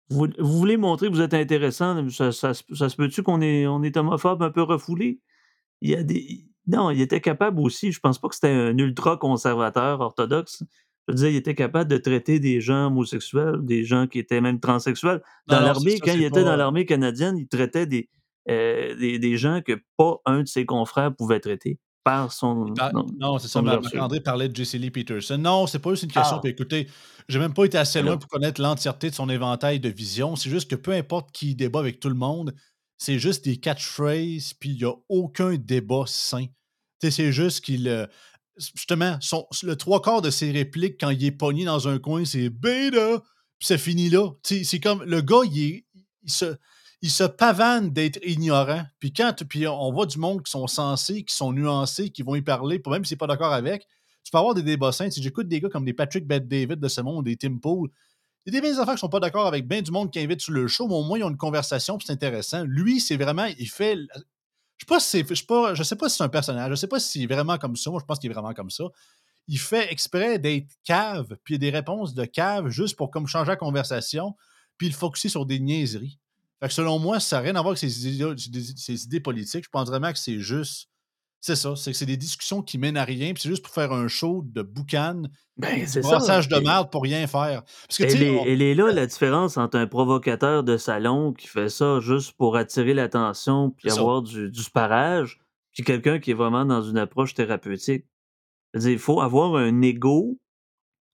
vous, 0.09 0.27
vous 0.37 0.57
voulez 0.59 0.77
montrer 0.77 1.07
que 1.07 1.13
vous 1.13 1.21
êtes 1.21 1.33
intéressant, 1.33 2.07
ça, 2.09 2.31
ça 2.31 2.53
se- 2.53 2.63
ça 2.75 2.89
se 2.89 2.95
peut-tu 2.95 3.23
qu'on 3.23 3.41
est, 3.41 3.65
on 3.67 3.81
est 3.83 3.97
homophobe 3.97 4.43
un 4.43 4.51
peu 4.51 4.61
refoulé 4.61 5.19
il 5.81 5.89
y 5.91 5.95
a 5.95 6.03
des. 6.03 6.45
Non, 6.65 6.91
il 6.91 7.01
était 7.01 7.19
capable 7.19 7.59
aussi. 7.59 7.91
Je 7.91 7.99
pense 7.99 8.19
pas 8.19 8.29
que 8.29 8.35
c'était 8.35 8.47
un 8.47 8.77
ultra-conservateur 8.77 9.99
orthodoxe. 9.99 10.63
Je 11.07 11.13
veux 11.13 11.17
dire, 11.17 11.29
il 11.29 11.35
était 11.35 11.55
capable 11.55 11.89
de 11.89 11.97
traiter 11.97 12.39
des 12.39 12.61
gens 12.61 12.87
homosexuels, 12.87 13.57
des 13.61 13.83
gens 13.83 14.07
qui 14.07 14.19
étaient 14.19 14.41
même 14.41 14.59
transsexuels. 14.59 15.21
Dans 15.47 15.59
l'armée, 15.59 15.99
quand 15.99 16.13
il 16.13 16.23
était 16.23 16.43
dans 16.43 16.55
l'armée 16.55 16.85
canadienne, 16.85 17.37
il 17.37 17.47
traitait 17.47 17.85
des, 17.85 18.09
euh, 18.49 18.95
des, 18.95 19.19
des 19.19 19.37
gens 19.37 19.61
que 19.61 19.81
pas 19.97 20.17
un 20.25 20.43
de 20.43 20.47
ses 20.47 20.65
confrères 20.65 21.13
pouvait 21.13 21.39
traiter 21.39 21.79
par 22.03 22.31
son. 22.31 22.73
Par- 22.73 22.93
non, 22.93 23.05
non, 23.17 23.39
c'est 23.39 23.47
ça. 23.47 23.61
Marc-André 23.61 24.19
parlait 24.21 24.49
de 24.49 24.55
Jesse 24.55 24.75
Lee 24.75 24.91
Peterson. 24.91 25.37
Non, 25.37 25.67
c'est 25.67 25.79
pas 25.79 25.91
juste 25.91 26.03
une 26.03 26.11
question. 26.11 26.37
Ah. 26.37 26.41
Puis 26.41 26.51
écoutez, 26.51 26.87
j'ai 27.27 27.39
même 27.39 27.53
pas 27.53 27.65
été 27.65 27.77
assez 27.77 28.01
loin 28.01 28.17
pour 28.17 28.29
connaître 28.29 28.61
l'entièreté 28.61 29.09
de 29.09 29.15
son 29.15 29.29
éventail 29.29 29.79
de 29.79 29.89
vision. 29.89 30.35
C'est 30.35 30.49
juste 30.49 30.69
que 30.69 30.75
peu 30.75 30.91
importe 30.91 31.31
qui 31.31 31.55
débat 31.55 31.79
avec 31.79 31.99
tout 31.99 32.09
le 32.09 32.15
monde, 32.15 32.53
c'est 32.97 33.19
juste 33.19 33.43
des 33.45 33.57
catchphrases, 33.57 34.53
puis 34.53 34.71
il 34.71 34.77
n'y 34.77 34.85
a 34.85 34.93
aucun 35.09 35.55
débat 35.55 36.03
sain. 36.05 36.45
Tu 37.01 37.09
sais, 37.09 37.11
c'est 37.11 37.31
juste 37.31 37.63
qu'il. 37.63 38.07
Justement, 38.57 39.17
son- 39.21 39.47
le 39.63 39.75
trois 39.75 40.01
quarts 40.01 40.21
de 40.21 40.29
ses 40.29 40.51
répliques, 40.51 40.99
quand 40.99 41.09
il 41.09 41.23
est 41.25 41.31
pogné 41.31 41.65
dans 41.65 41.87
un 41.87 41.99
coin, 41.99 42.25
c'est 42.25 42.49
bêta, 42.49 43.19
puis 43.59 43.67
ça 43.67 43.77
finit 43.77 44.09
là. 44.09 44.29
C'est 44.43 44.79
comme. 44.79 45.03
Le 45.03 45.21
gars, 45.21 45.41
il, 45.51 45.83
se 46.25 46.55
il 47.01 47.11
se 47.11 47.23
pavane 47.23 47.91
d'être 47.91 48.19
ignorant. 48.23 48.83
Puis 48.99 49.11
quand 49.13 49.33
puis 49.47 49.67
on 49.67 49.91
voit 49.91 50.05
du 50.05 50.17
monde 50.19 50.43
qui 50.43 50.51
sont 50.51 50.67
sensés, 50.67 51.23
qui 51.23 51.35
sont 51.35 51.51
nuancés, 51.51 52.09
qui 52.09 52.21
vont 52.23 52.35
y 52.35 52.41
parler, 52.41 52.81
même 52.87 53.03
s'ils 53.05 53.15
sont 53.15 53.19
pas 53.19 53.27
d'accord 53.27 53.53
avec, 53.53 53.87
tu 54.23 54.31
peux 54.31 54.37
avoir 54.37 54.53
des 54.53 54.63
débats 54.63 54.91
sains. 54.93 55.09
Si 55.09 55.21
j'écoute 55.21 55.47
des 55.47 55.59
gars 55.59 55.69
comme 55.69 55.85
des 55.85 55.93
Patrick 55.93 56.25
Bet 56.25 56.41
David 56.41 56.79
de 56.79 56.87
ce 56.87 57.01
monde, 57.01 57.25
des 57.25 57.35
Tim 57.35 57.57
Pool, 57.57 57.89
il 58.45 58.53
y 58.53 58.57
a 58.57 58.61
des 58.61 58.67
belles 58.67 58.79
affaires 58.79 58.95
qui 58.95 58.99
sont 58.99 59.09
pas 59.09 59.19
d'accord 59.19 59.47
avec 59.47 59.67
bien 59.67 59.81
du 59.81 59.91
monde 59.91 60.11
qui 60.11 60.19
invite 60.19 60.41
sur 60.41 60.53
le 60.53 60.67
show, 60.67 60.87
mais 60.87 60.95
au 60.95 61.03
moins 61.03 61.17
ils 61.17 61.23
ont 61.23 61.29
une 61.29 61.37
conversation, 61.37 61.97
c'est 61.99 62.11
intéressant. 62.11 62.63
Lui, 62.65 62.99
c'est 62.99 63.17
vraiment, 63.17 63.45
il 63.45 63.69
fait. 63.69 63.97
Je 64.83 64.95
sais 64.95 64.95
pas 64.95 64.99
si 64.99 65.09
c'est- 65.09 65.75
je 65.75 65.83
sais 65.83 65.95
pas, 65.95 66.09
si 66.09 66.17
c'est 66.17 66.23
un 66.23 66.29
personnage, 66.29 66.69
je 66.71 66.75
sais 66.75 66.87
pas 66.87 66.99
si 66.99 67.21
c'est 67.21 67.25
vraiment 67.33 67.57
comme 67.57 67.75
ça. 67.77 67.89
Moi, 67.89 67.99
je 68.01 68.05
pense 68.05 68.19
qu'il 68.19 68.29
est 68.29 68.33
vraiment 68.33 68.53
comme 68.53 68.69
ça. 68.69 68.83
Il 69.47 69.57
fait 69.59 69.91
exprès 69.91 70.39
d'être 70.39 70.67
cave, 70.83 71.37
puis 71.43 71.57
des 71.57 71.69
réponses 71.69 72.13
de 72.13 72.25
cave 72.25 72.69
juste 72.69 72.95
pour 72.97 73.09
comme 73.11 73.27
changer 73.27 73.51
la 73.51 73.55
conversation, 73.55 74.35
puis 74.77 74.87
il 74.87 74.93
focusser 74.93 75.29
sur 75.29 75.45
des 75.45 75.59
niaiseries. 75.59 76.19
Fait 76.59 76.67
que 76.67 76.73
selon 76.73 76.99
moi, 76.99 77.19
ça 77.19 77.37
n'a 77.37 77.41
rien 77.43 77.55
à 77.55 77.61
voir 77.61 77.67
avec 77.69 77.79
ses 77.79 78.07
idées 79.05 79.19
politiques. 79.19 79.65
Je 79.65 79.69
pense 79.69 79.87
vraiment 79.87 80.11
que 80.11 80.19
c'est 80.19 80.39
juste. 80.39 80.89
C'est 81.45 81.57
ça, 81.57 81.75
c'est 81.75 81.91
que 81.91 81.97
c'est 81.97 82.05
des 82.05 82.15
discussions 82.15 82.61
qui 82.61 82.77
mènent 82.77 82.95
à 82.95 83.03
rien, 83.03 83.33
puis 83.33 83.43
c'est 83.43 83.49
juste 83.49 83.65
pour 83.65 83.73
faire 83.73 83.91
un 83.91 84.07
show 84.07 84.43
de 84.45 84.61
boucan, 84.61 85.23
Ben, 85.57 85.85
c'est 85.85 85.99
brassage 85.99 86.47
de 86.47 86.55
merde 86.55 86.89
pour 86.89 87.03
rien 87.03 87.27
faire. 87.27 87.63
Parce 87.85 87.97
que, 87.97 88.03
Elle 88.05 88.23
est, 88.23 88.29
on- 88.39 88.45
elle 88.45 88.61
est 88.61 88.73
là 88.73 88.93
la 88.93 89.05
différence 89.05 89.57
entre 89.57 89.77
un 89.77 89.85
provocateur 89.85 90.63
de 90.63 90.77
salon 90.77 91.33
qui 91.33 91.47
fait 91.47 91.67
ça 91.67 91.99
juste 91.99 92.31
pour 92.37 92.55
attirer 92.55 92.93
l'attention 92.93 93.71
puis 93.71 93.89
avoir 93.91 94.21
du, 94.21 94.49
du 94.51 94.63
sparage, 94.63 95.41
puis 95.73 95.83
quelqu'un 95.83 96.19
qui 96.19 96.31
est 96.31 96.33
vraiment 96.33 96.63
dans 96.63 96.81
une 96.81 96.97
approche 96.97 97.33
thérapeutique. 97.33 98.05
Il 98.73 98.97
faut 98.97 99.19
avoir 99.19 99.55
un 99.55 99.81
ego 99.81 100.39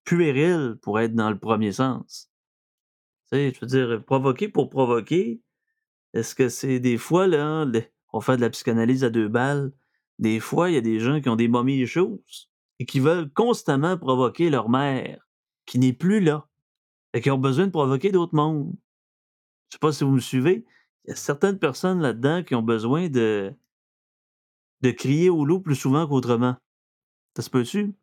puéril 0.06 0.76
pour 0.84 1.00
être 1.00 1.16
dans 1.16 1.32
le 1.32 1.40
premier 1.40 1.72
sens. 1.72 2.30
Tu 3.32 3.52
je 3.54 3.60
veux 3.62 3.68
dire, 3.68 4.04
provoquer 4.06 4.48
pour 4.48 4.70
provoquer, 4.70 5.42
est-ce 6.14 6.36
que 6.36 6.50
c'est 6.50 6.80
des 6.80 6.98
fois, 6.98 7.26
là, 7.26 7.66
on 8.14 8.22
fait 8.22 8.38
de 8.38 8.42
la 8.42 8.50
psychanalyse 8.52 9.04
à 9.04 9.10
deux 9.10 9.28
balles, 9.28 9.72
des 10.20 10.40
fois, 10.40 10.70
il 10.70 10.76
y 10.76 10.78
a 10.78 10.82
des 10.82 11.00
gens 11.00 11.22
qui 11.22 11.30
ont 11.30 11.36
des 11.36 11.48
momies 11.48 11.88
choses 11.88 12.50
et 12.78 12.86
qui 12.86 13.00
veulent 13.00 13.32
constamment 13.32 13.98
provoquer 13.98 14.50
leur 14.50 14.70
mère, 14.70 15.26
qui 15.66 15.80
n'est 15.80 15.94
plus 15.94 16.20
là, 16.20 16.48
et 17.14 17.22
qui 17.22 17.32
ont 17.32 17.38
besoin 17.38 17.66
de 17.66 17.72
provoquer 17.72 18.12
d'autres 18.12 18.36
mondes. 18.36 18.74
Je 19.70 19.76
sais 19.76 19.80
pas 19.80 19.92
si 19.92 20.04
vous 20.04 20.12
me 20.12 20.20
suivez. 20.20 20.66
Il 21.06 21.10
y 21.10 21.14
a 21.14 21.16
certaines 21.16 21.58
personnes 21.58 22.02
là-dedans 22.02 22.44
qui 22.44 22.54
ont 22.56 22.62
besoin 22.62 23.10
de, 23.10 23.54
de 24.82 24.92
crier 24.92 25.30
au 25.30 25.46
loup 25.46 25.62
plus 25.62 25.76
souvent 25.76 26.06
qu'autrement. 26.08 26.56
Ça 27.36 27.42
se 27.42 27.50
peut-tu? 27.50 27.96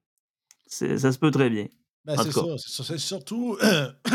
Ça 0.66 1.12
se 1.12 1.18
peut 1.18 1.30
très 1.30 1.50
bien. 1.50 1.68
Ben, 2.04 2.18
En 2.18 2.22
c'est 2.22 2.32
ça, 2.58 2.84
c'est 2.84 2.98
surtout, 2.98 3.58
tu 4.04 4.10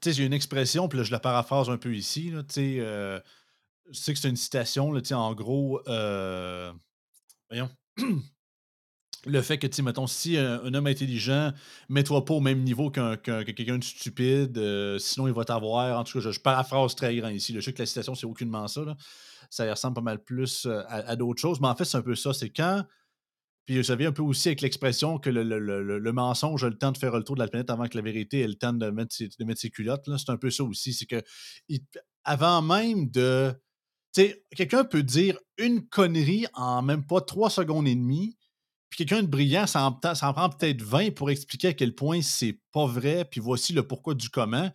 sais, 0.00 0.12
j'ai 0.12 0.24
une 0.24 0.32
expression, 0.32 0.88
puis 0.88 0.98
là, 0.98 1.04
je 1.04 1.12
la 1.12 1.20
paraphrase 1.20 1.68
un 1.68 1.76
peu 1.76 1.94
ici. 1.94 2.30
Là, 2.30 2.42
tu 2.42 2.54
sais, 2.54 2.76
euh, 2.80 3.20
je 3.90 3.98
sais 3.98 4.14
que 4.14 4.18
c'est 4.18 4.30
une 4.30 4.36
citation, 4.36 4.90
là, 4.90 5.00
en 5.12 5.34
gros, 5.34 5.80
euh, 5.86 6.72
voyons. 7.50 7.70
Le 9.26 9.42
fait 9.42 9.58
que, 9.58 9.82
mettons, 9.82 10.06
si 10.06 10.36
un, 10.36 10.62
un 10.62 10.74
homme 10.74 10.86
intelligent, 10.86 11.52
mets-toi 11.88 12.24
pas 12.24 12.34
au 12.34 12.40
même 12.40 12.62
niveau 12.62 12.90
qu'un- 12.90 13.16
qu'un- 13.16 13.42
que 13.42 13.50
quelqu'un 13.50 13.78
de 13.78 13.82
stupide, 13.84 14.56
euh, 14.56 14.98
sinon 14.98 15.26
il 15.26 15.34
va 15.34 15.44
t'avoir. 15.44 15.98
En 15.98 16.04
tout 16.04 16.12
cas, 16.18 16.20
je, 16.20 16.30
je 16.30 16.40
paraphrase 16.40 16.94
très 16.94 17.16
grand 17.16 17.30
ici. 17.30 17.52
Je 17.52 17.60
sais 17.60 17.72
que 17.72 17.80
la 17.80 17.86
citation, 17.86 18.14
c'est 18.14 18.26
aucunement 18.26 18.68
ça. 18.68 18.84
là. 18.84 18.96
Ça 19.50 19.68
ressemble 19.68 19.94
pas 19.94 20.00
mal 20.00 20.22
plus 20.22 20.66
euh, 20.66 20.82
à, 20.88 21.16
d'autres 21.16 21.40
choses. 21.40 21.60
Mais 21.60 21.66
en 21.66 21.74
fait, 21.74 21.84
c'est 21.84 21.96
un 21.96 22.02
peu 22.02 22.14
ça. 22.14 22.32
C'est 22.32 22.50
quand 22.50 22.84
puis 23.66 23.84
ça 23.84 23.96
vient 23.96 24.10
un 24.10 24.12
peu 24.12 24.22
aussi 24.22 24.46
avec 24.48 24.60
l'expression 24.60 25.18
que 25.18 25.28
le, 25.28 26.12
mensonge 26.12 26.62
a 26.62 26.68
le 26.68 26.78
temps 26.78 26.92
de 26.92 26.98
faire 26.98 27.16
le 27.16 27.24
tour 27.24 27.34
de 27.34 27.40
la 27.40 27.48
planète 27.48 27.68
avant 27.68 27.88
que 27.88 27.96
la 27.96 28.02
vérité 28.02 28.40
ait 28.40 28.46
le 28.46 28.54
temps 28.54 28.72
de 28.72 28.90
mettre 28.90 29.12
ses, 29.12 29.28
de 29.28 29.44
mettre 29.44 29.60
ses 29.60 29.70
culottes. 29.70 30.08
C'est 30.16 30.30
un 30.30 30.36
peu 30.36 30.50
ça 30.50 30.62
aussi. 30.62 30.92
C'est 30.92 31.06
que 31.06 31.20
avant 32.22 32.62
même 32.62 33.10
de. 33.10 33.52
Quelqu'un 34.54 34.84
peut 34.84 35.02
dire 35.02 35.38
une 35.58 35.86
connerie 35.86 36.46
en 36.54 36.82
même 36.82 37.04
pas 37.06 37.20
trois 37.20 37.50
secondes 37.50 37.86
et 37.86 37.94
demie. 37.94 38.36
Puis 38.88 38.98
quelqu'un 38.98 39.22
de 39.22 39.28
brillant, 39.28 39.66
ça 39.66 39.84
en, 39.84 39.92
prend 39.92 40.48
peut-être 40.48 40.82
20 40.82 41.14
pour 41.14 41.30
expliquer 41.30 41.68
à 41.68 41.72
quel 41.74 41.94
point 41.94 42.22
c'est 42.22 42.60
pas 42.72 42.86
vrai. 42.86 43.24
Puis 43.24 43.40
voici 43.40 43.72
le 43.72 43.86
pourquoi 43.86 44.14
du 44.14 44.30
comment. 44.30 44.70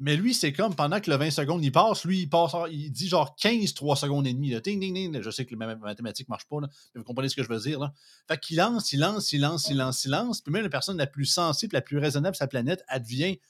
Mais 0.00 0.16
lui, 0.16 0.32
c'est 0.32 0.52
comme 0.52 0.76
pendant 0.76 1.00
que 1.00 1.10
le 1.10 1.16
20 1.16 1.32
secondes, 1.32 1.64
il 1.64 1.72
passe, 1.72 2.04
lui, 2.04 2.20
il 2.20 2.28
passe, 2.28 2.52
il 2.70 2.92
dit 2.92 3.08
genre 3.08 3.34
15, 3.34 3.74
3 3.74 3.96
secondes 3.96 4.28
et 4.28 4.32
demie. 4.32 4.50
Là. 4.50 4.60
Ding, 4.60 4.78
ding, 4.78 4.94
ding. 4.94 5.20
Je 5.20 5.30
sais 5.30 5.44
que 5.44 5.56
ma 5.56 5.66
ma 5.66 5.74
mathématique 5.74 6.28
marche 6.28 6.46
pas, 6.46 6.60
là, 6.60 6.68
mais 6.94 7.00
vous 7.00 7.04
comprenez 7.04 7.28
ce 7.28 7.34
que 7.34 7.42
je 7.42 7.48
veux 7.48 7.58
dire. 7.58 7.80
Là. 7.80 7.92
Fait 8.28 8.38
qu'il 8.38 8.58
lance, 8.58 8.92
il 8.92 9.00
lance, 9.00 9.32
il 9.32 9.40
lance, 9.40 9.68
il 9.68 9.76
lance, 9.76 10.04
il 10.04 10.12
lance. 10.12 10.40
Puis 10.40 10.52
même 10.52 10.62
la 10.62 10.68
personne 10.68 10.96
la 10.96 11.08
plus 11.08 11.26
sensible, 11.26 11.74
la 11.74 11.82
plus 11.82 11.98
raisonnable 11.98 12.34
de 12.34 12.38
sa 12.38 12.46
planète, 12.46 12.84
advient 12.86 13.40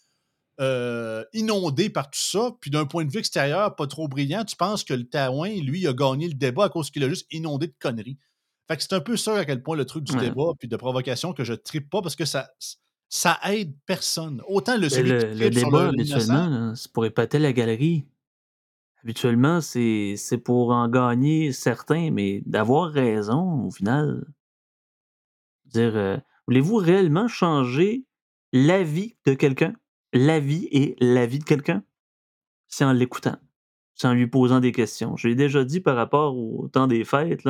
euh, 0.60 1.24
inondée 1.32 1.90
par 1.90 2.10
tout 2.10 2.18
ça. 2.20 2.56
Puis 2.60 2.70
d'un 2.70 2.86
point 2.86 3.04
de 3.04 3.10
vue 3.10 3.18
extérieur, 3.20 3.76
pas 3.76 3.86
trop 3.86 4.08
brillant, 4.08 4.44
tu 4.44 4.56
penses 4.56 4.84
que 4.84 4.94
le 4.94 5.08
Taouin, 5.08 5.50
lui, 5.62 5.86
a 5.86 5.92
gagné 5.92 6.28
le 6.28 6.34
débat 6.34 6.64
à 6.64 6.68
cause 6.68 6.90
qu'il 6.90 7.04
a 7.04 7.08
juste 7.08 7.26
inondé 7.30 7.68
de 7.68 7.74
conneries. 7.78 8.18
Fait 8.68 8.76
que 8.76 8.82
c'est 8.82 8.92
un 8.92 9.00
peu 9.00 9.16
ça 9.16 9.36
à 9.38 9.44
quel 9.44 9.62
point 9.62 9.76
le 9.76 9.86
truc 9.86 10.04
du 10.04 10.14
Ouais. 10.14 10.20
débat 10.20 10.52
puis 10.58 10.68
de 10.68 10.76
provocation 10.76 11.32
que 11.32 11.44
je 11.44 11.54
trippe 11.54 11.88
pas 11.90 12.02
parce 12.02 12.16
que 12.16 12.24
ça, 12.26 12.50
ça 13.08 13.38
aide 13.50 13.74
personne. 13.86 14.42
Autant 14.46 14.76
le 14.76 14.88
celui 14.88 15.10
le, 15.10 15.18
qui 15.18 15.26
le 15.34 15.50
débat, 15.50 15.90
le- 15.92 15.98
habituellement, 16.00 16.74
c'est 16.74 16.92
pour 16.92 17.06
épater 17.06 17.38
la 17.38 17.52
galerie. 17.52 18.06
Habituellement, 19.02 19.60
c'est 19.60 20.14
c'est 20.16 20.38
pour 20.38 20.70
en 20.70 20.88
gagner 20.88 21.52
certains, 21.52 22.10
mais 22.10 22.42
d'avoir 22.46 22.90
raison, 22.92 23.64
au 23.66 23.70
final. 23.70 24.26
Dire, 25.66 25.94
euh, 25.96 26.16
voulez-vous 26.48 26.76
réellement 26.76 27.28
changer 27.28 28.04
l'avis 28.52 29.16
de 29.24 29.34
quelqu'un? 29.34 29.74
L'avis 30.12 30.68
et 30.70 30.96
l'avis 31.00 31.38
de 31.38 31.44
quelqu'un? 31.44 31.82
C'est 32.66 32.84
en 32.84 32.92
l'écoutant, 32.92 33.36
c'est 33.94 34.06
en 34.08 34.14
lui 34.14 34.26
posant 34.26 34.60
des 34.60 34.72
questions. 34.72 35.16
Je 35.16 35.28
l'ai 35.28 35.34
déjà 35.34 35.64
dit 35.64 35.80
par 35.80 35.96
rapport 35.96 36.36
au 36.36 36.68
temps 36.68 36.86
des 36.86 37.04
fêtes, 37.04 37.46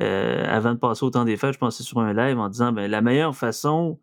euh, 0.00 0.44
avant 0.46 0.74
de 0.74 0.78
passer 0.78 1.04
au 1.04 1.10
temps 1.10 1.24
des 1.24 1.36
fêtes, 1.36 1.54
je 1.54 1.58
pensais 1.58 1.82
sur 1.82 1.98
un 2.00 2.12
live 2.14 2.38
en 2.38 2.48
disant 2.48 2.72
ben, 2.72 2.90
la 2.90 3.02
meilleure 3.02 3.36
façon 3.36 4.00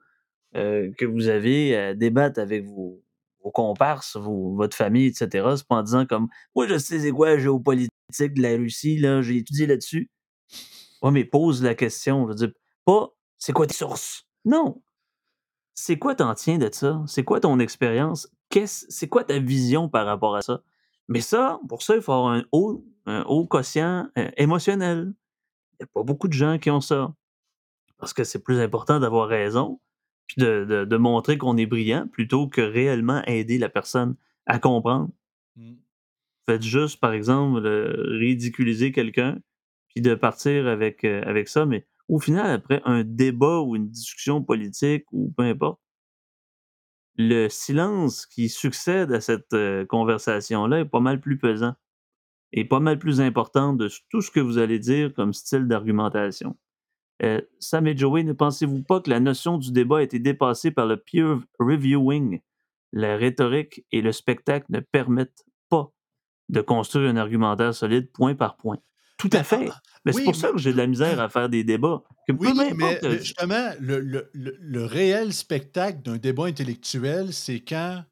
euh, 0.56 0.92
que 0.98 1.06
vous 1.06 1.28
avez 1.28 1.76
à 1.76 1.94
débattre 1.96 2.40
avec 2.40 2.66
vos, 2.66 3.04
vos 3.44 3.52
comparses, 3.52 4.18
vos- 4.18 4.56
votre 4.56 4.76
famille, 4.78 5.08
etc., 5.08 5.56
c'est 5.58 5.68
pas 5.68 5.76
en 5.78 5.84
disant 5.84 6.06
comme 6.06 6.28
Moi, 6.56 6.68
je 6.68 6.78
sais 6.78 7.00
c'est 7.00 7.12
quoi 7.12 7.30
la 7.30 7.40
géopolitique 7.40 7.90
de 8.36 8.42
la 8.42 8.56
Russie, 8.58 8.98
là, 8.98 9.22
j'ai 9.22 9.38
étudié 9.38 9.68
là-dessus. 9.68 10.10
Ouais, 11.02 11.12
mais 11.12 11.26
pose 11.26 11.64
la 11.64 11.76
question. 11.76 12.24
Je 12.26 12.30
veux 12.30 12.36
dire, 12.36 12.52
pas 12.86 13.10
c'est 13.38 13.54
quoi 13.54 13.68
tes 13.68 13.74
sources? 13.74 14.26
Non. 14.46 14.82
C'est 15.76 15.98
quoi 16.00 16.16
t'en 16.16 16.34
tiens 16.34 16.58
de 16.58 16.70
ça? 16.72 17.04
C'est 17.06 17.24
quoi 17.24 17.40
ton 17.42 17.60
expérience? 17.60 18.32
Qu'est-ce, 18.50 18.86
c'est 18.90 19.10
quoi 19.10 19.24
ta 19.26 19.40
vision 19.40 19.90
par 19.90 20.06
rapport 20.06 20.36
à 20.36 20.42
ça? 20.42 20.62
Mais 21.08 21.22
ça, 21.22 21.60
pour 21.68 21.84
ça, 21.84 21.96
il 21.96 22.02
faut 22.02 22.14
avoir 22.14 22.32
un 22.34 22.44
haut, 22.52 22.84
un 23.06 23.22
haut 23.24 23.46
quotient 23.46 24.10
euh, 24.18 24.30
émotionnel. 24.38 25.14
Il 25.74 25.84
n'y 25.84 25.84
a 25.84 25.88
pas 25.94 26.04
beaucoup 26.04 26.28
de 26.30 26.34
gens 26.34 26.58
qui 26.58 26.72
ont 26.72 26.82
ça. 26.82 27.14
Parce 27.98 28.14
que 28.14 28.24
c'est 28.24 28.42
plus 28.44 28.60
important 28.60 29.00
d'avoir 29.00 29.28
raison, 29.28 29.80
puis 30.28 30.42
de, 30.42 30.66
de- 30.66 30.86
de 30.86 30.98
montrer 30.98 31.38
qu'on 31.38 31.58
est 31.58 31.66
brillant, 31.66 32.08
plutôt 32.08 32.48
que 32.48 32.62
réellement 32.62 33.22
aider 33.26 33.58
la 33.58 33.70
personne 33.70 34.16
à 34.46 34.60
comprendre. 34.60 35.10
Mm. 35.58 35.74
Faites 36.48 36.62
juste, 36.64 37.00
par 37.00 37.14
exemple, 37.14 37.60
le- 37.62 38.18
ridiculiser 38.20 38.92
quelqu'un, 38.92 39.40
puis 39.90 40.02
de 40.02 40.16
partir 40.16 40.68
avec, 40.68 41.04
euh, 41.04 41.22
avec 41.26 41.48
ça. 41.50 41.66
Mais 41.66 41.86
au 42.08 42.20
final, 42.20 42.52
après 42.52 42.82
un 42.86 43.04
débat 43.04 43.62
ou 43.62 43.76
une 43.76 43.90
discussion 43.90 44.44
politique 44.44 45.06
ou 45.12 45.34
peu 45.36 45.44
importe, 45.44 45.80
le 47.18 47.48
silence 47.48 48.26
qui 48.26 48.50
succède 48.50 49.12
à 49.14 49.22
cette 49.22 49.54
euh, 49.54 49.86
conversation-là 49.86 50.82
est 50.82 50.86
pas 50.86 51.00
mal 51.00 51.22
plus 51.22 51.38
pesant 51.38 51.74
et 52.52 52.66
pas 52.66 52.80
mal 52.80 53.00
plus 53.00 53.22
important 53.22 53.74
de 53.74 53.90
tout 54.10 54.22
ce 54.22 54.32
que 54.32 54.40
vous 54.40 54.58
allez 54.58 54.80
dire 54.80 55.14
comme 55.14 55.34
style 55.34 55.68
d'argumentation. 55.68 56.58
Euh, 57.24 57.42
Sam 57.60 57.88
et 57.88 57.98
Joey, 57.98 58.24
ne 58.24 58.34
pensez-vous 58.34 58.84
pas 58.84 59.00
que 59.00 59.10
la 59.10 59.20
notion 59.20 59.58
du 59.58 59.72
débat 59.72 60.00
a 60.00 60.02
été 60.02 60.20
dépassée 60.20 60.72
par 60.72 60.86
le 60.86 60.98
peer 60.98 61.40
reviewing? 61.60 62.42
La 62.92 63.18
rhétorique 63.18 63.86
et 63.92 64.02
le 64.02 64.12
spectacle 64.12 64.66
ne 64.70 64.80
permettent 64.80 65.46
pas 65.70 65.92
de 66.50 66.62
construire 66.62 67.10
un 67.10 67.18
argumentaire 67.18 67.74
solide 67.74 68.12
point 68.12 68.36
par 68.36 68.58
point. 68.58 68.78
Tout 69.18 69.30
à 69.32 69.44
fait. 69.44 69.70
Mais 70.06 70.14
c'est 70.14 70.24
pour 70.24 70.36
ça 70.36 70.52
que 70.52 70.58
j'ai 70.58 70.72
de 70.72 70.78
la 70.78 70.88
misère 70.88 71.20
à 71.20 71.30
faire 71.30 71.50
des 71.50 71.64
débats. 71.64 72.04
Que 72.28 72.34
Oui, 72.34 72.50
mais, 72.56 72.74
m'importe, 72.74 73.04
mais 73.04 73.08
euh, 73.10 73.18
justement, 73.18 73.70
le, 73.80 74.00
le- 74.00 74.30
le- 74.34 74.86
réel 74.86 75.34
spectacle 75.34 76.02
d'un 76.04 76.18
débat 76.18 76.46
intellectuel, 76.46 77.34
c'est 77.34 77.60
quand, 77.62 78.04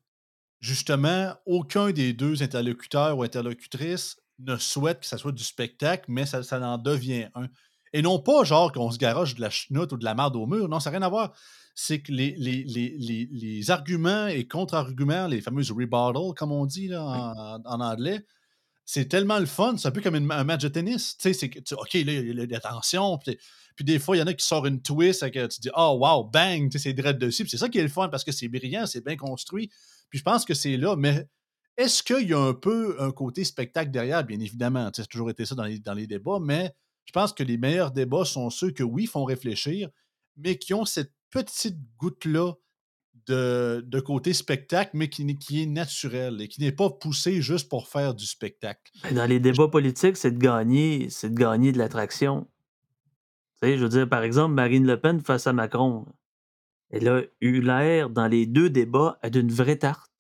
justement, 0.59 1.33
aucun 1.45 1.91
des 1.91 2.13
deux 2.13 2.41
interlocuteurs 2.41 3.17
ou 3.17 3.23
interlocutrices 3.23 4.17
ne 4.39 4.57
souhaite 4.57 5.01
que 5.01 5.05
ça 5.05 5.17
soit 5.17 5.31
du 5.31 5.43
spectacle, 5.43 6.05
mais 6.07 6.25
ça, 6.25 6.41
ça 6.43 6.59
en 6.59 6.77
devient 6.77 7.27
un. 7.35 7.47
Et 7.93 8.01
non 8.01 8.17
pas 8.19 8.43
genre 8.43 8.71
qu'on 8.71 8.89
se 8.89 8.97
garoche 8.97 9.35
de 9.35 9.41
la 9.41 9.51
chenoute 9.51 9.91
ou 9.93 9.97
de 9.97 10.03
la 10.03 10.15
merde 10.15 10.35
au 10.35 10.47
mur. 10.47 10.67
Non, 10.67 10.79
ça 10.79 10.89
n'a 10.89 10.97
rien 10.97 11.05
à 11.05 11.09
voir. 11.09 11.33
C'est 11.75 12.01
que 12.01 12.11
les, 12.11 12.35
les, 12.37 12.63
les, 12.63 12.95
les, 12.99 13.29
les 13.31 13.71
arguments 13.71 14.27
et 14.27 14.47
contre-arguments, 14.47 15.27
les 15.27 15.41
fameuses 15.41 15.71
rebuttals, 15.71 16.33
comme 16.35 16.51
on 16.51 16.65
dit 16.65 16.87
là, 16.87 17.03
en, 17.03 17.61
en 17.63 17.81
anglais, 17.81 18.25
c'est 18.85 19.05
tellement 19.05 19.39
le 19.39 19.45
fun. 19.45 19.77
C'est 19.77 19.87
un 19.87 19.91
peu 19.91 20.01
comme 20.01 20.15
un 20.15 20.43
match 20.43 20.61
de 20.61 20.67
tennis. 20.67 21.17
Tu 21.17 21.23
sais, 21.23 21.33
c'est 21.33 21.49
que, 21.49 21.59
OK, 21.75 21.93
là, 21.93 22.13
il 22.13 22.51
y 22.51 22.55
a 22.55 22.59
tension. 22.59 23.17
Puis, 23.17 23.37
puis 23.75 23.85
des 23.85 23.99
fois, 23.99 24.15
il 24.15 24.19
y 24.19 24.23
en 24.23 24.27
a 24.27 24.33
qui 24.33 24.45
sortent 24.45 24.67
une 24.67 24.81
twist 24.81 25.23
et 25.23 25.31
que 25.31 25.47
tu 25.47 25.61
dis, 25.61 25.69
oh, 25.75 25.97
wow, 26.01 26.25
bang, 26.25 26.69
c'est 26.77 26.93
direct 26.93 27.19
dessus. 27.19 27.43
Puis 27.43 27.51
c'est 27.51 27.57
ça 27.57 27.69
qui 27.69 27.79
est 27.79 27.83
le 27.83 27.89
fun 27.89 28.09
parce 28.09 28.23
que 28.23 28.31
c'est 28.31 28.47
brillant, 28.47 28.85
c'est 28.85 29.03
bien 29.03 29.15
construit. 29.15 29.69
Puis 30.09 30.19
je 30.19 30.23
pense 30.23 30.45
que 30.45 30.53
c'est 30.53 30.77
là. 30.77 30.95
Mais 30.95 31.27
est-ce 31.77 32.03
qu'il 32.03 32.29
y 32.29 32.33
a 32.33 32.39
un 32.39 32.53
peu 32.53 32.97
un 32.99 33.11
côté 33.11 33.43
spectacle 33.43 33.89
derrière? 33.89 34.23
Bien 34.23 34.39
évidemment, 34.39 34.87
a 34.87 34.91
toujours 34.91 35.29
été 35.29 35.45
ça 35.45 35.55
dans 35.55 35.63
les, 35.63 35.79
dans 35.79 35.93
les 35.93 36.05
débats, 36.05 36.39
mais 36.41 36.75
je 37.05 37.11
pense 37.11 37.33
que 37.33 37.43
les 37.43 37.57
meilleurs 37.57 37.91
débats 37.91 38.25
sont 38.25 38.49
ceux 38.49 38.71
que, 38.71 38.83
oui, 38.83 39.07
font 39.07 39.23
réfléchir, 39.23 39.89
mais 40.37 40.57
qui 40.57 40.73
ont 40.73 40.85
cette 40.85 41.11
petite 41.29 41.77
goutte-là 41.97 42.53
de, 43.27 43.83
de 43.85 43.99
côté 43.99 44.33
spectacle, 44.33 44.91
mais 44.93 45.09
qui, 45.09 45.61
est 45.61 45.65
naturel 45.65 46.41
et 46.41 46.47
qui 46.47 46.61
n'est 46.61 46.71
pas 46.71 46.89
poussé 46.89 47.41
juste 47.41 47.69
pour 47.69 47.87
faire 47.87 48.13
du 48.13 48.25
spectacle. 48.25 48.91
Dans 49.11 49.25
les 49.25 49.39
débats 49.39 49.67
politiques, 49.67 50.17
c'est 50.17 50.31
de 50.31 50.39
gagner, 50.39 51.09
c'est 51.09 51.29
de 51.29 51.35
gagner 51.35 51.71
de 51.71 51.77
l'attraction. 51.77 52.47
Tu 53.61 53.67
sais, 53.67 53.77
je 53.77 53.83
veux 53.83 53.89
dire, 53.89 54.09
par 54.09 54.23
exemple, 54.23 54.53
Marine 54.53 54.85
Le 54.85 54.99
Pen 54.99 55.21
face 55.21 55.47
à 55.47 55.53
Macron. 55.53 56.05
Elle 56.89 57.07
a 57.07 57.21
eu 57.41 57.61
l'air 57.61 58.09
dans 58.09 58.27
les 58.27 58.45
deux 58.45 58.69
débats 58.69 59.17
d'une 59.31 59.51
vraie 59.51 59.77
tarte. 59.77 60.11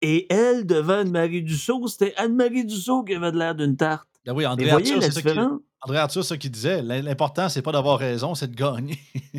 Et 0.00 0.32
elle, 0.32 0.66
devant 0.66 0.98
Anne-Marie 0.98 1.42
Dussault, 1.42 1.86
c'était 1.86 2.14
Anne-Marie 2.16 2.64
Dussault 2.64 3.04
qui 3.04 3.14
avait 3.14 3.32
de 3.32 3.38
l'air 3.38 3.54
d'une 3.54 3.76
tarte. 3.76 4.08
Ben 4.24 4.34
oui, 4.34 4.46
André 4.46 4.70
Arthur, 4.70 5.02
c'est 5.02 5.10
ça 5.10 5.22
qui? 5.22 5.38
André 5.84 5.98
Arthur, 5.98 6.24
ça 6.24 6.36
qu'il 6.36 6.50
disait. 6.50 6.80
L'im- 6.82 7.02
L'important, 7.02 7.48
c'est 7.48 7.62
pas 7.62 7.72
d'avoir 7.72 7.98
raison, 7.98 8.34
c'est 8.34 8.50
de 8.50 8.56
gagner. 8.56 8.98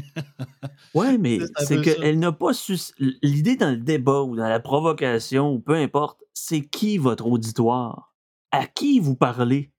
Ouais, 0.96 1.18
mais 1.18 1.40
C'est 1.66 1.76
qu'elle 1.82 2.20
n'a 2.20 2.32
pas 2.32 2.54
su. 2.54 2.78
L'idée 3.24 3.56
dans 3.56 3.72
le 3.72 3.78
débat 3.78 4.22
ou 4.22 4.36
dans 4.36 4.48
la 4.48 4.60
provocation 4.60 5.52
ou 5.52 5.60
peu 5.60 5.74
importe, 5.74 6.22
c'est 6.34 6.62
qui 6.62 7.00
votre 7.00 7.26
auditoire? 7.26 8.14
À 8.52 8.68
qui 8.68 9.00
vous 9.00 9.16
parlez? 9.16 9.72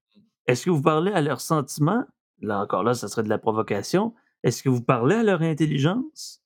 Est-ce 0.48 0.64
que 0.64 0.70
vous 0.70 0.82
parlez 0.82 1.12
à 1.12 1.20
leurs 1.20 1.40
sentiments? 1.40 2.04
Là 2.40 2.60
encore, 2.60 2.82
là, 2.82 2.94
ça 2.94 3.06
serait 3.06 3.22
de 3.22 3.28
la 3.28 3.38
provocation. 3.38 4.12
Est-ce 4.42 4.62
que 4.64 4.68
vous 4.68 4.82
parlez 4.82 5.14
à 5.14 5.22
leur 5.22 5.42
intelligence? 5.42 6.42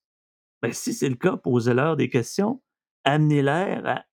Ben, 0.61 0.71
si 0.71 0.93
c'est 0.93 1.09
le 1.09 1.15
cas, 1.15 1.35
posez-leur 1.35 1.95
des 1.97 2.09
questions. 2.09 2.61
Amenez-les 3.05 3.49
à, 3.49 4.05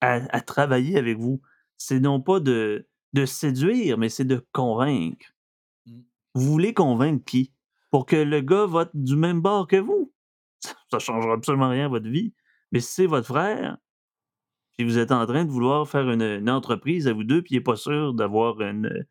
à- 0.00 0.36
à 0.36 0.40
travailler 0.40 0.96
avec 0.96 1.18
vous. 1.18 1.42
C'est 1.76 2.00
non 2.00 2.20
pas 2.22 2.40
de, 2.40 2.88
de 3.12 3.26
séduire, 3.26 3.98
mais 3.98 4.08
c'est 4.08 4.24
de 4.24 4.42
convaincre. 4.52 5.26
Vous 6.34 6.42
voulez 6.42 6.74
convaincre 6.74 7.24
qui? 7.24 7.52
Pour 7.90 8.06
que 8.06 8.16
le 8.16 8.40
gars 8.40 8.66
vote 8.66 8.90
du 8.94 9.16
même 9.16 9.40
bord 9.40 9.66
que 9.66 9.76
vous? 9.76 10.12
Ça 10.60 10.74
ne 10.94 10.98
changera 10.98 11.34
absolument 11.34 11.70
rien 11.70 11.86
à 11.86 11.88
votre 11.88 12.08
vie. 12.08 12.34
Mais 12.72 12.80
si 12.80 12.92
c'est 12.92 13.06
votre 13.06 13.26
frère, 13.26 13.78
puis 14.76 14.86
vous 14.86 14.98
êtes 14.98 15.10
en 15.10 15.26
train 15.26 15.44
de 15.44 15.50
vouloir 15.50 15.88
faire 15.88 16.08
une, 16.10 16.50
entreprise 16.50 17.08
à 17.08 17.12
vous 17.12 17.24
deux, 17.24 17.42
puis 17.42 17.54
il 17.54 17.58
n'est 17.58 17.64
pas 17.64 17.76
sûr 17.76 18.14
d'avoir 18.14 18.60
une. 18.60 19.06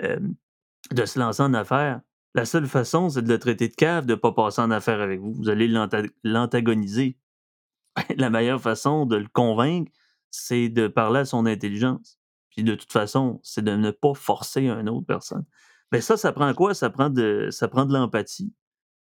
de 0.00 1.04
se 1.04 1.18
lancer 1.18 1.42
en 1.42 1.54
affaires, 1.54 2.00
la 2.34 2.44
seule 2.44 2.66
façon, 2.66 3.08
c'est 3.08 3.22
de 3.22 3.28
le 3.28 3.38
traiter 3.38 3.68
de 3.68 3.74
cave, 3.74 4.04
de 4.04 4.12
ne 4.12 4.18
pas 4.18 4.32
passer 4.32 4.60
en 4.60 4.70
affaires 4.70 5.00
avec 5.00 5.20
vous. 5.20 5.32
Vous 5.32 5.48
allez 5.48 5.68
l'anta- 5.68 6.02
l'antagoniser. 6.22 7.18
La 8.18 8.28
meilleure 8.28 8.60
façon 8.60 9.06
de 9.06 9.16
le 9.16 9.26
convaincre, 9.26 9.90
c'est 10.30 10.68
de 10.68 10.86
parler 10.86 11.20
à 11.20 11.24
son 11.24 11.46
intelligence. 11.46 12.18
Puis 12.50 12.62
de 12.62 12.74
toute 12.74 12.92
façon, 12.92 13.40
c'est 13.42 13.64
de 13.64 13.74
ne 13.74 13.90
pas 13.90 14.12
forcer 14.12 14.68
une 14.68 14.90
autre 14.90 15.06
personne. 15.06 15.46
Mais 15.92 16.00
ça, 16.00 16.16
ça 16.16 16.32
prend 16.32 16.52
quoi? 16.54 16.74
Ça 16.74 16.90
prend 16.90 17.10
de, 17.10 17.48
ça 17.50 17.68
prend 17.68 17.84
de 17.86 17.92
l'empathie. 17.92 18.52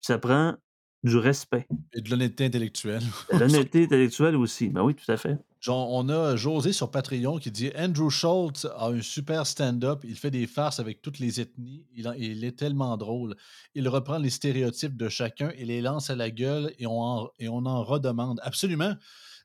Ça 0.00 0.18
prend 0.18 0.54
du 1.02 1.16
respect. 1.18 1.66
Et 1.92 2.00
de 2.00 2.10
l'honnêteté 2.10 2.46
intellectuelle. 2.46 3.02
L'honnêteté 3.32 3.84
intellectuelle 3.84 4.36
aussi. 4.36 4.68
Ben 4.68 4.82
oui, 4.82 4.94
tout 4.94 5.10
à 5.10 5.16
fait. 5.18 5.36
Genre, 5.60 5.90
on 5.92 6.08
a 6.08 6.36
José 6.36 6.72
sur 6.72 6.90
Patreon 6.90 7.38
qui 7.38 7.50
dit 7.50 7.70
Andrew 7.76 8.10
Schultz 8.10 8.66
a 8.76 8.88
un 8.88 9.00
super 9.02 9.46
stand-up. 9.46 10.00
Il 10.04 10.16
fait 10.16 10.30
des 10.30 10.46
farces 10.46 10.80
avec 10.80 11.00
toutes 11.02 11.18
les 11.18 11.40
ethnies. 11.40 11.86
Il, 11.94 12.08
en- 12.08 12.12
il 12.14 12.44
est 12.44 12.58
tellement 12.58 12.96
drôle. 12.96 13.34
Il 13.74 13.88
reprend 13.88 14.18
les 14.18 14.30
stéréotypes 14.30 14.96
de 14.96 15.08
chacun 15.08 15.50
et 15.56 15.64
les 15.64 15.80
lance 15.82 16.10
à 16.10 16.16
la 16.16 16.30
gueule 16.30 16.72
et 16.78 16.86
on 16.86 17.00
en, 17.00 17.30
et 17.38 17.48
on 17.48 17.64
en 17.66 17.82
redemande. 17.82 18.40
Absolument. 18.42 18.94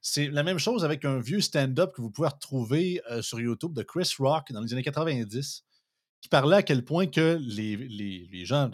C'est 0.01 0.27
la 0.29 0.43
même 0.43 0.59
chose 0.59 0.85
avec 0.85 1.03
un 1.03 1.19
vieux 1.19 1.41
stand-up 1.41 1.91
que 1.93 2.01
vous 2.01 2.09
pouvez 2.11 2.29
retrouver 2.29 3.01
euh, 3.11 3.21
sur 3.21 3.39
YouTube 3.39 3.73
de 3.73 3.83
Chris 3.83 4.09
Rock 4.17 4.51
dans 4.53 4.61
les 4.61 4.71
années 4.73 4.83
90 4.83 5.65
qui 6.21 6.29
parlait 6.29 6.57
à 6.57 6.63
quel 6.63 6.83
point 6.83 7.07
que 7.07 7.39
les, 7.41 7.75
les, 7.75 8.27
les 8.31 8.45
gens 8.45 8.69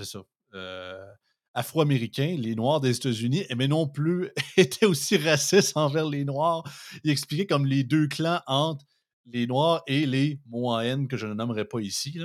euh, 0.54 1.06
afro-américains, 1.54 2.36
les 2.38 2.56
Noirs 2.56 2.82
des 2.82 2.96
États-Unis, 2.96 3.46
mais 3.56 3.68
non 3.68 3.88
plus 3.88 4.30
étaient 4.58 4.86
aussi 4.86 5.18
racistes 5.18 5.76
envers 5.76 6.08
les 6.08 6.26
Noirs. 6.26 6.64
Il 7.04 7.12
expliquait 7.12 7.48
comme 7.48 7.66
les 7.66 7.84
deux 7.84 8.08
clans 8.08 8.42
entre 8.48 8.86
les 9.26 9.48
Noirs 9.48 9.82
et 9.88 10.06
les 10.06 10.40
Moahen, 10.48 11.08
que 11.08 11.18
je 11.18 11.26
ne 11.26 11.34
nommerai 11.34 11.66
pas 11.66 11.80
ici. 11.80 12.20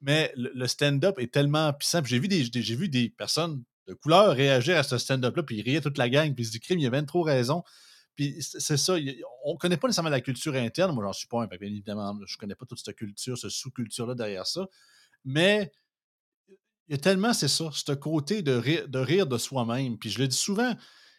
Mais 0.00 0.32
le, 0.36 0.66
stand-up 0.66 1.18
est 1.18 1.32
tellement 1.32 1.72
puissant. 1.72 2.02
Puis 2.02 2.10
J'ai 2.10 2.18
vu 2.18 2.28
des, 2.28 2.42
vu 2.42 2.88
des 2.88 3.08
personnes 3.08 3.62
de 3.86 3.94
couleur 3.94 4.34
réagir 4.34 4.76
à 4.76 4.82
ce 4.82 4.98
stand-up-là, 4.98 5.42
puis 5.42 5.58
ils 5.58 5.62
riaient 5.62 5.80
toute 5.80 5.98
la 5.98 6.08
gang, 6.08 6.34
puis 6.34 6.44
ils 6.44 6.46
se 6.46 6.52
disent, 6.52 6.60
crime, 6.60 6.78
il 6.78 6.84
y 6.84 6.86
avait 6.86 7.02
trop 7.02 7.22
raison. 7.22 7.62
Puis 8.16 8.36
c'est 8.40 8.76
ça, 8.76 8.94
on 9.44 9.54
ne 9.54 9.58
connaît 9.58 9.76
pas 9.76 9.88
nécessairement 9.88 10.10
la 10.10 10.20
culture 10.20 10.54
interne. 10.54 10.94
Moi, 10.94 11.04
j'en 11.04 11.12
suis 11.12 11.26
pas 11.26 11.42
un, 11.42 11.46
bien 11.46 11.58
évidemment, 11.62 12.16
je 12.26 12.34
ne 12.34 12.38
connais 12.38 12.54
pas 12.54 12.66
toute 12.66 12.78
cette 12.78 12.94
culture, 12.96 13.36
cette 13.36 13.50
sous-culture-là 13.50 14.14
derrière 14.14 14.46
ça. 14.46 14.68
Mais 15.24 15.72
il 16.88 16.92
y 16.92 16.94
a 16.94 16.98
tellement, 16.98 17.32
c'est 17.32 17.48
ça, 17.48 17.70
ce 17.72 17.92
côté 17.92 18.42
de 18.42 18.52
rire 18.52 18.88
de, 18.88 18.98
rire 18.98 19.26
de 19.26 19.38
soi-même. 19.38 19.98
Puis 19.98 20.10
je 20.10 20.18
le 20.18 20.28
dis 20.28 20.36
souvent, 20.36 20.74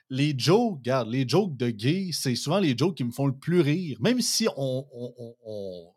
les 0.10 0.38
jokes, 0.38 0.78
regarde, 0.78 1.10
les 1.10 1.28
jokes 1.28 1.58
de 1.58 1.70
gay, 1.70 2.10
c'est 2.14 2.36
souvent 2.36 2.60
les 2.60 2.78
jokes 2.78 2.96
qui 2.96 3.04
me 3.04 3.12
font 3.12 3.26
le 3.26 3.36
plus 3.36 3.62
rire. 3.62 3.98
Même 4.02 4.22
si 4.22 4.48
on, 4.56 4.88
on, 4.94 5.94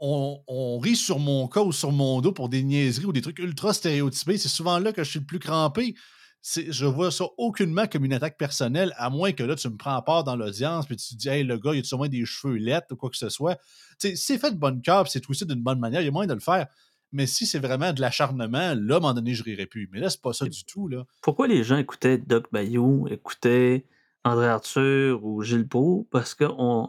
on, 0.00 0.78
rit 0.80 0.96
sur 0.96 1.20
mon 1.20 1.46
cas 1.46 1.62
ou 1.62 1.72
sur 1.72 1.92
mon 1.92 2.20
dos 2.20 2.32
pour 2.32 2.48
des 2.48 2.64
niaiseries 2.64 3.06
ou 3.06 3.12
des 3.12 3.22
trucs 3.22 3.38
ultra 3.38 3.72
stéréotypés, 3.72 4.38
c'est 4.38 4.48
souvent 4.48 4.78
là 4.78 4.92
que 4.92 5.04
je 5.04 5.10
suis 5.10 5.20
le 5.20 5.26
plus 5.26 5.38
crampé. 5.38 5.94
Je 6.42 6.86
vois 6.86 7.12
ça 7.12 7.24
aucunement 7.38 7.86
comme 7.86 8.04
une 8.04 8.12
attaque 8.12 8.36
personnelle, 8.36 8.92
à 8.96 9.10
moins 9.10 9.32
que 9.32 9.44
là, 9.44 9.54
tu 9.54 9.68
me 9.68 9.76
prends 9.76 10.02
part 10.02 10.24
dans 10.24 10.34
l'audience 10.34 10.86
puis 10.86 10.96
tu 10.96 11.14
te 11.14 11.18
dis, 11.18 11.28
hey, 11.28 11.44
le 11.44 11.56
gars, 11.56 11.72
il 11.72 11.80
a 11.80 11.84
sûrement 11.84 12.08
des 12.08 12.24
cheveux 12.24 12.56
lettres 12.56 12.88
ou 12.90 12.96
quoi 12.96 13.10
que 13.10 13.16
ce 13.16 13.28
soit. 13.28 13.60
c'est 13.98 14.38
fait 14.38 14.50
de 14.50 14.56
bonne 14.56 14.82
cœur 14.82 15.06
c'est 15.08 15.20
twissé 15.20 15.44
d'une 15.44 15.62
bonne 15.62 15.78
manière, 15.78 16.00
il 16.00 16.06
y 16.06 16.08
a 16.08 16.10
moyen 16.10 16.26
de 16.26 16.34
le 16.34 16.40
faire. 16.40 16.66
Mais 17.12 17.26
si 17.26 17.44
c'est 17.46 17.58
vraiment 17.58 17.92
de 17.92 18.00
l'acharnement, 18.00 18.74
là, 18.74 18.94
à 18.94 18.96
un 18.96 19.00
moment 19.00 19.14
donné, 19.14 19.34
je 19.34 19.44
rirais 19.44 19.66
plus. 19.66 19.88
Mais 19.92 20.00
là, 20.00 20.08
c'est 20.08 20.22
pas 20.22 20.32
ça 20.32 20.46
du 20.46 20.64
tout. 20.64 20.88
Là. 20.88 21.04
Pourquoi 21.20 21.46
les 21.46 21.62
gens 21.62 21.76
écoutaient 21.76 22.16
Doc 22.16 22.50
Bayou, 22.50 23.06
écoutaient 23.08 23.84
André 24.24 24.48
Arthur 24.48 25.22
ou 25.22 25.42
Gilles 25.42 25.68
Pau? 25.68 26.08
Parce 26.10 26.34
qu'on. 26.34 26.88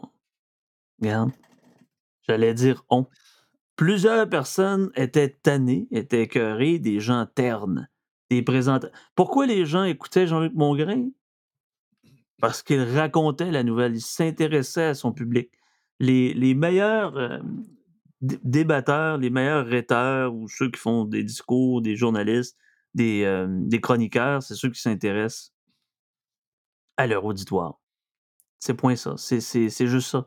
Regarde, 0.98 1.30
j'allais 2.26 2.54
dire 2.54 2.84
on. 2.88 3.06
Plusieurs 3.76 4.28
personnes 4.28 4.90
étaient 4.94 5.28
tannées, 5.28 5.88
étaient 5.90 6.22
écœurées 6.22 6.78
des 6.78 7.00
gens 7.00 7.26
ternes, 7.26 7.88
Pourquoi 9.14 9.46
les 9.46 9.66
gens 9.66 9.84
écoutaient 9.84 10.26
Jean-Luc 10.26 10.54
Mongrain? 10.54 11.08
Parce 12.40 12.62
qu'il 12.62 12.82
racontait 12.82 13.50
la 13.50 13.62
nouvelle, 13.62 13.94
il 13.94 14.00
s'intéressait 14.00 14.84
à 14.84 14.94
son 14.94 15.12
public. 15.12 15.50
Les, 16.00 16.54
meilleurs 16.54 17.16
euh, 17.16 17.38
débatteurs, 18.20 19.18
les 19.18 19.30
meilleurs 19.30 19.66
rhéteurs 19.66 20.34
ou 20.34 20.48
ceux 20.48 20.70
qui 20.70 20.80
font 20.80 21.04
des 21.04 21.22
discours, 21.22 21.80
des 21.80 21.96
journalistes, 21.96 22.58
des, 22.94 23.24
euh, 23.24 23.78
chroniqueurs, 23.80 24.42
c'est 24.42 24.54
ceux 24.54 24.70
qui 24.70 24.80
s'intéressent 24.80 25.52
à 26.96 27.06
leur 27.06 27.24
auditoire. 27.24 27.80
C'est 28.58 28.74
point 28.74 28.96
ça. 28.96 29.14
C'est 29.16 29.86
juste 29.86 30.10
ça. 30.10 30.26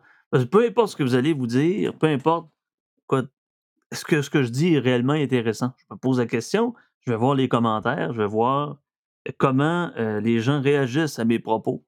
peu 0.52 0.66
importe 0.66 0.92
ce 0.92 0.96
que 0.96 1.04
vous 1.04 1.16
allez 1.16 1.34
vous 1.34 1.48
dire, 1.48 1.98
peu 1.98 2.08
importe 2.08 2.50
est-ce 3.92 4.06
que 4.06 4.22
ce 4.22 4.30
que 4.30 4.44
je 4.44 4.50
dis 4.50 4.76
est 4.76 4.80
réellement 4.80 5.14
intéressant. 5.14 5.74
Je 5.78 5.86
me 5.92 5.98
pose 5.98 6.20
la 6.20 6.26
question, 6.26 6.74
je 7.02 7.12
vais 7.12 7.18
voir 7.18 7.36
les 7.36 7.48
commentaires, 7.48 8.14
je 8.14 8.22
vais 8.22 8.28
voir 8.28 8.80
comment 9.38 9.92
les 9.98 10.40
gens 10.40 10.62
réagissent 10.62 11.20
à 11.20 11.26
mes 11.26 11.40
propos. 11.40 11.86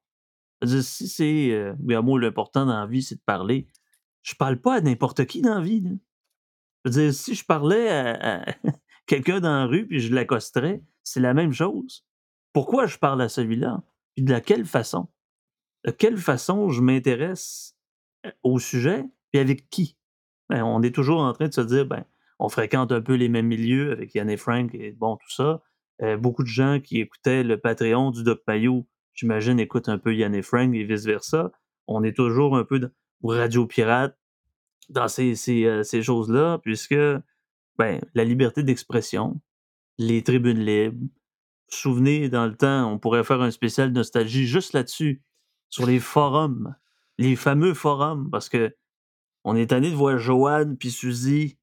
si 0.65 1.07
c'est, 1.07 1.51
euh, 1.51 1.73
moi, 1.79 2.19
l'important 2.19 2.65
dans 2.65 2.79
la 2.79 2.85
vie, 2.85 3.01
c'est 3.01 3.15
de 3.15 3.21
parler, 3.25 3.67
je 4.23 4.35
parle 4.35 4.59
pas 4.59 4.75
à 4.75 4.81
n'importe 4.81 5.25
qui 5.25 5.41
dans 5.41 5.55
la 5.55 5.61
vie. 5.61 5.81
Je 6.83 6.89
veux 6.89 7.01
dire, 7.01 7.13
si 7.13 7.35
je 7.35 7.45
parlais 7.45 7.89
à, 7.89 8.45
quelqu'un 9.05 9.39
dans 9.39 9.49
la 9.49 9.65
rue 9.65 9.87
puis 9.87 9.99
je 9.99 10.13
l'accosterais, 10.13 10.83
c'est 11.03 11.19
la 11.19 11.33
même 11.33 11.53
chose. 11.53 12.05
Pourquoi 12.53 12.87
je 12.87 12.97
parle 12.97 13.21
à 13.21 13.29
celui-là? 13.29 13.81
Puis 14.15 14.25
de 14.25 14.39
quelle 14.39 14.65
façon? 14.65 15.07
De 15.85 15.91
quelle 15.91 16.17
façon 16.17 16.69
je 16.69 16.81
m'intéresse 16.81 17.75
au 18.43 18.59
sujet, 18.59 19.05
puis 19.31 19.39
avec 19.39 19.69
qui? 19.69 19.97
Ben, 20.49 20.63
on 20.63 20.81
est 20.81 20.93
toujours 20.93 21.21
en 21.21 21.31
train 21.33 21.47
de 21.47 21.53
se 21.53 21.61
dire, 21.61 21.85
ben, 21.85 22.03
on 22.39 22.49
fréquente 22.49 22.91
un 22.91 23.01
peu 23.01 23.13
les 23.13 23.29
mêmes 23.29 23.47
milieux 23.47 23.91
avec 23.91 24.15
Yann 24.15 24.29
et 24.29 24.37
Frank 24.37 24.73
et 24.73 24.91
bon, 24.91 25.17
tout 25.17 25.31
ça. 25.31 25.61
Euh, 26.01 26.15
beaucoup 26.17 26.43
de 26.43 26.47
gens 26.47 26.79
qui 26.79 26.99
écoutaient 27.01 27.43
le 27.43 27.59
Patreon 27.59 28.11
du 28.11 28.23
Doc 28.23 28.43
Payot, 28.45 28.87
j'imagine, 29.13 29.59
écoutent 29.59 29.89
un 29.89 29.97
peu 29.97 30.15
Yann 30.15 30.33
et 30.33 30.41
Frank 30.41 30.73
et 30.73 30.83
vice-versa. 30.85 31.51
On 31.87 32.03
est 32.03 32.15
toujours 32.15 32.55
un 32.55 32.63
peu 32.63 32.79
Radio 33.21 33.65
Pirate 33.65 34.17
dans 34.87 35.09
ces, 35.09 35.35
euh, 35.65 35.83
ces, 35.83 36.01
choses-là, 36.01 36.59
puisque 36.59 36.95
ben, 37.77 38.01
la 38.13 38.23
liberté 38.23 38.63
d'expression, 38.63 39.41
les 39.97 40.23
tribunes 40.23 40.63
libres, 40.63 41.05
souvenez, 41.67 42.29
dans 42.29 42.47
le 42.47 42.55
temps, 42.55 42.91
on 42.91 42.97
pourrait 42.97 43.25
faire 43.25 43.41
un 43.41 43.51
spécial 43.51 43.91
nostalgie 43.91 44.47
juste 44.47 44.73
là-dessus, 44.73 45.21
sur 45.69 45.85
les 45.85 45.99
forums, 45.99 46.75
les 47.17 47.35
fameux 47.35 47.73
forums, 47.73 48.29
parce 48.31 48.49
que 48.49 48.75
on 49.43 49.55
est 49.55 49.67
tanné 49.67 49.91
de 49.91 49.95
voir 49.95 50.17
Joanne, 50.17 50.77
puis 50.77 50.91
Suzy, 50.91 51.58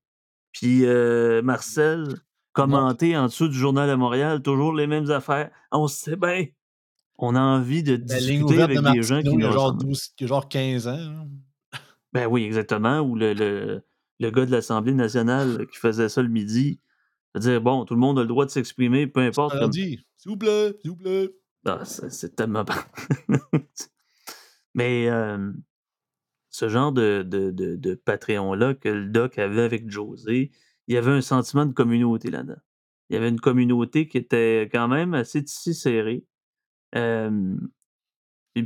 puis 0.57 0.87
euh, 0.87 1.43
Marcel 1.43 2.07
commenter 2.55 3.15
en 3.15 3.27
dessous 3.27 3.49
du 3.49 3.59
Journal 3.59 3.91
de 3.91 3.95
Montréal, 3.95 4.41
toujours 4.41 4.73
les 4.73 4.87
mêmes 4.87 5.11
affaires. 5.11 5.51
On 5.71 5.87
sait 5.87 6.17
bien. 6.17 6.47
On 7.19 7.35
a 7.35 7.41
envie 7.41 7.83
de 7.83 7.97
discuter 7.97 8.63
avec 8.63 8.81
des 8.81 9.03
gens 9.03 9.21
qui 9.21 9.29
ont 9.29 9.53
genre, 9.53 9.79
genre 10.19 10.49
15 10.49 10.89
ans. 10.89 10.93
Hein. 10.93 11.29
Ben 12.15 12.27
oui, 12.27 12.45
exactement. 12.45 13.01
Ou 13.01 13.17
le, 13.17 13.35
le, 13.35 13.85
le 14.19 14.31
gars 14.31 14.47
de 14.47 14.51
l'Assemblée 14.51 14.95
nationale 14.95 15.67
qui 15.67 15.77
faisait 15.77 16.09
ça 16.09 16.23
le 16.23 16.31
midi. 16.31 16.81
dire 17.35 17.61
bon, 17.61 17.85
tout 17.85 17.93
le 17.93 18.01
monde 18.01 18.19
a 18.19 18.23
le 18.23 18.29
droit 18.29 18.47
de 18.47 18.51
s'exprimer, 18.51 19.07
peu 19.07 19.21
importe. 19.21 19.59
Comme... 19.59 19.73
S'il 19.73 20.01
vous 20.25 20.39
plaît, 20.39 20.75
s'il 20.81 20.91
vous 20.91 20.97
plaît. 20.97 21.35
Ah, 21.67 21.85
c'est 21.85 22.35
tellement. 22.35 22.65
Mais 24.75 25.11
ce 26.57 26.71
genre 26.71 26.91
de, 26.91 27.23
de, 27.23 27.51
de, 27.51 27.77
de 27.77 27.95
Patreon-là 27.95 28.73
que 28.73 28.89
le 28.89 29.09
doc 29.09 29.39
avait 29.39 29.61
avec 29.61 29.91
José, 29.91 30.53
il 30.87 30.95
y 30.95 30.97
avait 30.97 31.13
un 31.13 31.21
sentiment 31.21 31.67
de 31.67 31.75
communauté 31.75 32.31
là-dedans. 32.31 32.57
Il 33.11 33.15
y 33.15 33.17
avait 33.19 33.29
une 33.29 33.41
communauté 33.41 34.09
qui 34.09 34.17
était 34.17 34.71
quand 34.73 34.89
même 34.89 35.13
assez 35.13 35.45
tissée 35.45 35.75
serrée. 35.75 36.25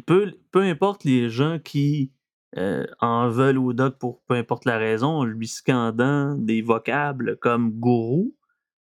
Peu, 0.06 0.36
importe 0.54 1.02
les 1.02 1.28
gens 1.28 1.58
qui 1.58 2.12
euh, 2.56 2.86
en 3.00 3.28
veulent 3.28 3.58
au 3.58 3.72
doc 3.72 3.98
pour 3.98 4.22
peu 4.28 4.34
importe 4.34 4.66
la 4.66 4.78
raison, 4.78 5.24
lui 5.24 5.48
scandant 5.48 6.36
des 6.36 6.62
vocables 6.62 7.38
comme 7.38 7.72
gourou, 7.72 8.36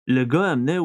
le 0.07 0.25
gars 0.25 0.53
amenait, 0.53 0.79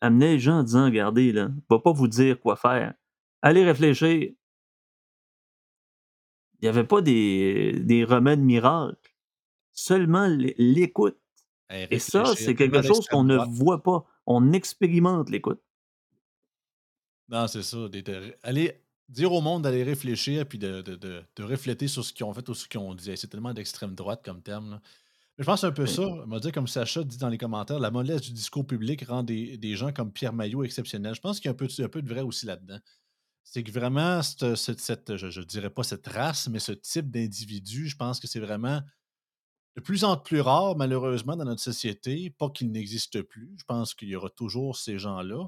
amenait 0.00 0.32
les 0.32 0.38
gens 0.40 0.58
en 0.58 0.62
disant 0.64 0.86
Regardez, 0.86 1.30
là, 1.30 1.50
va 1.68 1.78
pas 1.78 1.92
vous 1.92 2.08
dire 2.08 2.40
quoi 2.40 2.56
faire. 2.56 2.94
Allez 3.42 3.64
réfléchir. 3.64 4.32
Il 6.60 6.66
n'y 6.66 6.68
avait 6.68 6.84
pas 6.84 7.00
des, 7.00 7.72
des 7.80 8.04
remèdes 8.04 8.40
miracles, 8.40 9.14
seulement 9.72 10.26
l'écoute. 10.28 11.16
Et 11.90 11.98
ça, 11.98 12.34
c'est 12.36 12.54
quelque 12.54 12.82
chose 12.82 13.06
qu'on 13.06 13.24
ne 13.24 13.36
voit 13.36 13.82
pas. 13.82 14.04
On 14.26 14.52
expérimente 14.52 15.30
l'écoute. 15.30 15.60
Non, 17.28 17.46
c'est 17.46 17.62
ça. 17.62 17.88
Allez, 18.42 18.82
dire 19.08 19.32
au 19.32 19.40
monde 19.40 19.62
d'aller 19.62 19.84
réfléchir 19.84 20.46
puis 20.46 20.58
de, 20.58 20.82
de, 20.82 20.96
de, 20.96 21.22
de, 21.36 21.42
refléter 21.44 21.88
sur 21.88 22.04
ce 22.04 22.12
qu'ils 22.12 22.24
ont 22.26 22.34
fait 22.34 22.48
ou 22.48 22.54
ce 22.54 22.68
qu'ils 22.68 22.80
ont 22.80 22.94
dit. 22.94 23.16
C'est 23.16 23.28
tellement 23.28 23.54
d'extrême 23.54 23.94
droite 23.94 24.22
comme 24.24 24.42
terme. 24.42 24.80
Mais 25.38 25.44
je 25.44 25.46
pense 25.46 25.64
un 25.64 25.72
peu 25.72 25.86
ça. 25.86 26.02
On 26.02 26.26
va 26.26 26.40
dire, 26.40 26.52
comme 26.52 26.66
Sacha 26.66 27.04
dit 27.04 27.18
dans 27.18 27.28
les 27.28 27.38
commentaires, 27.38 27.78
la 27.78 27.90
mollesse 27.90 28.22
du 28.22 28.32
discours 28.32 28.66
public 28.66 29.04
rend 29.06 29.22
des, 29.22 29.56
des 29.56 29.76
gens 29.76 29.92
comme 29.92 30.12
Pierre 30.12 30.32
Maillot 30.32 30.64
exceptionnels. 30.64 31.14
Je 31.14 31.20
pense 31.20 31.38
qu'il 31.38 31.46
y 31.46 31.48
a 31.48 31.52
un 31.52 31.54
peu, 31.54 31.68
un 31.78 31.88
peu 31.88 32.02
de 32.02 32.08
vrai 32.08 32.20
aussi 32.20 32.46
là-dedans. 32.46 32.78
C'est 33.44 33.64
que 33.64 33.72
vraiment, 33.72 34.22
cette, 34.22 34.54
cette, 34.56 35.16
je 35.16 35.40
ne 35.40 35.44
dirais 35.44 35.70
pas 35.70 35.82
cette 35.82 36.06
race, 36.06 36.48
mais 36.48 36.60
ce 36.60 36.72
type 36.72 37.10
d'individu, 37.10 37.88
je 37.88 37.96
pense 37.96 38.20
que 38.20 38.28
c'est 38.28 38.40
vraiment 38.40 38.80
de 39.76 39.80
plus 39.80 40.04
en 40.04 40.16
plus 40.16 40.40
rare, 40.40 40.76
malheureusement, 40.76 41.36
dans 41.36 41.44
notre 41.44 41.62
société. 41.62 42.30
Pas 42.30 42.50
qu'il 42.50 42.70
n'existe 42.70 43.22
plus. 43.22 43.54
Je 43.58 43.64
pense 43.64 43.94
qu'il 43.94 44.08
y 44.08 44.16
aura 44.16 44.30
toujours 44.30 44.76
ces 44.76 44.98
gens-là. 44.98 45.46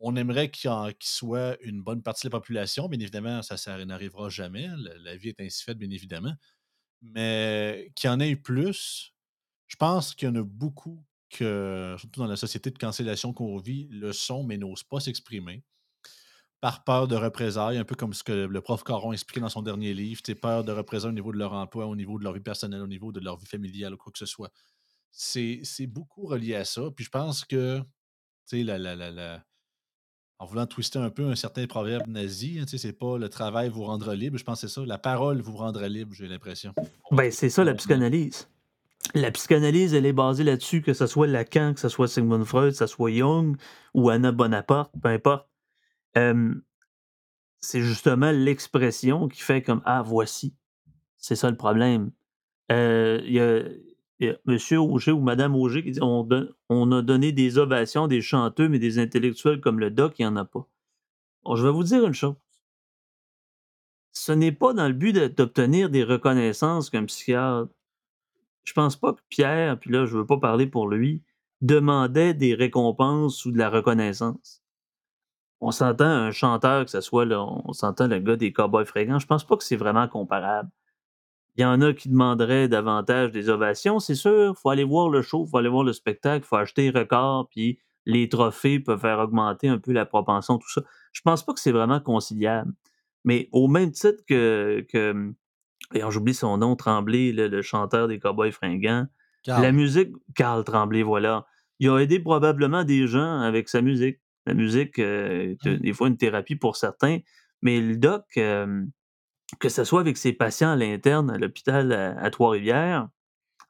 On 0.00 0.16
aimerait 0.16 0.50
qu'il 0.50 0.70
soit 1.00 1.60
une 1.62 1.82
bonne 1.82 2.02
partie 2.02 2.26
de 2.26 2.32
la 2.32 2.38
population. 2.38 2.88
Bien 2.88 3.00
évidemment, 3.00 3.42
ça, 3.42 3.56
ça 3.56 3.84
n'arrivera 3.84 4.28
jamais. 4.28 4.68
La, 5.02 5.16
vie 5.16 5.28
est 5.28 5.40
ainsi 5.40 5.62
faite, 5.62 5.78
bien 5.78 5.90
évidemment. 5.90 6.34
Mais 7.02 7.92
qu'il 7.94 8.08
y 8.08 8.12
en 8.12 8.20
ait 8.20 8.36
plus, 8.36 9.14
je 9.66 9.76
pense 9.76 10.14
qu'il 10.14 10.28
y 10.28 10.30
en 10.30 10.36
a 10.36 10.42
beaucoup 10.42 11.04
que, 11.30 11.94
surtout 11.98 12.20
dans 12.20 12.26
la 12.26 12.36
société 12.36 12.70
de 12.70 12.78
cancellation 12.78 13.32
qu'on 13.32 13.56
vit, 13.58 13.88
le 13.90 14.12
sont, 14.12 14.42
mais 14.42 14.58
n'osent 14.58 14.84
pas 14.84 15.00
s'exprimer 15.00 15.62
par 16.60 16.84
peur 16.84 17.08
de 17.08 17.16
représailles, 17.16 17.78
un 17.78 17.84
peu 17.84 17.94
comme 17.94 18.12
ce 18.12 18.22
que 18.22 18.32
le 18.32 18.60
prof 18.60 18.84
Caron 18.84 19.12
expliquait 19.12 19.40
dans 19.40 19.48
son 19.48 19.62
dernier 19.62 19.94
livre, 19.94 20.20
peur 20.40 20.64
de 20.64 20.72
représailles 20.72 21.10
au 21.10 21.14
niveau 21.14 21.32
de 21.32 21.38
leur 21.38 21.54
emploi, 21.54 21.86
au 21.86 21.96
niveau 21.96 22.18
de 22.18 22.24
leur 22.24 22.34
vie 22.34 22.40
personnelle, 22.40 22.82
au 22.82 22.86
niveau 22.86 23.12
de 23.12 23.20
leur 23.20 23.38
vie 23.38 23.46
familiale 23.46 23.94
ou 23.94 23.96
quoi 23.96 24.12
que 24.12 24.18
ce 24.18 24.26
soit. 24.26 24.52
C'est 25.10 25.86
beaucoup 25.86 26.26
relié 26.26 26.54
à 26.54 26.64
ça. 26.64 26.82
Puis 26.94 27.06
je 27.06 27.10
pense 27.10 27.44
que, 27.44 27.78
tu 27.78 27.84
sais, 28.58 28.62
la, 28.62 28.78
la, 28.78 28.94
la, 28.94 29.42
en 30.40 30.46
voulant 30.46 30.66
twister 30.66 30.98
un 30.98 31.10
peu 31.10 31.26
un 31.26 31.36
certain 31.36 31.66
proverbe 31.66 32.06
nazi. 32.08 32.58
Hein, 32.58 32.64
c'est 32.66 32.92
pas 32.92 33.18
le 33.18 33.28
travail 33.28 33.68
vous 33.68 33.84
rendra 33.84 34.14
libre, 34.14 34.38
je 34.38 34.44
pense 34.44 34.62
que 34.62 34.68
c'est 34.68 34.74
ça. 34.74 34.84
La 34.84 34.98
parole 34.98 35.40
vous 35.40 35.56
rendra 35.56 35.86
libre, 35.88 36.14
j'ai 36.14 36.28
l'impression. 36.28 36.72
Ben, 37.10 37.30
c'est 37.30 37.50
ça 37.50 37.62
la 37.62 37.74
psychanalyse. 37.74 38.48
La 39.14 39.30
psychanalyse, 39.30 39.94
elle 39.94 40.06
est 40.06 40.12
basée 40.12 40.44
là-dessus, 40.44 40.82
que 40.82 40.94
ce 40.94 41.06
soit 41.06 41.26
Lacan, 41.26 41.74
que 41.74 41.80
ce 41.80 41.88
soit 41.88 42.08
Sigmund 42.08 42.44
Freud, 42.44 42.72
que 42.72 42.78
ce 42.78 42.86
soit 42.86 43.12
Jung 43.12 43.56
ou 43.92 44.08
Anna 44.08 44.32
Bonaparte, 44.32 44.92
peu 45.02 45.08
importe. 45.08 45.49
C'est 46.14 47.80
justement 47.82 48.30
l'expression 48.30 49.28
qui 49.28 49.40
fait 49.40 49.62
comme 49.62 49.82
Ah, 49.84 50.02
voici. 50.02 50.54
C'est 51.18 51.36
ça 51.36 51.50
le 51.50 51.56
problème. 51.56 52.10
Il 52.70 53.32
y 53.32 53.40
a 53.40 53.62
Monsieur 54.44 54.80
Auger 54.80 55.12
ou 55.12 55.20
Madame 55.20 55.56
Auger 55.56 55.82
qui 55.82 55.92
dit 55.92 56.00
on, 56.02 56.92
a 56.92 57.02
donné 57.02 57.32
des 57.32 57.58
ovations 57.58 58.06
des 58.06 58.20
chanteux, 58.20 58.68
mais 58.68 58.78
des 58.78 58.98
intellectuels 58.98 59.60
comme 59.60 59.80
le 59.80 59.90
doc, 59.90 60.18
il 60.18 60.22
n'y 60.22 60.26
en 60.26 60.36
a 60.36 60.44
pas. 60.44 60.68
je 61.54 61.64
vais 61.64 61.72
vous 61.72 61.84
dire 61.84 62.06
une 62.06 62.14
chose. 62.14 62.36
Ce 64.12 64.32
n'est 64.32 64.52
pas 64.52 64.74
dans 64.74 64.88
le 64.88 64.94
but 64.94 65.14
d'obtenir 65.16 65.88
des 65.88 66.04
reconnaissances 66.04 66.90
comme 66.90 67.06
psychiatre. 67.06 67.72
Je 68.64 68.72
pense 68.74 68.96
pas 68.96 69.14
que 69.14 69.20
Pierre, 69.28 69.78
puis 69.78 69.90
là, 69.90 70.04
je 70.04 70.18
veux 70.18 70.26
pas 70.26 70.36
parler 70.36 70.66
pour 70.66 70.88
lui, 70.88 71.22
demandaient 71.62 72.34
des 72.34 72.54
récompenses 72.54 73.44
ou 73.46 73.52
de 73.52 73.58
la 73.58 73.70
reconnaissance. 73.70 74.59
On 75.60 75.70
s'entend 75.70 76.06
un 76.06 76.30
chanteur, 76.30 76.84
que 76.84 76.90
ce 76.90 77.00
soit, 77.00 77.24
là, 77.24 77.42
on 77.42 77.72
s'entend 77.72 78.06
le 78.06 78.18
gars 78.18 78.36
des 78.36 78.52
Cowboys 78.52 78.86
fréquents, 78.86 79.18
je 79.18 79.26
pense 79.26 79.44
pas 79.44 79.56
que 79.56 79.64
c'est 79.64 79.76
vraiment 79.76 80.08
comparable. 80.08 80.70
Il 81.56 81.62
y 81.62 81.64
en 81.64 81.80
a 81.82 81.92
qui 81.92 82.08
demanderaient 82.08 82.68
davantage 82.68 83.32
des 83.32 83.50
ovations, 83.50 83.98
c'est 83.98 84.14
sûr. 84.14 84.56
faut 84.56 84.70
aller 84.70 84.84
voir 84.84 85.10
le 85.10 85.20
show, 85.20 85.46
faut 85.46 85.58
aller 85.58 85.68
voir 85.68 85.84
le 85.84 85.92
spectacle, 85.92 86.46
faut 86.46 86.56
acheter 86.56 86.90
record, 86.90 87.48
puis 87.50 87.78
les 88.06 88.28
trophées 88.28 88.80
peuvent 88.80 89.00
faire 89.00 89.18
augmenter 89.18 89.68
un 89.68 89.78
peu 89.78 89.92
la 89.92 90.06
propension, 90.06 90.58
tout 90.58 90.70
ça. 90.70 90.82
Je 91.12 91.20
pense 91.22 91.44
pas 91.44 91.52
que 91.52 91.60
c'est 91.60 91.72
vraiment 91.72 92.00
conciliable. 92.00 92.72
Mais 93.24 93.48
au 93.52 93.68
même 93.68 93.90
titre 93.90 94.22
que, 94.26 94.86
que 94.88 95.34
j'oublie 96.08 96.32
son 96.32 96.56
nom, 96.56 96.76
Tremblay, 96.76 97.32
le, 97.32 97.48
le 97.48 97.62
chanteur 97.62 98.08
des 98.08 98.18
Cowboys 98.18 98.52
fringants, 98.52 99.06
la 99.46 99.72
musique, 99.72 100.12
Carl 100.34 100.64
Tremblay, 100.64 101.02
voilà. 101.02 101.46
Il 101.78 101.88
a 101.88 101.98
aidé 101.98 102.20
probablement 102.20 102.84
des 102.84 103.06
gens 103.06 103.40
avec 103.40 103.68
sa 103.68 103.80
musique. 103.80 104.18
La 104.50 104.54
musique, 104.54 104.98
euh, 104.98 105.54
est, 105.64 105.64
Mmh. 105.64 105.76
des 105.76 105.92
fois 105.92 106.08
une 106.08 106.16
thérapie 106.16 106.56
pour 106.56 106.74
certains, 106.76 107.18
mais 107.62 107.80
le 107.80 107.96
doc, 107.96 108.24
euh, 108.36 108.84
que 109.60 109.68
ce 109.68 109.84
soit 109.84 110.00
avec 110.00 110.16
ses 110.16 110.32
patients 110.32 110.70
à 110.72 110.76
l'interne 110.76 111.30
à 111.30 111.38
l'hôpital 111.38 111.92
à, 111.92 112.18
à 112.20 112.30
Trois-Rivières, 112.30 113.08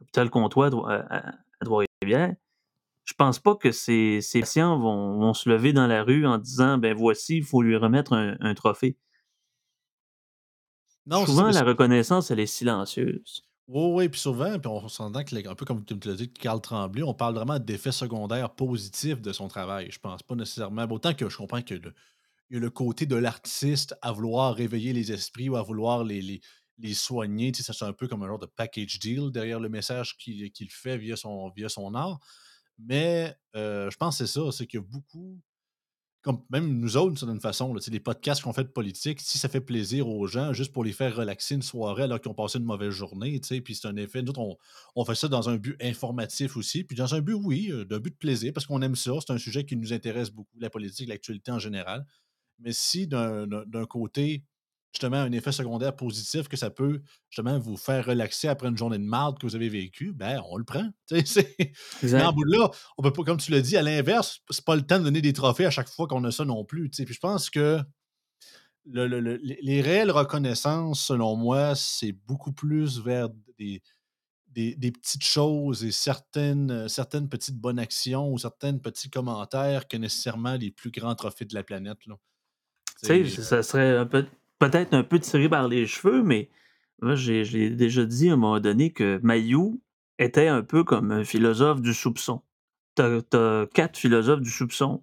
hôpital 0.00 0.30
Comtois 0.30 0.66
à, 0.66 0.70
Trois- 0.70 0.90
à- 0.92 1.16
à- 1.16 1.34
à 1.60 1.64
Trois-Rivières, 1.64 2.34
je 3.04 3.14
pense 3.14 3.38
pas 3.40 3.56
que 3.56 3.72
ces, 3.72 4.20
ces 4.22 4.40
patients 4.40 4.78
vont, 4.78 5.18
vont 5.18 5.34
se 5.34 5.48
lever 5.50 5.72
dans 5.72 5.86
la 5.86 6.02
rue 6.02 6.26
en 6.26 6.38
disant 6.38 6.78
ben 6.78 6.94
voici, 6.96 7.36
il 7.38 7.44
faut 7.44 7.60
lui 7.62 7.76
remettre 7.76 8.12
un, 8.14 8.36
un 8.40 8.54
trophée. 8.54 8.96
Non, 11.06 11.26
Souvent, 11.26 11.50
la 11.50 11.62
reconnaissance, 11.62 12.30
elle 12.30 12.40
est 12.40 12.46
silencieuse. 12.46 13.42
Oui, 13.72 13.92
oui, 13.94 14.08
puis 14.08 14.20
souvent, 14.20 14.58
puis 14.58 14.68
on 14.68 14.88
s'entend 14.88 15.22
que, 15.22 15.48
un 15.48 15.54
peu 15.54 15.64
comme 15.64 15.84
tu 15.84 15.94
l'as 16.04 16.16
dit, 16.16 16.28
Carl 16.32 16.60
Tremblay, 16.60 17.04
on 17.04 17.14
parle 17.14 17.36
vraiment 17.36 17.60
d'effets 17.60 17.92
secondaires 17.92 18.50
positifs 18.50 19.20
de 19.20 19.32
son 19.32 19.46
travail. 19.46 19.92
Je 19.92 20.00
pense 20.00 20.24
pas 20.24 20.34
nécessairement. 20.34 20.86
Autant 20.90 21.14
que 21.14 21.28
je 21.28 21.36
comprends 21.36 21.62
que 21.62 21.74
y 21.74 22.56
a 22.56 22.58
le 22.58 22.70
côté 22.70 23.06
de 23.06 23.14
l'artiste 23.14 23.94
à 24.02 24.10
vouloir 24.10 24.56
réveiller 24.56 24.92
les 24.92 25.12
esprits 25.12 25.48
ou 25.48 25.54
à 25.54 25.62
vouloir 25.62 26.02
les, 26.02 26.42
soigner. 26.94 27.52
Tu 27.52 27.62
sais, 27.62 27.72
ça, 27.72 27.72
c'est 27.72 27.84
un 27.84 27.92
peu 27.92 28.08
comme 28.08 28.24
un 28.24 28.26
genre 28.26 28.40
de 28.40 28.46
package 28.46 28.98
deal 28.98 29.30
derrière 29.30 29.60
le 29.60 29.68
message 29.68 30.16
qu'il 30.18 30.50
qu'il 30.50 30.68
fait 30.68 30.98
via 30.98 31.16
son, 31.16 31.94
art. 31.94 32.18
Mais 32.76 33.36
euh, 33.54 33.88
je 33.88 33.96
pense 33.96 34.18
que 34.18 34.26
c'est 34.26 34.32
ça, 34.32 34.50
c'est 34.50 34.66
que 34.66 34.78
beaucoup 34.78 35.40
comme 36.22 36.42
même 36.50 36.78
nous 36.78 36.96
autres, 36.96 37.08
d'une 37.08 37.16
certaine 37.16 37.40
façon, 37.40 37.72
là, 37.72 37.80
les 37.90 38.00
podcasts 38.00 38.42
qu'on 38.42 38.52
fait 38.52 38.64
de 38.64 38.68
politique, 38.68 39.20
si 39.20 39.38
ça 39.38 39.48
fait 39.48 39.60
plaisir 39.60 40.06
aux 40.08 40.26
gens, 40.26 40.52
juste 40.52 40.72
pour 40.72 40.84
les 40.84 40.92
faire 40.92 41.16
relaxer 41.16 41.54
une 41.54 41.62
soirée 41.62 42.02
alors 42.02 42.20
qu'ils 42.20 42.30
ont 42.30 42.34
passé 42.34 42.58
une 42.58 42.64
mauvaise 42.64 42.90
journée, 42.90 43.40
puis 43.64 43.74
c'est 43.74 43.88
un 43.88 43.96
effet. 43.96 44.22
Nous 44.22 44.32
on, 44.36 44.56
on 44.96 45.04
fait 45.04 45.14
ça 45.14 45.28
dans 45.28 45.48
un 45.48 45.56
but 45.56 45.76
informatif 45.82 46.56
aussi, 46.56 46.84
puis 46.84 46.96
dans 46.96 47.14
un 47.14 47.20
but, 47.20 47.34
oui, 47.34 47.70
euh, 47.72 47.84
d'un 47.84 48.00
but 48.00 48.10
de 48.10 48.18
plaisir, 48.18 48.52
parce 48.52 48.66
qu'on 48.66 48.82
aime 48.82 48.96
ça. 48.96 49.12
C'est 49.26 49.32
un 49.32 49.38
sujet 49.38 49.64
qui 49.64 49.76
nous 49.76 49.92
intéresse 49.92 50.30
beaucoup, 50.30 50.58
la 50.58 50.68
politique, 50.68 51.08
l'actualité 51.08 51.52
en 51.52 51.58
général. 51.58 52.04
Mais 52.58 52.72
si 52.72 53.06
d'un 53.06 53.46
côté, 53.88 54.44
justement, 54.92 55.18
un 55.18 55.32
effet 55.32 55.52
secondaire 55.52 55.94
positif 55.94 56.48
que 56.48 56.56
ça 56.56 56.70
peut 56.70 57.00
justement 57.28 57.58
vous 57.58 57.76
faire 57.76 58.06
relaxer 58.06 58.48
après 58.48 58.68
une 58.68 58.76
journée 58.76 58.98
de 58.98 59.04
marde 59.04 59.38
que 59.38 59.46
vous 59.46 59.54
avez 59.54 59.68
vécue, 59.68 60.12
ben 60.12 60.42
on 60.50 60.56
le 60.56 60.64
prend. 60.64 60.88
Mais 61.10 62.22
en 62.22 62.32
bout 62.32 62.44
de 62.44 62.56
là, 62.58 62.70
on 62.98 63.02
peut 63.02 63.12
pas, 63.12 63.22
comme 63.24 63.38
tu 63.38 63.50
l'as 63.52 63.60
dit, 63.60 63.76
à 63.76 63.82
l'inverse, 63.82 64.40
c'est 64.50 64.64
pas 64.64 64.76
le 64.76 64.82
temps 64.82 64.98
de 64.98 65.04
donner 65.04 65.22
des 65.22 65.32
trophées 65.32 65.66
à 65.66 65.70
chaque 65.70 65.88
fois 65.88 66.06
qu'on 66.06 66.24
a 66.24 66.30
ça 66.30 66.44
non 66.44 66.64
plus. 66.64 66.90
tu 66.90 66.96
sais. 66.96 67.04
Puis 67.04 67.14
je 67.14 67.20
pense 67.20 67.50
que 67.50 67.80
le- 68.86 69.06
le- 69.06 69.20
le- 69.20 69.36
les 69.42 69.58
les 69.62 69.80
réelles 69.82 70.10
reconnaissances, 70.10 71.04
selon 71.04 71.36
moi, 71.36 71.74
c'est 71.76 72.12
beaucoup 72.12 72.52
plus 72.52 72.98
vers 73.00 73.28
des, 73.58 73.82
des, 74.48 74.74
des 74.74 74.90
petites 74.90 75.22
choses 75.24 75.84
et 75.84 75.92
certaines, 75.92 76.70
euh, 76.72 76.88
certaines 76.88 77.28
petites 77.28 77.56
bonnes 77.56 77.78
actions 77.78 78.32
ou 78.32 78.38
certains 78.38 78.76
petits 78.78 79.08
commentaires 79.10 79.86
que 79.86 79.96
nécessairement 79.96 80.56
les 80.56 80.70
plus 80.72 80.90
grands 80.90 81.14
trophées 81.14 81.44
de 81.44 81.54
la 81.54 81.62
planète. 81.62 81.98
Là. 82.06 82.16
Tu 83.00 83.06
sais, 83.06 83.24
C'est, 83.28 83.42
ça 83.42 83.62
serait 83.62 83.96
un 83.96 84.06
peu- 84.06 84.26
peut-être 84.60 84.94
un 84.94 85.02
peu 85.02 85.18
tiré 85.18 85.48
par 85.48 85.66
les 85.66 85.86
cheveux, 85.88 86.22
mais 86.22 86.50
moi, 87.02 87.16
j'ai 87.16 87.70
déjà 87.70 88.04
dit 88.04 88.30
à 88.30 88.34
un 88.34 88.36
moment 88.36 88.60
donné 88.60 88.92
que 88.92 89.18
Mayou 89.22 89.82
était 90.18 90.48
un 90.48 90.62
peu 90.62 90.84
comme 90.84 91.10
un 91.10 91.24
philosophe 91.24 91.80
du 91.80 91.94
soupçon. 91.94 92.42
T'as 92.94 93.20
as 93.32 93.66
quatre 93.74 93.98
philosophes 93.98 94.42
du 94.42 94.50
soupçon. 94.50 95.02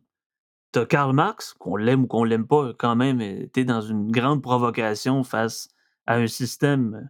T'as 0.72 0.86
Karl 0.86 1.14
Marx, 1.14 1.53
qu'on 1.53 1.76
l'aime 1.76 2.03
ou 2.03 2.08
qu'on 2.08 2.24
l'aime 2.24 2.45
pas, 2.45 2.74
quand 2.78 2.95
même, 2.95 3.20
était 3.20 3.66
dans 3.66 3.82
une 3.82 4.12
grande 4.12 4.43
provocation 4.43 5.24
face 5.24 5.70
à 6.05 6.16
un 6.16 6.28
système, 6.28 7.10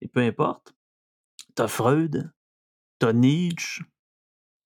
et 0.00 0.08
peu 0.08 0.20
importe. 0.20 0.74
T'as 1.54 1.66
Freud, 1.66 2.32
t'as 2.98 3.12
Nietzsche, 3.12 3.84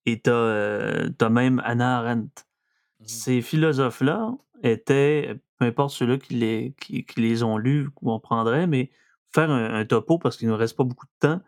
et 0.05 0.21
t'as 0.21 0.33
euh, 0.33 1.11
même 1.31 1.63
Hannah 1.65 1.99
Arendt. 1.99 2.45
Mhm. 3.01 3.07
Ces 3.07 3.41
philosophes-là 3.41 4.37
étaient, 4.63 5.41
peu 5.59 5.67
importe 5.67 5.93
ceux-là 5.95 6.19
qui 6.19 6.35
les, 6.35 6.75
qui, 6.81 7.05
les 7.17 7.43
ont 7.43 7.59
lus 7.59 7.89
ou 8.03 8.13
on 8.13 8.21
prendrait, 8.21 8.67
mais 8.67 8.91
faire 9.35 9.51
un, 9.51 9.85
topo 9.85 10.19
parce 10.19 10.37
qu'il 10.37 10.49
ne 10.49 10.53
nous 10.53 10.59
reste 10.59 10.77
pas 10.77 10.85
beaucoup 10.85 11.07
de 11.07 11.29
temps. 11.29 11.41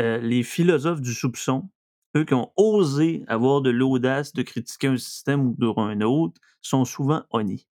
euh, 0.00 0.18
les 0.18 0.42
philosophes 0.42 1.00
du 1.02 1.14
soupçon, 1.14 1.70
eux 2.16 2.24
qui 2.24 2.34
ont 2.34 2.52
osé 2.56 3.24
avoir 3.28 3.62
de 3.62 3.70
l'audace 3.70 4.32
de 4.34 4.42
critiquer 4.42 4.88
un 4.88 4.96
système 4.98 5.48
ou 5.48 5.56
de- 5.58 5.80
un 5.80 6.00
autre, 6.02 6.40
sont 6.62 6.84
souvent 6.84 7.24
honnis. 7.30 7.66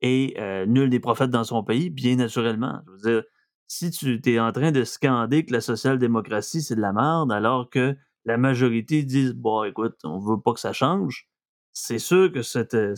Et 0.00 0.34
euh, 0.38 0.66
nul 0.66 0.90
des 0.90 1.00
prophètes 1.00 1.30
dans 1.30 1.44
son 1.44 1.62
pays, 1.64 1.90
bien 1.90 2.16
naturellement. 2.16 2.80
Je 2.86 2.90
veux 2.92 2.98
dire, 3.14 3.22
si 3.68 3.90
tu 3.90 4.20
es 4.26 4.38
en 4.40 4.52
train 4.52 4.70
de 4.72 4.84
scander 4.84 5.44
que 5.44 5.52
la 5.52 5.60
social-démocratie, 5.60 6.62
c'est 6.62 6.76
de 6.76 6.80
la 6.80 6.92
merde, 6.92 7.32
alors 7.32 7.70
que 7.70 7.96
la 8.24 8.36
majorité 8.36 9.02
disent 9.02 9.34
Bon, 9.34 9.64
écoute, 9.64 9.96
on 10.04 10.18
veut 10.18 10.40
pas 10.40 10.52
que 10.54 10.60
ça 10.60 10.72
change, 10.72 11.28
c'est 11.72 11.98
sûr 11.98 12.30
que 12.32 12.40
euh, 12.74 12.94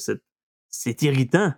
c'est 0.69 1.03
irritant. 1.03 1.53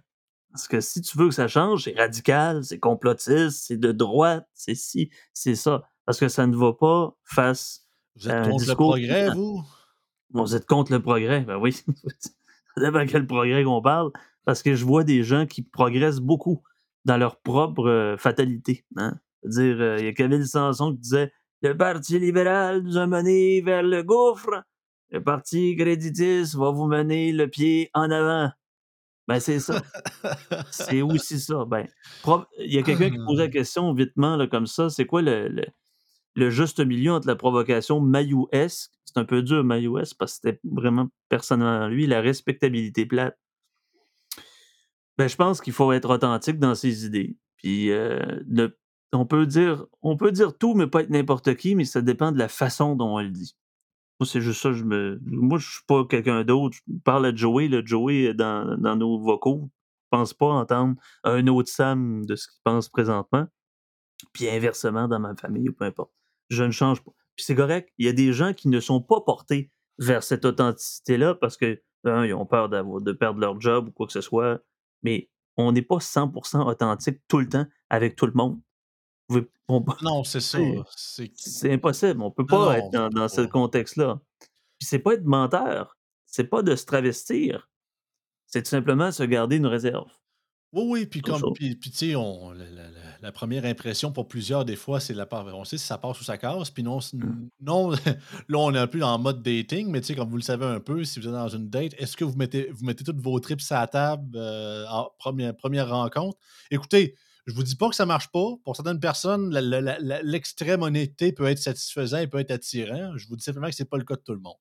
Parce 0.53 0.69
que 0.69 0.81
si 0.81 1.03
tu 1.03 1.19
veux 1.19 1.29
que 1.29 1.35
ça 1.35 1.49
change, 1.49 1.85
c'est 1.85 1.97
radical, 1.97 2.65
c'est 2.65 2.79
complotiste, 2.79 3.67
c'est 3.67 3.77
de 3.77 3.93
droite, 3.93 4.49
c'est 4.55 4.75
ci, 4.75 5.11
c'est 5.33 5.55
ça. 5.55 5.83
Parce 6.07 6.19
que 6.19 6.29
ça 6.29 6.47
ne 6.47 6.57
va 6.57 6.73
pas 6.73 7.15
face 7.25 7.87
Vous 8.17 8.31
à 8.31 8.37
êtes 8.37 8.51
contre 8.51 8.69
le 8.69 8.75
progrès, 8.75 9.31
vous? 9.35 9.63
Vous 10.31 10.57
êtes 10.57 10.67
contre 10.67 10.93
le 10.93 11.03
progrès, 11.03 11.41
ben 11.43 11.57
oui. 11.57 11.73
Ça 12.75 12.85
dépend 12.85 13.05
quel 13.07 13.27
progrès 13.27 13.65
qu'on 13.65 13.83
parle, 13.83 14.11
parce 14.45 14.63
que 14.63 14.75
je 14.75 14.85
vois 14.85 15.05
des 15.05 15.23
gens 15.23 15.47
qui 15.47 15.63
progressent 15.63 16.21
beaucoup 16.21 16.63
dans 17.05 17.17
leur 17.17 17.41
propre 17.41 17.89
euh, 17.89 18.17
fatalité. 18.17 18.85
Hein? 18.97 19.19
C'est-à-dire, 19.43 19.81
euh, 19.81 19.97
il 19.99 20.05
y 20.05 20.09
a 20.09 20.13
Camille 20.13 20.47
Sanson 20.47 20.93
qui 20.93 20.99
disait 20.99 21.33
Le 21.63 21.77
Parti 21.77 22.19
libéral 22.19 22.83
nous 22.83 22.97
a 22.97 23.07
menés 23.07 23.61
vers 23.61 23.83
le 23.83 24.03
gouffre, 24.03 24.63
le 25.11 25.23
Parti 25.23 25.75
créditiste 25.77 26.55
va 26.55 26.71
vous 26.71 26.87
mener 26.87 27.33
le 27.33 27.49
pied 27.49 27.91
en 27.95 28.11
avant. 28.11 28.51
Ben, 29.29 29.39
c'est 29.41 29.61
ça. 29.61 29.83
C'est 30.71 31.03
aussi 31.03 31.39
ça. 31.39 31.65
Ben, 31.67 31.87
il 32.59 32.73
y 32.75 32.79
a 32.79 32.83
quelqu'un 32.83 33.11
qui 33.11 33.19
posait 33.27 33.45
la 33.45 33.49
question 33.51 33.93
vitement, 33.93 34.37
là, 34.37 34.47
comme 34.47 34.67
ça 34.67 34.89
c'est 34.89 35.05
quoi 35.07 35.21
le, 35.23 35.49
le- 35.49 35.67
le 36.35 36.51
juste 36.51 36.81
milieu 36.81 37.13
entre 37.13 37.27
la 37.27 37.37
provocation 37.37 38.01
mailloesque, 38.01 38.91
c'est 39.05 39.19
un 39.19 39.25
peu 39.25 39.43
dur 39.43 39.65
mailloesque 39.65 40.17
parce 40.19 40.39
que 40.39 40.41
c'était 40.49 40.61
vraiment 40.65 41.09
personnellement 41.29 41.89
lui, 41.89 42.07
la 42.07 42.21
respectabilité 42.21 43.05
plate. 43.07 43.37
Ben, 45.19 45.29
je 45.29 45.37
pense 45.37 45.61
qu'il 45.61 45.73
faut 45.73 45.93
être 45.93 46.09
authentique 46.11 46.59
dans 46.59 46.75
ses 46.75 47.05
idées. 47.05 47.37
Puis 47.57 47.91
euh, 47.91 48.21
on 49.13 49.27
peut 49.27 49.47
dire 49.47 49.85
on 50.01 50.17
peut 50.17 50.31
dire 50.33 50.57
tout, 50.57 50.75
mais 50.75 50.87
pas 50.87 51.03
être 51.03 51.11
n'importe 51.11 51.55
qui, 51.57 51.75
mais 51.75 51.85
ça 51.85 52.01
dépend 52.01 52.31
de 52.33 52.39
la 52.39 52.49
façon 52.49 52.95
dont 52.97 53.17
on 53.17 53.21
le 53.21 53.31
dit. 53.31 53.57
Moi, 54.21 54.27
c'est 54.27 54.41
juste 54.41 54.61
ça, 54.61 54.73
je 54.73 54.85
me. 54.85 55.21
Moi, 55.25 55.59
je 55.59 55.71
suis 55.71 55.85
pas 55.87 56.05
quelqu'un 56.05 56.43
d'autre. 56.45 56.77
Je 56.87 56.95
parle 57.05 57.27
à 57.27 57.35
Joey, 57.35 57.69
là, 57.69 57.83
Joey 57.85 58.35
dans, 58.35 58.77
dans 58.79 58.97
nos 58.97 59.19
vocaux. 59.21 59.71
Je 60.05 60.17
pense 60.17 60.35
pas 60.35 60.47
entendre 60.47 60.97
un 61.23 61.47
autre 61.47 61.69
Sam 61.69 62.25
de 62.25 62.35
ce 62.35 62.49
qu'il 62.49 62.61
pense 62.65 62.89
présentement. 62.89 63.47
Puis 64.33 64.49
inversement, 64.49 65.07
dans 65.07 65.21
ma 65.21 65.37
famille 65.37 65.69
ou 65.69 65.73
peu 65.73 65.85
importe. 65.85 66.11
Je 66.49 66.65
ne 66.65 66.71
change 66.71 67.03
pas. 67.03 67.13
Puis 67.37 67.45
c'est 67.45 67.55
correct. 67.55 67.93
Il 67.99 68.07
y 68.07 68.09
a 68.09 68.13
des 68.13 68.33
gens 68.33 68.53
qui 68.55 68.69
ne 68.69 68.81
sont 68.81 69.01
pas 69.01 69.21
portés 69.21 69.71
vers 69.99 70.23
cette 70.23 70.45
authenticité-là 70.45 71.35
parce 71.35 71.57
que, 71.57 71.81
ils 72.05 72.35
ont 72.35 72.47
peur 72.47 72.69
de 72.69 73.13
perdre 73.13 73.41
leur 73.41 73.61
job 73.61 73.89
ou 73.89 73.93
quoi 73.93 74.07
que 74.07 74.13
ce 74.13 74.21
soit. 74.21 74.61
Mais 75.03 75.31
on 75.57 75.73
n'est 75.73 75.83
pas 75.83 75.99
100% 75.99 76.67
authentique 76.67 77.21
tout 77.29 77.39
le 77.39 77.49
temps 77.49 77.67
avec 77.91 78.17
tout 78.17 78.27
le 78.27 78.33
monde. 78.35 78.61
Pouvez- 79.29 79.49
on 79.69 79.83
peut- 79.83 79.93
Non, 80.03 80.25
c'est 80.25 80.41
ça. 80.41 80.59
c'est 80.97 81.73
impossible. 81.73 82.23
On 82.23 82.31
peut 82.31 82.43
Non, 82.43 82.47
pas 82.49 82.57
non, 82.65 82.73
être 82.73 82.91
dans, 82.91 83.09
peut 83.09 83.15
dans 83.21 83.29
ce 83.29 83.41
contexte-là. 83.43 84.21
Puis 84.79 84.87
c'est 84.89 84.99
pas 84.99 85.15
être 85.15 85.25
menteur. 85.25 85.97
C'est 86.27 86.45
pas 86.45 86.63
de 86.63 86.75
se 86.77 86.85
travestir. 86.87 87.69
C'est 88.47 88.63
tout 88.63 88.69
simplement 88.71 89.13
se 89.13 89.23
garder 89.23 89.57
une 89.57 89.67
réserve. 89.67 90.09
Oui, 90.75 90.83
oui, 90.87 91.07
puis 91.07 91.23
comme 91.23 91.41
puis, 91.55 91.77
puis 91.77 91.91
tu 91.91 91.97
sais, 91.97 92.15
on- 92.17 92.51
la, 92.53 92.65
la- 92.69 92.91
la- 92.91 93.19
la 93.23 93.33
première 93.33 93.65
impression 93.65 94.13
pour 94.13 94.29
plusieurs, 94.29 94.67
des 94.67 94.77
fois, 94.77 95.01
c'est 95.01 95.15
la 95.15 95.25
part. 95.25 95.47
On 95.47 95.65
sait 95.65 95.79
si 95.79 95.87
ça 95.87 95.97
passe 95.97 96.21
ou 96.21 96.25
ça 96.25 96.37
casse. 96.37 96.71
Puis 96.71 96.83
non, 96.83 96.99
Mmh. 97.15 97.49
non 97.61 97.91
là, 98.49 98.59
on 98.59 98.75
est 98.75 98.79
un 98.79 98.87
peu 98.87 99.03
en 99.03 99.19
mode 99.19 99.43
dating, 99.43 99.89
mais 99.91 100.03
tu 100.03 100.09
sais, 100.09 100.15
comme 100.15 100.29
vous 100.29 100.37
le 100.37 100.43
savez 100.43 100.67
un 100.67 100.81
peu, 100.81 101.05
si 101.05 101.21
vous 101.21 101.27
êtes 101.27 101.33
dans 101.33 101.49
une 101.49 101.71
date, 101.71 101.95
est-ce 101.97 102.17
que 102.19 102.25
vous 102.25 102.37
mettez, 102.37 102.71
vous 102.71 102.85
mettez 102.85 103.03
toutes 103.03 103.21
vos 103.21 103.41
trips 103.41 103.63
à 103.71 103.81
la 103.81 103.87
table 103.87 104.37
euh, 104.37 104.85
en 104.91 105.11
première, 105.19 105.57
première 105.57 105.89
rencontre? 105.89 106.37
Écoutez, 106.71 107.15
je 107.49 107.55
vous 107.55 107.63
dis 107.63 107.77
pas 107.77 107.89
que 107.89 107.95
ça 107.95 108.05
marche 108.05 108.31
pas. 108.31 108.47
Pour 108.63 108.77
certaines 108.77 109.01
personnes, 109.01 109.51
l'extrême 110.23 110.83
honnêteté 110.83 111.33
peut 111.33 111.47
être 111.47 111.59
satisfaisant 111.59 112.19
et 112.19 112.27
peut 112.27 112.39
être 112.39 112.51
attirant. 112.51 113.17
Je 113.17 113.27
vous 113.27 113.37
dis 113.37 113.43
simplement 113.43 113.69
que 113.69 113.75
c'est 113.75 113.89
pas 113.89 113.97
le 113.97 114.05
cas 114.05 114.17
de 114.17 114.21
tout 114.21 114.35
le 114.35 114.41
monde. 114.41 114.57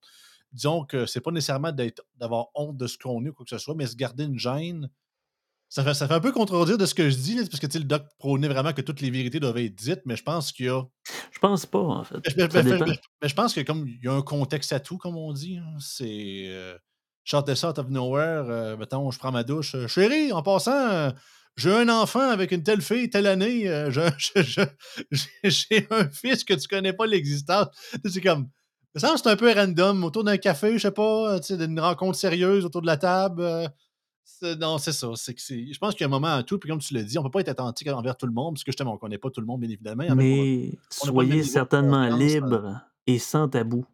disons 0.53 0.85
que 0.85 1.05
c'est 1.05 1.19
pas 1.19 1.31
nécessairement 1.31 1.73
d'avoir 2.15 2.47
honte 2.55 2.77
de 2.77 2.87
ce 2.87 2.97
qu'on 2.97 3.25
est 3.25 3.29
ou 3.29 3.33
quoi 3.33 3.43
que 3.43 3.49
ce 3.49 3.57
soit, 3.57 3.75
mais 3.75 3.87
se 3.87 3.97
garder 3.97 4.23
une 4.23 4.39
gêne. 4.39 4.89
Ça 5.67 5.83
fait, 5.83 5.93
ça 5.93 6.07
fait 6.07 6.13
un 6.13 6.21
peu 6.21 6.31
contredire 6.31 6.77
de 6.77 6.85
ce 6.85 6.95
que 6.95 7.09
je 7.09 7.17
dis, 7.17 7.35
là, 7.35 7.43
parce 7.51 7.59
que 7.59 7.77
le 7.77 7.83
doc 7.83 8.03
prônait 8.19 8.47
vraiment 8.47 8.71
que 8.71 8.79
toutes 8.81 9.01
les 9.01 9.11
vérités 9.11 9.41
doivent 9.41 9.57
être 9.57 9.75
dites, 9.75 10.01
mais 10.05 10.15
je 10.15 10.23
pense 10.23 10.53
qu'il 10.53 10.67
y 10.67 10.69
a. 10.69 10.81
Je 11.29 11.39
pense 11.39 11.65
pas, 11.65 11.79
en 11.79 12.05
fait. 12.05 12.21
Mais, 12.37 13.27
je 13.27 13.33
pense 13.35 13.53
que 13.53 13.59
comme 13.59 13.85
il 13.85 14.01
y 14.01 14.07
a 14.07 14.13
un 14.13 14.21
contexte 14.21 14.71
à 14.71 14.79
tout, 14.79 14.97
comme 14.97 15.17
on 15.17 15.33
dit, 15.33 15.57
hein, 15.57 15.75
c'est. 15.77 16.45
Euh, 16.47 16.77
this 17.45 17.65
out 17.65 17.77
of 17.77 17.89
nowhere, 17.89 18.45
euh, 18.49 18.77
mettons, 18.77 19.11
je 19.11 19.19
prends 19.19 19.33
ma 19.33 19.43
douche. 19.43 19.75
euh, 19.75 19.87
Chérie, 19.87 20.31
en 20.31 20.41
passant, 20.41 20.71
euh, 20.71 21.11
j'ai 21.57 21.73
un 21.73 21.89
enfant 21.89 22.29
avec 22.29 22.51
une 22.51 22.63
telle 22.63 22.81
fille, 22.81 23.09
telle 23.09 23.27
année, 23.27 23.67
euh, 23.67 23.91
j'ai 25.43 25.87
un 25.89 26.09
fils 26.09 26.43
que 26.43 26.53
tu 26.53 26.67
connais 26.67 26.93
pas 26.93 27.05
l'existence. 27.07 27.67
C'est 28.05 28.21
comme. 28.21 28.49
Ça 28.95 29.13
c'est 29.15 29.27
un 29.27 29.35
peu 29.35 29.51
random, 29.51 30.03
autour 30.03 30.23
d'un 30.23 30.37
café, 30.37 30.73
je 30.73 30.83
sais 30.83 30.91
pas, 30.91 31.39
tu 31.39 31.47
sais, 31.47 31.57
d'une 31.57 31.79
rencontre 31.79 32.17
sérieuse 32.17 32.65
autour 32.65 32.81
de 32.81 32.87
la 32.87 32.97
table. 32.97 33.41
euh, 33.43 34.55
non, 34.55 34.77
c'est 34.79 34.91
ça. 34.91 35.09
C'est 35.15 35.35
que 35.35 35.41
je 35.41 35.77
pense 35.77 35.93
qu'il 35.93 36.01
y 36.01 36.03
a 36.05 36.07
un 36.07 36.09
moment 36.09 36.33
à 36.33 36.43
tout, 36.43 36.57
puis 36.57 36.69
comme 36.69 36.79
tu 36.79 36.93
l'as 36.95 37.03
dit, 37.03 37.17
on 37.19 37.23
peut 37.23 37.29
pas 37.29 37.41
être 37.41 37.49
authentique 37.49 37.87
envers 37.89 38.17
tout 38.17 38.25
le 38.25 38.31
monde, 38.33 38.55
parce 38.55 38.63
que 38.63 38.71
justement, 38.71 38.93
on 38.93 38.97
connaît 38.97 39.19
pas 39.19 39.29
tout 39.29 39.41
le 39.41 39.45
monde, 39.45 39.59
bien 39.59 39.69
évidemment. 39.69 40.03
A 40.09 40.15
Mais 40.15 40.71
on 41.03 41.05
soyez 41.07 41.43
certainement 41.43 42.03
euh. 42.03 42.17
libre 42.17 42.81
et 43.05 43.19
sans 43.19 43.47
tabou. 43.47 43.85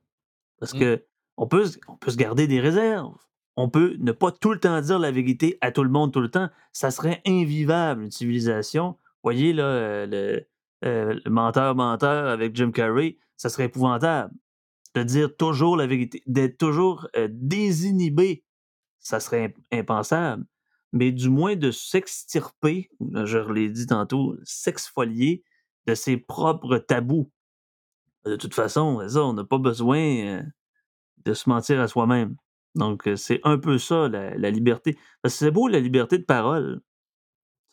Parce 0.60 0.74
Mm. 0.74 0.80
que 0.80 1.06
on 1.36 1.48
peut, 1.48 1.70
on 1.90 1.98
peut 1.98 2.12
se 2.12 2.18
garder 2.18 2.48
des 2.48 2.62
réserves. 2.62 3.18
On 3.56 3.70
peut 3.70 3.96
ne 4.00 4.12
pas 4.12 4.32
tout 4.32 4.52
le 4.52 4.60
temps 4.60 4.82
dire 4.82 5.00
la 5.00 5.12
vérité 5.12 5.58
à 5.62 5.72
tout 5.72 5.84
le 5.84 5.90
monde 5.90 6.12
tout 6.12 6.22
le 6.22 6.30
temps. 6.30 6.50
Ça 6.72 6.90
serait 6.90 7.22
invivable, 7.26 8.04
une 8.04 8.12
civilisation. 8.12 8.98
Voyez, 9.22 9.54
là, 9.54 9.64
euh, 9.64 10.06
le, 10.08 10.48
euh, 10.86 11.20
le 11.24 11.32
menteur-menteur 11.32 12.28
avec 12.28 12.56
Jim 12.56 12.72
Carrey, 12.72 13.18
ça 13.38 13.50
serait 13.50 13.66
épouvantable. 13.66 14.34
De 14.96 15.04
dire 15.04 15.36
toujours 15.36 15.78
la 15.78 15.88
vérité, 15.88 16.22
d'être 16.28 16.58
toujours 16.58 17.08
euh, 17.16 17.28
désinhibé, 17.32 18.44
ça 19.00 19.20
serait 19.20 19.46
imp- 19.46 19.58
impensable. 19.72 20.46
Mais 20.92 21.12
du 21.12 21.30
moins 21.30 21.56
de 21.56 21.72
s'extirper, 21.72 22.90
je 23.00 23.52
l'ai 23.52 23.70
dit 23.70 23.88
tantôt, 23.88 24.36
s'exfolier 24.44 25.44
de 25.88 25.96
ses 25.96 26.18
propres 26.18 26.78
tabous. 26.78 27.32
De 28.26 28.36
toute 28.36 28.54
façon, 28.54 29.08
ça, 29.08 29.24
on 29.24 29.34
n'a 29.34 29.44
pas 29.44 29.58
besoin 29.58 30.44
de 31.26 31.34
se 31.34 31.50
mentir 31.50 31.82
à 31.82 31.88
soi-même. 31.88 32.36
Donc, 32.76 33.08
c'est 33.16 33.40
un 33.44 33.58
peu 33.58 33.78
ça, 33.78 34.08
la, 34.08 34.36
la 34.36 34.50
liberté. 34.50 34.98
Parce 35.22 35.36
que 35.36 35.46
c'est 35.46 35.52
beau, 35.52 35.68
la 35.68 35.80
liberté 35.80 36.18
de 36.18 36.24
parole. 36.24 36.82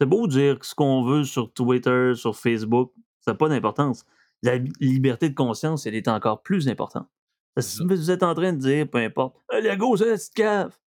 C'est 0.00 0.06
beau 0.06 0.26
dire 0.26 0.58
ce 0.62 0.74
qu'on 0.74 1.02
veut 1.02 1.24
sur 1.24 1.52
Twitter, 1.52 2.12
sur 2.14 2.36
Facebook. 2.36 2.92
Ça 3.20 3.32
n'a 3.32 3.36
pas 3.36 3.48
d'importance. 3.48 4.04
La 4.42 4.56
liberté 4.80 5.28
de 5.28 5.34
conscience, 5.34 5.86
elle 5.86 5.94
est 5.94 6.08
encore 6.08 6.42
plus 6.42 6.68
importante. 6.68 7.08
Parce 7.54 7.78
que 7.78 7.84
vous 7.84 8.10
êtes 8.10 8.22
en 8.22 8.34
train 8.34 8.52
de 8.52 8.58
dire, 8.58 8.88
peu 8.88 8.98
importe, 8.98 9.36
hey, 9.50 9.62
la 9.62 9.76
gauche, 9.76 9.98
c'est 9.98 10.08
la 10.08 10.16
petite 10.16 10.34
cave. 10.34 10.78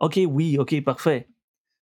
OK, 0.00 0.18
oui, 0.28 0.58
OK, 0.58 0.82
parfait. 0.82 1.28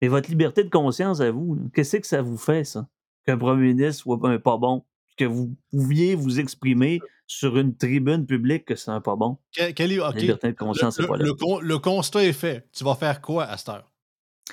Mais 0.01 0.07
votre 0.07 0.29
liberté 0.29 0.63
de 0.63 0.69
conscience 0.69 1.19
à 1.19 1.31
vous, 1.31 1.57
qu'est-ce 1.73 1.97
que 1.97 2.07
ça 2.07 2.21
vous 2.21 2.37
fait, 2.37 2.63
ça? 2.63 2.87
Qu'un 3.25 3.37
premier 3.37 3.73
ministre 3.73 4.03
soit 4.03 4.19
pas 4.39 4.57
bon, 4.57 4.85
que 5.17 5.25
vous 5.25 5.55
pouviez 5.71 6.15
vous 6.15 6.39
exprimer 6.39 6.99
sur 7.37 7.57
une 7.57 7.75
tribune 7.75 8.25
publique 8.25 8.65
que 8.65 8.75
c'est 8.75 8.91
un 8.91 9.01
pas 9.01 9.15
bon. 9.15 9.37
Quel 9.51 9.91
est- 9.91 9.97
La 9.97 10.09
ok, 10.09 10.15
liberté 10.15 10.51
de 10.51 10.57
conscience, 10.57 10.97
le, 10.97 11.03
c'est 11.03 11.07
pas 11.07 11.17
là. 11.17 11.23
le 11.25 11.33
con- 11.33 11.59
le 11.59 11.79
constat 11.79 12.23
est 12.23 12.33
fait. 12.33 12.67
Tu 12.73 12.83
vas 12.83 12.95
faire 12.95 13.21
quoi 13.21 13.45
à 13.45 13.57
cette 13.57 13.69
heure? 13.69 13.91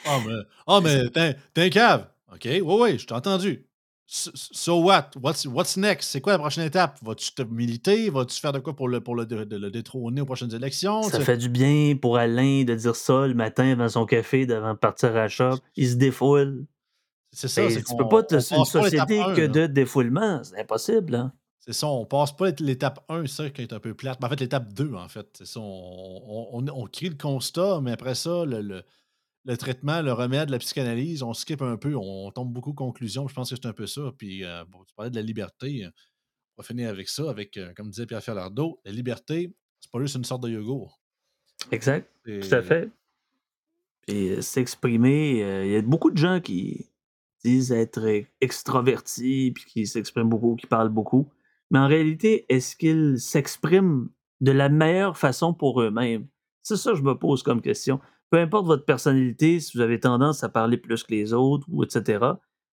Ah, 0.06 0.18
mais, 0.26 0.32
ah, 0.66 0.80
mais 0.82 1.10
t'es 1.10 1.62
un 1.62 1.68
cave. 1.70 2.06
OK, 2.32 2.44
oui, 2.44 2.60
oui, 2.62 2.98
je 2.98 3.06
t'ai 3.06 3.14
entendu. 3.14 3.66
So, 4.06 4.80
what? 4.82 5.10
What's, 5.22 5.46
what's 5.46 5.76
next? 5.76 6.10
C'est 6.10 6.20
quoi 6.20 6.32
la 6.32 6.38
prochaine 6.40 6.64
étape? 6.64 6.98
Vas-tu 7.02 7.32
te 7.32 7.42
militer? 7.42 8.10
Vas-tu 8.10 8.40
faire 8.40 8.52
de 8.52 8.58
quoi 8.58 8.74
pour 8.74 8.88
le, 8.88 9.00
pour 9.00 9.14
le, 9.14 9.24
de- 9.24 9.44
de 9.44 9.56
le 9.56 9.70
détrôner 9.70 10.20
aux 10.20 10.26
prochaines 10.26 10.52
élections? 10.52 11.02
Ça 11.02 11.20
fait 11.20 11.36
du 11.36 11.48
bien 11.48 11.94
pour 12.00 12.16
Alain 12.16 12.64
de 12.64 12.74
dire 12.74 12.96
ça 12.96 13.26
le 13.28 13.34
matin 13.34 13.70
avant 13.70 13.88
son 13.88 14.06
café, 14.06 14.50
avant 14.52 14.72
de 14.74 14.78
partir 14.78 15.10
à 15.10 15.12
la 15.12 15.28
shop. 15.28 15.58
Il 15.76 15.88
se 15.88 15.94
défoule. 15.94 16.66
C'est 17.32 17.46
ça. 17.46 17.62
Tu 17.68 17.82
peux 17.96 18.08
pas 18.08 18.24
te, 18.24 18.34
une 18.34 18.64
société 18.64 19.18
que 19.36 19.42
là. 19.42 19.46
de 19.48 19.66
défoulement. 19.66 20.42
C'est 20.42 20.60
impossible. 20.60 21.14
Hein? 21.14 21.32
C'est 21.60 21.74
ça, 21.74 21.88
on 21.88 22.06
passe 22.06 22.34
pas 22.34 22.50
l'étape 22.58 23.04
1, 23.10 23.26
ça 23.26 23.50
qui 23.50 23.60
est 23.60 23.72
un 23.74 23.80
peu 23.80 23.94
plate. 23.94 24.22
En 24.24 24.28
fait, 24.30 24.40
l'étape 24.40 24.72
2, 24.72 24.94
en 24.94 25.08
fait. 25.08 25.28
C'est 25.34 25.46
ça, 25.46 25.60
on, 25.60 26.48
on, 26.52 26.66
on, 26.68 26.86
crée 26.86 27.10
le 27.10 27.16
constat, 27.16 27.82
mais 27.82 27.92
après 27.92 28.14
ça, 28.14 28.46
le, 28.46 28.62
le, 28.62 28.82
le 29.44 29.56
traitement, 29.58 30.00
le 30.00 30.12
remède, 30.14 30.48
la 30.48 30.58
psychanalyse, 30.58 31.22
on 31.22 31.34
skip 31.34 31.60
un 31.60 31.76
peu, 31.76 31.94
on 31.94 32.30
tombe 32.30 32.50
beaucoup 32.50 32.70
de 32.70 32.76
conclusions. 32.76 33.28
Je 33.28 33.34
pense 33.34 33.50
que 33.50 33.56
c'est 33.56 33.66
un 33.66 33.74
peu 33.74 33.86
ça. 33.86 34.10
Puis, 34.16 34.42
euh, 34.42 34.64
bon, 34.68 34.82
tu 34.84 34.94
parlais 34.94 35.10
de 35.10 35.16
la 35.16 35.22
liberté. 35.22 35.86
On 36.56 36.62
va 36.62 36.66
finir 36.66 36.88
avec 36.88 37.10
ça, 37.10 37.28
avec, 37.28 37.58
euh, 37.58 37.74
comme 37.74 37.90
disait 37.90 38.06
Pierre 38.06 38.22
Lardo, 38.34 38.80
la 38.86 38.92
liberté, 38.92 39.54
c'est 39.80 39.90
pas 39.90 40.00
juste 40.00 40.16
une 40.16 40.24
sorte 40.24 40.42
de 40.42 40.48
yogourt. 40.48 40.98
Exact. 41.70 42.10
Tout 42.24 42.54
à 42.54 42.62
fait. 42.62 42.90
Puis 44.06 44.30
euh, 44.30 44.40
s'exprimer, 44.40 45.64
il 45.66 45.72
y 45.72 45.76
a 45.76 45.82
beaucoup 45.82 46.10
de 46.10 46.16
gens 46.16 46.40
qui 46.40 46.90
disent 47.44 47.70
être 47.70 48.24
extravertis, 48.40 49.52
puis 49.54 49.64
qui 49.64 49.86
s'expriment 49.86 50.28
beaucoup, 50.28 50.56
qui 50.56 50.66
parlent 50.66 50.88
beaucoup. 50.88 51.30
Mais 51.70 51.78
en 51.78 51.86
réalité, 51.86 52.46
est-ce 52.48 52.76
qu'ils 52.76 53.18
s'expriment 53.18 54.08
de 54.40 54.52
la 54.52 54.68
meilleure 54.68 55.16
façon 55.16 55.54
pour 55.54 55.80
eux-mêmes? 55.80 56.26
C'est 56.62 56.76
ça 56.76 56.92
que 56.92 56.98
je 56.98 57.02
me 57.02 57.14
pose 57.14 57.42
comme 57.42 57.62
question. 57.62 58.00
Peu 58.30 58.38
importe 58.38 58.66
votre 58.66 58.84
personnalité, 58.84 59.60
si 59.60 59.76
vous 59.76 59.82
avez 59.82 60.00
tendance 60.00 60.44
à 60.44 60.48
parler 60.48 60.76
plus 60.76 61.02
que 61.02 61.12
les 61.12 61.32
autres, 61.32 61.66
ou 61.68 61.82
etc., 61.82 62.24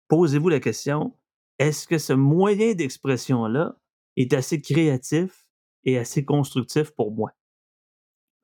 posez-vous 0.08 0.50
la 0.50 0.60
question, 0.60 1.16
est-ce 1.60 1.88
que 1.88 1.98
ce 1.98 2.14
moyen 2.14 2.74
d'expression-là 2.74 3.78
est 4.18 4.34
assez 4.34 4.62
créatif 4.62 5.48
et 5.84 5.98
assez 5.98 6.26
constructif 6.26 6.92
pour 6.92 7.12
moi? 7.12 7.32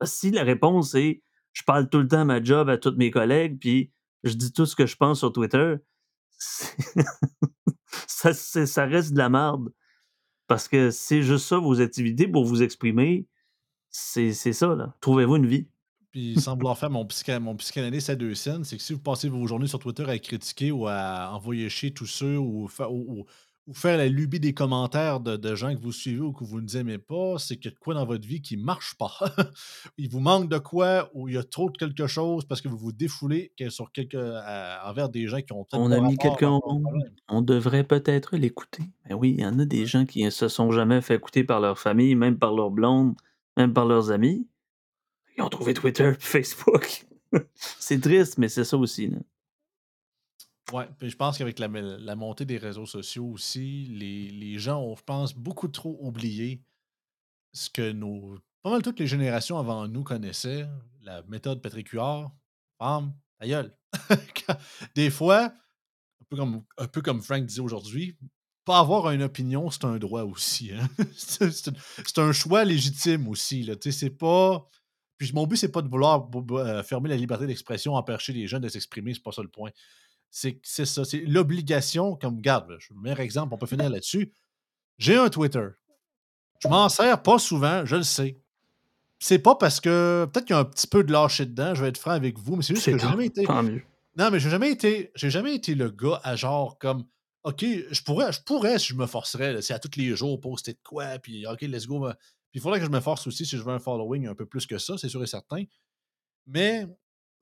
Si 0.04 0.30
la 0.30 0.42
réponse 0.42 0.94
est 0.94 1.22
je 1.52 1.62
parle 1.64 1.88
tout 1.88 1.98
le 1.98 2.08
temps 2.08 2.20
à 2.20 2.24
ma 2.24 2.42
job 2.42 2.68
à 2.68 2.78
tous 2.78 2.96
mes 2.96 3.10
collègues, 3.10 3.58
puis 3.58 3.92
je 4.24 4.34
dis 4.34 4.52
tout 4.52 4.66
ce 4.66 4.76
que 4.76 4.86
je 4.86 4.96
pense 4.96 5.18
sur 5.18 5.32
Twitter, 5.32 5.76
ça, 8.06 8.32
ça 8.32 8.86
reste 8.86 9.12
de 9.12 9.18
la 9.18 9.28
merde. 9.28 9.72
Parce 10.46 10.68
que 10.68 10.90
c'est 10.90 11.22
juste 11.22 11.46
ça, 11.46 11.58
vos 11.58 11.80
activités 11.80 12.28
pour 12.28 12.44
vous 12.44 12.62
exprimer. 12.62 13.26
C'est 13.90 14.32
ça, 14.32 14.74
là. 14.74 14.94
Trouvez-vous 15.00 15.36
une 15.36 15.46
vie. 15.46 15.66
Puis, 16.10 16.38
sans 16.40 16.54
vouloir 16.56 16.76
faire 16.76 16.90
mon, 16.90 17.04
psycha- 17.06 17.40
mon 17.40 17.56
psychanalyste 17.56 18.10
à 18.10 18.16
deux 18.16 18.34
scènes, 18.34 18.64
c'est 18.64 18.76
que 18.76 18.82
si 18.82 18.92
vous 18.92 18.98
passez 19.00 19.28
vos 19.28 19.46
journées 19.46 19.66
sur 19.66 19.78
Twitter 19.78 20.04
à 20.04 20.18
critiquer 20.18 20.70
ou 20.70 20.86
à 20.86 21.30
envoyer 21.32 21.68
chier 21.70 21.92
tous 21.92 22.06
ceux 22.06 22.36
ou, 22.38 22.68
ou- 22.68 22.84
ou- 23.20 23.24
ou 23.68 23.74
faire 23.74 23.96
la 23.96 24.08
lubie 24.08 24.40
des 24.40 24.54
commentaires 24.54 25.20
de, 25.20 25.36
de 25.36 25.54
gens 25.54 25.74
que 25.74 25.80
vous 25.80 25.92
suivez 25.92 26.20
ou 26.20 26.32
que 26.32 26.42
vous 26.42 26.60
ne 26.60 26.76
aimez 26.76 26.98
pas, 26.98 27.38
c'est 27.38 27.56
qu'il 27.56 27.66
y 27.66 27.68
a 27.68 27.74
de 27.74 27.78
quoi 27.78 27.94
dans 27.94 28.04
votre 28.04 28.26
vie 28.26 28.42
qui 28.42 28.56
ne 28.56 28.64
marche 28.64 28.96
pas. 28.98 29.12
il 29.98 30.08
vous 30.10 30.18
manque 30.18 30.48
de 30.48 30.58
quoi 30.58 31.10
ou 31.14 31.28
il 31.28 31.34
y 31.34 31.38
a 31.38 31.44
trop 31.44 31.70
de 31.70 31.76
quelque 31.76 32.08
chose 32.08 32.44
parce 32.44 32.60
que 32.60 32.68
vous 32.68 32.76
vous 32.76 32.92
défoulez 32.92 33.52
sur 33.68 33.92
quelque, 33.92 34.16
euh, 34.16 34.76
envers 34.84 35.08
des 35.08 35.28
gens 35.28 35.40
qui 35.40 35.52
ont 35.52 35.64
peut-être 35.64 35.80
On 35.80 35.92
a 35.92 36.00
mis 36.00 36.16
quelqu'un 36.16 36.50
au 36.50 36.78
monde. 36.78 37.12
On 37.28 37.40
devrait 37.40 37.84
peut-être 37.84 38.36
l'écouter. 38.36 38.82
Ben 39.08 39.14
oui, 39.14 39.34
il 39.38 39.42
y 39.42 39.46
en 39.46 39.58
a 39.58 39.64
des 39.64 39.86
gens 39.86 40.06
qui 40.06 40.24
ne 40.24 40.30
se 40.30 40.48
sont 40.48 40.72
jamais 40.72 41.00
fait 41.00 41.14
écouter 41.14 41.44
par 41.44 41.60
leur 41.60 41.78
famille, 41.78 42.16
même 42.16 42.38
par 42.38 42.54
leur 42.54 42.70
blonde, 42.70 43.14
même 43.56 43.72
par 43.72 43.86
leurs 43.86 44.10
amis. 44.10 44.48
Ils 45.36 45.42
ont 45.42 45.48
trouvé 45.48 45.72
Twitter 45.72 46.12
Facebook. 46.18 47.06
c'est 47.54 48.00
triste, 48.00 48.38
mais 48.38 48.48
c'est 48.48 48.64
ça 48.64 48.76
aussi. 48.76 49.06
Là. 49.06 49.18
Ouais, 50.70 50.88
puis 50.98 51.10
je 51.10 51.16
pense 51.16 51.38
qu'avec 51.38 51.58
la, 51.58 51.68
montée 52.14 52.44
des 52.44 52.56
réseaux 52.56 52.86
sociaux 52.86 53.26
aussi, 53.26 53.84
les, 53.86 54.58
gens 54.58 54.80
ont, 54.80 54.96
je 54.96 55.02
pense, 55.02 55.34
beaucoup 55.34 55.68
trop 55.68 55.98
oublié 56.00 56.62
ce 57.52 57.68
que 57.68 57.92
nos. 57.92 58.38
Pas 58.62 58.70
mal 58.70 58.82
toutes 58.82 59.00
les 59.00 59.08
générations 59.08 59.58
avant 59.58 59.88
nous 59.88 60.04
connaissaient, 60.04 60.66
la 61.02 61.22
méthode 61.24 61.60
Patrick 61.60 61.88
Huard, 61.88 62.30
femme, 62.78 63.12
ta 63.38 63.46
gueule. 63.46 63.76
Des 64.94 65.10
fois, 65.10 65.52
un 66.20 66.24
peu 66.30 66.36
comme, 66.36 66.64
un 66.78 66.86
peu 66.86 67.02
comme 67.02 67.22
Frank 67.22 67.44
disait 67.44 67.60
aujourd'hui, 67.60 68.16
pas 68.64 68.78
avoir 68.78 69.10
une 69.10 69.22
opinion, 69.22 69.70
c'est 69.70 69.84
un 69.84 69.98
droit 69.98 70.22
aussi. 70.22 70.70
hein. 70.72 70.88
c'est 71.16 72.18
un 72.18 72.32
choix 72.32 72.64
légitime 72.64 73.28
aussi. 73.28 73.68
C'est 73.90 74.10
pas. 74.10 74.68
Puis 75.18 75.32
mon 75.34 75.46
but, 75.46 75.56
c'est 75.56 75.70
pas 75.70 75.82
de 75.82 75.88
vouloir 75.88 76.28
euh, 76.52 76.82
fermer 76.82 77.08
la 77.08 77.16
liberté 77.16 77.46
d'expression, 77.46 77.94
empêcher 77.94 78.32
les 78.32 78.46
gens 78.46 78.58
de 78.58 78.68
s'exprimer, 78.68 79.14
c'est 79.14 79.22
pas 79.22 79.32
ça 79.32 79.42
le 79.42 79.48
point. 79.48 79.70
C'est 80.34 80.60
ça, 80.64 81.04
c'est 81.04 81.20
l'obligation, 81.20 82.16
comme 82.16 82.40
garde, 82.40 82.70
le 82.70 83.00
meilleur 83.02 83.20
exemple, 83.20 83.52
on 83.52 83.58
peut 83.58 83.66
finir 83.66 83.90
là-dessus. 83.90 84.32
J'ai 84.96 85.16
un 85.16 85.28
Twitter. 85.28 85.68
Je 86.60 86.68
m'en 86.68 86.88
sers 86.88 87.22
pas 87.22 87.38
souvent, 87.38 87.84
je 87.84 87.96
le 87.96 88.02
sais. 88.02 88.40
C'est 89.18 89.38
pas 89.38 89.56
parce 89.56 89.78
que 89.78 90.26
peut-être 90.32 90.46
qu'il 90.46 90.54
y 90.54 90.58
a 90.58 90.60
un 90.60 90.64
petit 90.64 90.86
peu 90.86 91.04
de 91.04 91.12
lâcher 91.12 91.44
dedans, 91.44 91.74
je 91.74 91.82
vais 91.82 91.90
être 91.90 91.98
franc 91.98 92.12
avec 92.12 92.38
vous, 92.38 92.56
mais 92.56 92.62
c'est 92.62 92.74
juste 92.74 92.86
que 92.86 92.92
j'ai 92.92 92.98
jamais 92.98 93.26
été. 93.26 93.44
tant 93.44 93.62
mieux. 93.62 93.82
Non, 94.16 94.30
mais 94.30 94.40
j'ai 94.40 94.48
jamais 94.48 94.70
été. 94.70 95.12
J'ai 95.14 95.30
jamais 95.30 95.54
été 95.54 95.74
le 95.74 95.90
gars 95.90 96.20
à 96.24 96.34
genre 96.34 96.78
comme 96.78 97.04
OK, 97.44 97.62
je 97.62 98.02
pourrais, 98.02 98.32
je 98.32 98.40
pourrais 98.40 98.78
si 98.78 98.88
je 98.88 98.94
me 98.94 99.06
forcerais. 99.06 99.60
C'est 99.60 99.74
à 99.74 99.78
tous 99.78 99.98
les 99.98 100.16
jours 100.16 100.40
poster 100.40 100.72
de 100.72 100.78
quoi, 100.82 101.18
puis 101.18 101.46
OK, 101.46 101.60
let's 101.60 101.86
go. 101.86 102.00
ben, 102.00 102.14
Puis 102.14 102.58
il 102.58 102.60
faudrait 102.62 102.78
que 102.78 102.86
je 102.86 102.90
me 102.90 103.00
force 103.00 103.26
aussi 103.26 103.44
si 103.44 103.56
je 103.56 103.62
veux 103.62 103.72
un 103.72 103.78
following 103.78 104.28
un 104.28 104.34
peu 104.34 104.46
plus 104.46 104.66
que 104.66 104.78
ça, 104.78 104.96
c'est 104.96 105.08
sûr 105.08 105.22
et 105.22 105.26
certain. 105.26 105.64
Mais 106.46 106.86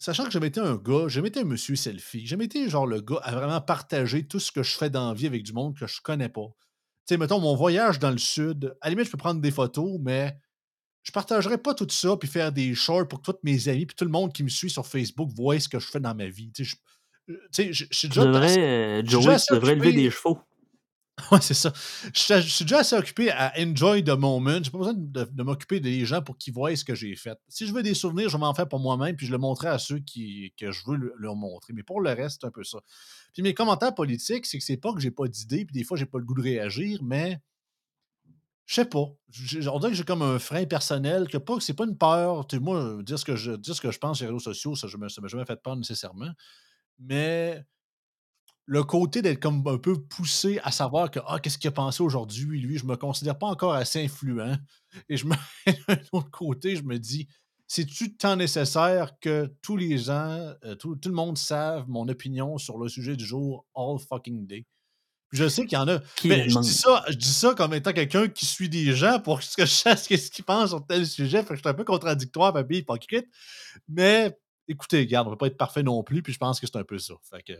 sachant 0.00 0.24
que 0.24 0.30
j'ai 0.30 0.34
jamais 0.34 0.48
été 0.48 0.60
un 0.60 0.76
gars, 0.76 1.04
j'ai 1.06 1.14
jamais 1.16 1.28
été 1.28 1.40
un 1.40 1.44
monsieur 1.44 1.76
selfie, 1.76 2.20
j'ai 2.20 2.26
jamais 2.26 2.46
été 2.46 2.68
genre 2.68 2.86
le 2.86 3.00
gars 3.00 3.20
à 3.22 3.32
vraiment 3.34 3.60
partager 3.60 4.26
tout 4.26 4.40
ce 4.40 4.50
que 4.50 4.62
je 4.62 4.76
fais 4.76 4.90
dans 4.90 5.08
la 5.08 5.14
vie 5.14 5.26
avec 5.26 5.42
du 5.44 5.52
monde 5.52 5.76
que 5.78 5.86
je 5.86 6.00
connais 6.00 6.28
pas. 6.28 6.48
Tu 7.06 7.14
sais, 7.14 7.16
mettons 7.16 7.40
mon 7.40 7.54
voyage 7.54 7.98
dans 7.98 8.10
le 8.10 8.18
sud, 8.18 8.76
à 8.80 8.88
la 8.88 8.90
limite, 8.90 9.06
je 9.06 9.12
peux 9.12 9.18
prendre 9.18 9.40
des 9.40 9.50
photos, 9.50 9.98
mais 10.00 10.36
je 11.02 11.12
partagerais 11.12 11.58
pas 11.58 11.74
tout 11.74 11.86
ça 11.88 12.16
puis 12.16 12.28
faire 12.28 12.52
des 12.52 12.74
shorts 12.74 13.08
pour 13.08 13.22
que 13.22 13.30
tous 13.30 13.38
mes 13.42 13.68
amis 13.68 13.86
puis 13.86 13.96
tout 13.96 14.04
le 14.04 14.10
monde 14.10 14.32
qui 14.32 14.42
me 14.42 14.48
suit 14.48 14.70
sur 14.70 14.86
Facebook 14.86 15.30
voit 15.34 15.58
ce 15.60 15.68
que 15.68 15.78
je 15.78 15.86
fais 15.86 16.00
dans 16.00 16.14
ma 16.14 16.26
vie. 16.28 16.50
Tu 16.52 16.64
sais, 16.64 16.76
je, 17.28 17.34
tu 17.52 17.72
je 17.72 17.84
suis 17.90 18.08
Tu 18.08 18.08
déjà 18.08 18.26
devrais, 18.26 18.46
assez- 18.46 18.60
euh, 18.60 19.02
Joey, 19.06 19.36
tu 19.38 19.54
devrais 19.54 19.74
lever 19.74 19.92
des 19.92 20.10
chevaux. 20.10 20.38
Ouais, 21.30 21.40
c'est 21.40 21.54
ça. 21.54 21.72
Je, 22.14 22.40
suis- 22.40 22.64
déjà 22.64 22.78
assez 22.80 22.96
occupé 22.96 23.30
à 23.30 23.52
enjoy 23.58 24.04
the 24.04 24.10
moment. 24.10 24.62
J'ai 24.62 24.70
pas 24.70 24.78
besoin 24.78 24.94
de, 24.96 25.42
m'occuper 25.42 25.80
des 25.80 26.04
gens 26.04 26.22
pour 26.22 26.36
qu'ils 26.36 26.52
voient 26.54 26.74
ce 26.76 26.84
que 26.84 26.94
j'ai 26.94 27.14
fait. 27.16 27.38
Si 27.48 27.66
je 27.66 27.72
veux 27.72 27.82
des 27.82 27.94
souvenirs, 27.94 28.28
je 28.28 28.36
vais 28.36 28.40
m'en 28.40 28.54
faire 28.54 28.68
pour 28.68 28.80
moi-même, 28.80 29.16
puis 29.16 29.26
je 29.26 29.32
le 29.32 29.38
montrerai 29.38 29.68
à 29.68 29.78
ceux 29.78 29.98
qui, 29.98 30.52
que 30.56 30.70
je 30.70 30.82
veux 30.86 30.96
le- 30.96 31.14
leur 31.18 31.36
montrer. 31.36 31.72
Mais 31.72 31.82
pour 31.82 32.00
le 32.00 32.10
reste, 32.10 32.38
c'est 32.40 32.46
un 32.46 32.50
peu 32.50 32.64
ça. 32.64 32.78
Puis 33.32 33.42
mes 33.42 33.54
commentaires 33.54 33.94
politiques, 33.94 34.46
c'est 34.46 34.58
que 34.58 34.64
c'est 34.64 34.76
pas 34.76 34.92
que 34.92 35.00
j'ai 35.00 35.10
pas 35.10 35.28
d'idées, 35.28 35.64
puis 35.64 35.74
des 35.74 35.84
fois, 35.84 35.96
j'ai 35.96 36.06
pas 36.06 36.18
le 36.18 36.24
goût 36.24 36.34
de 36.34 36.42
réagir, 36.42 37.00
mais 37.02 37.40
je 38.66 38.74
sais 38.76 38.84
pas. 38.84 39.00
On 39.72 39.78
dirait 39.80 39.90
que 39.90 39.96
j'ai 39.96 40.04
comme 40.04 40.22
un 40.22 40.38
frein 40.38 40.64
personnel, 40.64 41.26
que 41.28 41.38
pas 41.38 41.56
c'est 41.58 41.74
pas 41.74 41.84
une 41.84 41.98
peur. 41.98 42.46
Tu 42.46 42.60
moi, 42.60 43.02
dire 43.02 43.18
ce 43.18 43.24
que 43.24 43.34
je, 43.34 43.52
dire 43.52 43.74
ce 43.74 43.80
que 43.80 43.90
je 43.90 43.98
pense 43.98 44.18
sur 44.18 44.26
les 44.26 44.32
réseaux 44.32 44.38
sociaux, 44.52 44.76
ça 44.76 44.86
ne 44.86 44.96
m'a 44.96 45.08
jamais 45.28 45.44
fait 45.44 45.60
peur 45.60 45.76
nécessairement. 45.76 46.30
Mais 47.00 47.64
le 48.66 48.84
côté 48.84 49.22
d'être 49.22 49.40
comme 49.40 49.66
un 49.66 49.78
peu 49.78 50.00
poussé 50.00 50.60
à 50.62 50.70
savoir 50.70 51.10
que 51.10 51.18
ah, 51.26 51.40
qu'est-ce 51.40 51.58
qu'il 51.58 51.68
a 51.68 51.72
pensé 51.72 52.02
aujourd'hui, 52.02 52.60
lui, 52.60 52.78
je 52.78 52.86
me 52.86 52.96
considère 52.96 53.38
pas 53.38 53.48
encore 53.48 53.74
assez 53.74 54.04
influent. 54.04 54.56
Et 55.08 55.16
je 55.16 55.26
me 55.26 55.34
d'un 55.88 55.98
autre 56.12 56.30
côté, 56.30 56.76
je 56.76 56.82
me 56.82 56.98
dis, 56.98 57.26
c'est-tu 57.66 58.16
tant 58.16 58.36
nécessaire 58.36 59.18
que 59.20 59.52
tous 59.62 59.76
les 59.76 59.98
gens, 59.98 60.52
euh, 60.64 60.74
tout, 60.74 60.96
tout 60.96 61.08
le 61.08 61.14
monde 61.14 61.38
savent 61.38 61.88
mon 61.88 62.08
opinion 62.08 62.58
sur 62.58 62.78
le 62.78 62.88
sujet 62.88 63.16
du 63.16 63.24
jour 63.24 63.66
all 63.76 63.98
fucking 63.98 64.46
day? 64.46 64.66
Je 65.32 65.48
sais 65.48 65.64
qu'il 65.64 65.78
y 65.78 65.80
en 65.80 65.86
a. 65.86 66.00
Qui 66.16 66.28
Mais 66.28 66.48
je 66.48 66.58
dis, 66.58 66.72
ça, 66.72 67.04
je 67.08 67.14
dis 67.14 67.32
ça 67.32 67.54
comme 67.54 67.72
étant 67.72 67.92
quelqu'un 67.92 68.28
qui 68.28 68.46
suit 68.46 68.68
des 68.68 68.92
gens 68.92 69.20
pour 69.20 69.38
que 69.40 69.64
je 69.64 69.64
sache 69.64 70.02
qu'est-ce 70.08 70.30
qu'ils 70.30 70.44
pensent 70.44 70.70
sur 70.70 70.84
tel 70.84 71.06
sujet. 71.06 71.42
Fait 71.42 71.50
que 71.50 71.54
je 71.56 71.60
suis 71.60 71.68
un 71.68 71.74
peu 71.74 71.84
contradictoire, 71.84 72.52
papy, 72.52 72.78
hypocrite. 72.78 73.26
Mais 73.88 74.36
écoutez, 74.66 75.00
regarde, 75.00 75.28
on 75.28 75.30
ne 75.30 75.34
peut 75.36 75.38
pas 75.38 75.46
être 75.46 75.56
parfait 75.56 75.82
non 75.82 76.02
plus, 76.02 76.22
puis 76.22 76.32
je 76.32 76.38
pense 76.38 76.58
que 76.58 76.66
c'est 76.66 76.76
un 76.76 76.84
peu 76.84 76.98
ça. 76.98 77.14
Fait 77.30 77.42
que, 77.42 77.52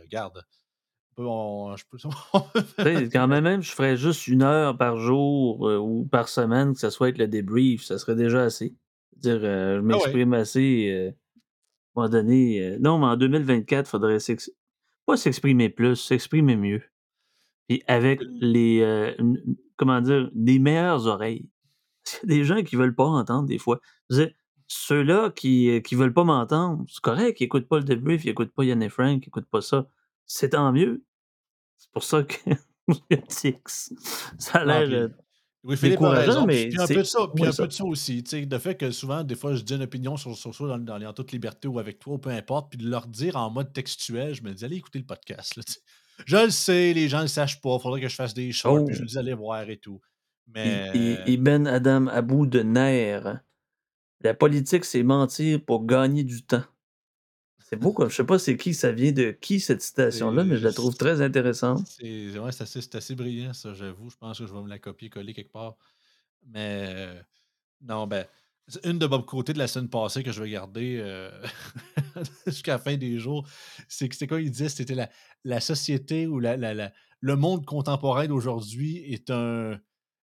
regarde. 1.17 1.29
on- 1.29 1.75
je 1.75 1.85
peux- 1.89 1.97
quand 3.13 3.27
même, 3.27 3.43
même, 3.43 3.61
je 3.61 3.71
ferais 3.71 3.97
juste 3.97 4.27
une 4.27 4.41
heure 4.43 4.77
par 4.77 4.97
jour 4.97 5.67
euh, 5.69 5.77
ou 5.77 6.05
par 6.05 6.29
semaine, 6.29 6.73
que 6.73 6.79
ce 6.79 6.89
soit 6.89 7.07
avec 7.07 7.17
le 7.17 7.27
débrief, 7.27 7.83
ça 7.83 7.97
serait 7.97 8.15
déjà 8.15 8.43
assez. 8.43 8.75
dire, 9.17 9.39
euh, 9.43 9.75
je 9.75 9.79
Ah 9.79 9.81
ouais. 9.81 9.81
m'exprime 9.83 10.33
assez. 10.33 10.89
euh, 10.91 11.09
à 11.09 11.11
un 11.11 12.03
moment 12.03 12.09
donné. 12.09 12.77
non, 12.79 12.97
mais 12.99 13.05
en 13.07 13.17
2024, 13.17 13.87
il 13.87 13.89
faudrait 13.89 14.19
s'ex- 14.19 14.51
pas 15.05 15.17
s'exprimer 15.17 15.69
plus, 15.69 15.95
s'exprimer 15.97 16.55
mieux. 16.55 16.81
Puis 17.67 17.83
avec 17.87 18.21
les. 18.39 19.15
comment 19.77 20.01
dire, 20.01 20.29
des 20.33 20.59
meilleures 20.59 21.05
oreilles. 21.07 21.49
Qu'il 22.05 22.29
y 22.29 22.33
a 22.33 22.35
des 22.37 22.43
gens 22.45 22.63
qui 22.63 22.75
veulent 22.75 22.95
pas 22.95 23.03
entendre 23.05 23.47
des 23.47 23.57
fois. 23.59 23.79
Ceux-là 24.67 25.31
qui, 25.31 25.81
qui 25.83 25.95
veulent 25.95 26.13
pas 26.13 26.23
m'entendre, 26.23 26.85
c'est 26.87 27.01
correct, 27.01 27.41
ils 27.41 27.43
écoutent 27.43 27.67
pas 27.67 27.77
le 27.77 27.83
débrief, 27.83 28.23
ils 28.23 28.29
écoutent 28.29 28.53
pas 28.53 28.63
Yann 28.63 28.81
et 28.81 28.87
Frank, 28.89 29.21
ils 29.25 29.27
écoutent 29.27 29.49
pas 29.49 29.61
ça. 29.61 29.87
C'est 30.33 30.49
tant 30.49 30.71
mieux. 30.71 31.03
C'est 31.77 31.91
pour 31.91 32.03
ça 32.03 32.23
que 32.23 32.35
ça 33.27 34.59
a 34.59 34.59
Ah, 34.61 34.65
l'air. 34.85 34.89
euh, 35.03 35.07
Oui, 35.63 35.77
Philippe 35.77 36.01
a 36.01 36.09
raison. 36.09 36.45
Mais 36.45 36.69
puis 36.69 36.79
un 36.81 36.87
peu 36.87 36.95
de 36.95 37.03
ça, 37.03 37.27
puis 37.35 37.45
un 37.45 37.51
ça. 37.51 37.63
peu 37.63 37.67
de 37.67 37.73
ça 37.73 37.83
aussi. 37.85 38.23
Le 38.31 38.57
fait 38.59 38.75
que 38.75 38.91
souvent, 38.91 39.23
des 39.23 39.35
fois, 39.35 39.53
je 39.55 39.61
dis 39.61 39.75
une 39.75 39.83
opinion 39.83 40.17
sur, 40.17 40.35
sur 40.37 40.53
ça 40.55 40.65
dans, 40.65 40.77
dans, 40.79 40.97
les- 40.97 41.05
en 41.05 41.13
toute 41.13 41.31
liberté 41.31 41.67
ou 41.67 41.79
avec 41.79 41.99
toi, 41.99 42.13
ou 42.15 42.17
peu 42.17 42.29
importe, 42.29 42.69
puis 42.71 42.77
de 42.79 42.89
leur 42.89 43.07
dire 43.07 43.35
en 43.35 43.49
mode 43.49 43.73
textuel, 43.73 44.33
je 44.33 44.41
me 44.43 44.53
dis, 44.53 44.63
allez 44.65 44.77
écouter 44.77 44.99
le 44.99 45.05
podcast. 45.05 45.55
là, 45.57 45.63
je 46.25 46.37
le 46.37 46.49
sais, 46.49 46.93
les 46.93 47.09
gens 47.09 47.17
ne 47.19 47.23
le 47.23 47.27
sachent 47.27 47.61
pas, 47.61 47.75
il 47.77 47.81
faudrait 47.81 48.01
que 48.01 48.07
je 48.07 48.15
fasse 48.15 48.33
des 48.33 48.51
choses, 48.51 48.85
puis 48.85 48.95
je 48.95 48.99
Oh. 48.99 49.03
le 49.03 49.07
dis, 49.07 49.17
allez 49.17 49.33
voir 49.33 49.69
et 49.69 49.77
tout. 49.77 49.99
Mais. 50.47 50.91
Ben 51.37 51.67
Adam 51.67 52.07
à 52.07 52.21
bout 52.21 52.45
de 52.45 52.61
nerfs. 52.61 53.39
La 54.23 54.33
politique, 54.33 54.85
c'est 54.85 55.01
mentir 55.03 55.63
pour 55.65 55.85
gagner 55.85 56.23
du 56.23 56.43
temps. 56.43 56.63
C'est 57.71 57.79
beau, 57.79 57.93
comme 57.93 58.09
je 58.09 58.15
sais 58.15 58.25
pas 58.25 58.37
c'est 58.37 58.57
qui, 58.57 58.73
ça 58.73 58.91
vient 58.91 59.13
de 59.13 59.31
qui 59.31 59.61
cette 59.61 59.81
citation-là, 59.81 60.43
mais 60.43 60.57
je 60.57 60.63
la 60.65 60.73
trouve 60.73 60.95
très 60.95 61.21
intéressante. 61.21 61.87
C'est 61.87 62.37
ouais, 62.37 62.49
assez, 62.61 62.79
assez 62.93 63.15
brillant, 63.15 63.53
ça, 63.53 63.73
j'avoue. 63.73 64.09
Je 64.09 64.17
pense 64.17 64.39
que 64.39 64.45
je 64.45 64.53
vais 64.53 64.61
me 64.61 64.67
la 64.67 64.77
copier-coller 64.77 65.33
quelque 65.33 65.53
part. 65.53 65.77
Mais 66.47 66.85
euh, 66.89 67.21
non, 67.81 68.07
ben, 68.07 68.25
une 68.83 68.99
de 68.99 69.07
Bob 69.07 69.25
Côté 69.25 69.53
de 69.53 69.57
la 69.57 69.67
semaine 69.67 69.89
passée 69.89 70.23
que 70.23 70.31
je 70.33 70.43
vais 70.43 70.49
garder 70.49 70.97
euh, 70.99 71.31
jusqu'à 72.45 72.73
la 72.73 72.79
fin 72.79 72.97
des 72.97 73.19
jours. 73.19 73.47
C'est 73.87 74.09
que 74.09 74.15
c'est 74.15 74.27
quoi 74.27 74.41
il 74.41 74.51
disait? 74.51 74.69
C'était 74.69 74.95
la, 74.95 75.09
la 75.45 75.61
société 75.61 76.27
ou 76.27 76.39
la, 76.39 76.57
la- 76.57 76.73
la- 76.73 76.91
le 77.21 77.35
monde 77.35 77.65
contemporain 77.65 78.27
d'aujourd'hui 78.27 78.97
est 79.13 79.29
un, 79.29 79.79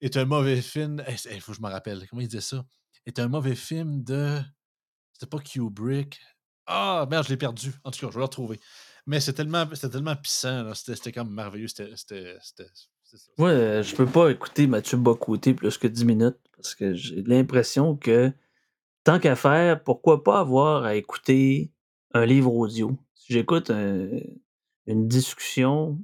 est 0.02 0.18
un 0.18 0.26
mauvais 0.26 0.62
film. 0.62 1.04
Il 1.32 1.42
faut 1.42 1.52
que 1.52 1.58
je 1.58 1.62
me 1.64 1.70
rappelle. 1.70 2.08
Comment 2.08 2.22
il 2.22 2.28
disait 2.28 2.42
ça? 2.42 2.66
Est 3.06 3.20
un 3.20 3.28
mauvais 3.28 3.56
film 3.56 4.04
de. 4.04 4.40
C'était 5.14 5.28
pas 5.28 5.40
Kubrick. 5.40 6.20
Ah, 6.68 7.06
merde, 7.10 7.26
je 7.26 7.30
l'ai 7.30 7.38
perdu. 7.38 7.72
En 7.84 7.92
tout 7.92 8.00
cas, 8.00 8.08
je 8.08 8.14
vais 8.14 8.20
le 8.20 8.24
retrouver. 8.24 8.60
Mais 9.08 9.20
c'est 9.20 9.34
tellement, 9.34 9.66
tellement 9.68 10.16
pissant. 10.16 10.74
C'était 10.74 11.12
comme 11.12 11.32
merveilleux. 11.34 11.68
C'était. 11.68 11.94
Moi, 13.38 13.50
euh, 13.50 13.84
je 13.84 13.96
peux 13.96 14.06
pas 14.08 14.30
écouter 14.30 14.66
Mathieu 14.68 14.98
Bocoté 14.98 15.54
plus 15.54 15.78
que 15.78 15.88
10 15.88 16.06
minutes 16.06 16.38
parce 16.56 16.74
que 16.74 16.94
j'ai 16.96 17.22
l'impression 17.22 17.96
que 17.96 18.32
tant 19.04 19.20
qu'à 19.20 19.36
faire, 19.36 19.84
pourquoi 19.84 20.24
pas 20.24 20.40
avoir 20.40 20.84
à 20.86 20.96
écouter 20.96 21.72
un 22.14 22.26
livre 22.26 22.52
audio? 22.54 22.98
Si 23.14 23.34
j'écoute 23.34 23.70
un- 23.70 24.10
une 24.88 25.08
discussion, 25.08 26.00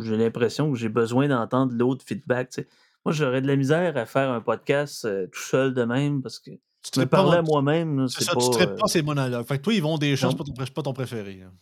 j'ai 0.00 0.16
l'impression 0.16 0.72
que 0.72 0.78
j'ai 0.78 0.88
besoin 0.88 1.28
d'entendre 1.28 1.72
l'autre 1.74 2.04
feedback. 2.04 2.60
Moi, 3.04 3.12
j'aurais 3.12 3.40
de 3.40 3.46
la 3.46 3.56
misère 3.56 3.96
à 3.96 4.04
faire 4.06 4.30
un 4.30 4.40
podcast 4.40 5.04
euh, 5.04 5.28
tout 5.28 5.40
seul 5.40 5.72
de 5.72 5.84
même 5.84 6.20
parce 6.20 6.40
que 6.40 6.50
Tu 6.90 7.00
me 7.00 7.06
parler 7.06 7.38
à 7.38 7.42
mon- 7.42 7.48
moi-même, 7.48 8.08
C'est 8.08 8.18
c'est 8.20 8.24
ça, 8.24 8.34
pas. 8.34 8.40
tu 8.40 8.50
traites 8.50 8.70
euh, 8.70 8.76
pas 8.76 8.86
ces 8.88 9.02
monologues. 9.02 9.46
Fait 9.46 9.58
que 9.58 9.62
toi, 9.64 9.74
ils 9.74 9.82
vont 9.82 9.98
des 9.98 10.16
chances, 10.16 10.32
c'est 10.32 10.38
pas 10.38 10.44
ton, 10.44 10.54
c'est 10.58 10.74
pas 10.74 10.82
ton 10.82 10.92
préféré. 10.92 11.42
hein. 11.42 11.52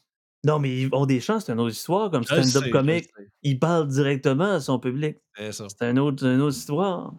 Non, 0.45 0.59
mais 0.61 0.83
ils 0.83 0.89
ont 0.93 1.07
des 1.07 1.21
chances, 1.21 1.47
c'est 1.47 1.53
une 1.53 1.61
autre 1.61 1.73
histoire. 1.75 2.11
Comme 2.11 2.23
stand-up 2.23 2.47
je 2.47 2.59
le 2.67 2.71
comique, 2.71 3.11
il 3.43 3.59
parle 3.59 3.89
directement 3.89 4.53
à 4.53 4.61
son 4.61 4.79
public. 4.79 5.17
C'est 5.37 5.53
ça. 5.53 5.67
C'est 5.69 5.91
une 5.91 5.99
autre, 5.99 6.25
une 6.25 6.41
autre 6.41 6.57
histoire. 6.57 7.13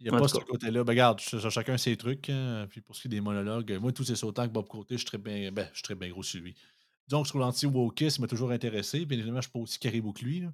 Il 0.00 0.04
n'y 0.04 0.10
a 0.10 0.14
En 0.14 0.18
pas 0.20 0.28
ce 0.28 0.36
côté-là. 0.38 0.84
Ben, 0.84 0.92
regarde, 0.92 1.18
ch- 1.20 1.40
ch- 1.40 1.52
chacun 1.52 1.76
ses 1.78 1.96
trucs. 1.96 2.28
hein, 2.30 2.66
Puis 2.68 2.80
pour 2.80 2.94
ce 2.94 3.02
qui 3.02 3.08
est 3.08 3.10
des 3.10 3.20
monologues, 3.20 3.76
moi, 3.80 3.90
tous 3.92 4.04
ces 4.04 4.22
autant 4.24 4.46
que 4.46 4.52
Bob 4.52 4.68
Côté, 4.68 4.94
je 4.94 4.98
suis 4.98 5.06
très 5.06 5.18
bien, 5.18 5.50
ben, 5.50 5.66
je 5.72 5.76
suis 5.78 5.82
très 5.82 5.94
bien 5.94 6.08
gros 6.10 6.22
sur 6.22 6.40
lui. 6.40 6.54
Donc, 7.08 7.26
sur 7.26 7.38
l'anti-wokisme 7.38 8.22
m'a 8.22 8.28
toujours 8.28 8.50
intéressé. 8.50 9.06
Bien 9.06 9.16
évidemment, 9.18 9.36
je 9.40 9.48
ne 9.48 9.50
suis 9.50 9.52
pas 9.52 9.58
aussi 9.60 9.78
caribou 9.78 10.12
que 10.12 10.24
lui. 10.24 10.40
là. 10.40 10.48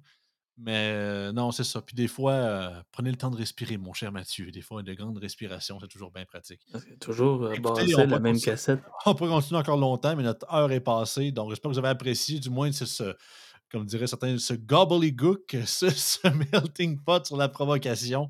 Mais 0.57 0.91
euh, 0.93 1.31
non, 1.33 1.51
c'est 1.51 1.65
ça. 1.65 1.81
Puis 1.81 1.95
des 1.95 2.07
fois, 2.07 2.31
euh, 2.31 2.81
prenez 2.91 3.11
le 3.11 3.17
temps 3.17 3.29
de 3.29 3.35
respirer, 3.35 3.77
mon 3.77 3.91
cher 3.93 4.11
Mathieu. 4.13 4.51
Des 4.51 4.61
fois, 4.61 4.83
de 4.83 4.93
grandes 4.93 5.17
respirations, 5.17 5.77
c'est 5.81 5.87
toujours 5.89 6.11
bien 6.11 6.23
pratique. 6.25 6.61
C'est 6.73 6.97
toujours 6.99 7.43
euh, 7.43 7.51
Écoutez, 7.51 7.93
on 7.95 7.97
la 7.99 8.05
même 8.19 8.33
continuer. 8.35 8.39
cassette. 8.41 8.79
On 9.05 9.15
pourrait 9.15 9.31
continuer 9.31 9.59
encore 9.59 9.77
longtemps, 9.77 10.15
mais 10.15 10.23
notre 10.23 10.51
heure 10.53 10.71
est 10.71 10.79
passée. 10.79 11.31
Donc, 11.31 11.49
j'espère 11.49 11.69
que 11.69 11.73
vous 11.75 11.79
avez 11.79 11.89
apprécié, 11.89 12.39
du 12.39 12.49
moins, 12.49 12.71
ce, 12.71 12.85
ce- 12.85 13.13
comme 13.69 13.85
diraient 13.85 14.07
certains, 14.07 14.37
ce 14.37 14.53
gobbledygook, 14.53 15.57
ce, 15.65 15.89
ce 15.89 16.27
melting 16.53 17.01
pot 17.03 17.25
sur 17.25 17.35
la 17.35 17.49
provocation 17.49 18.29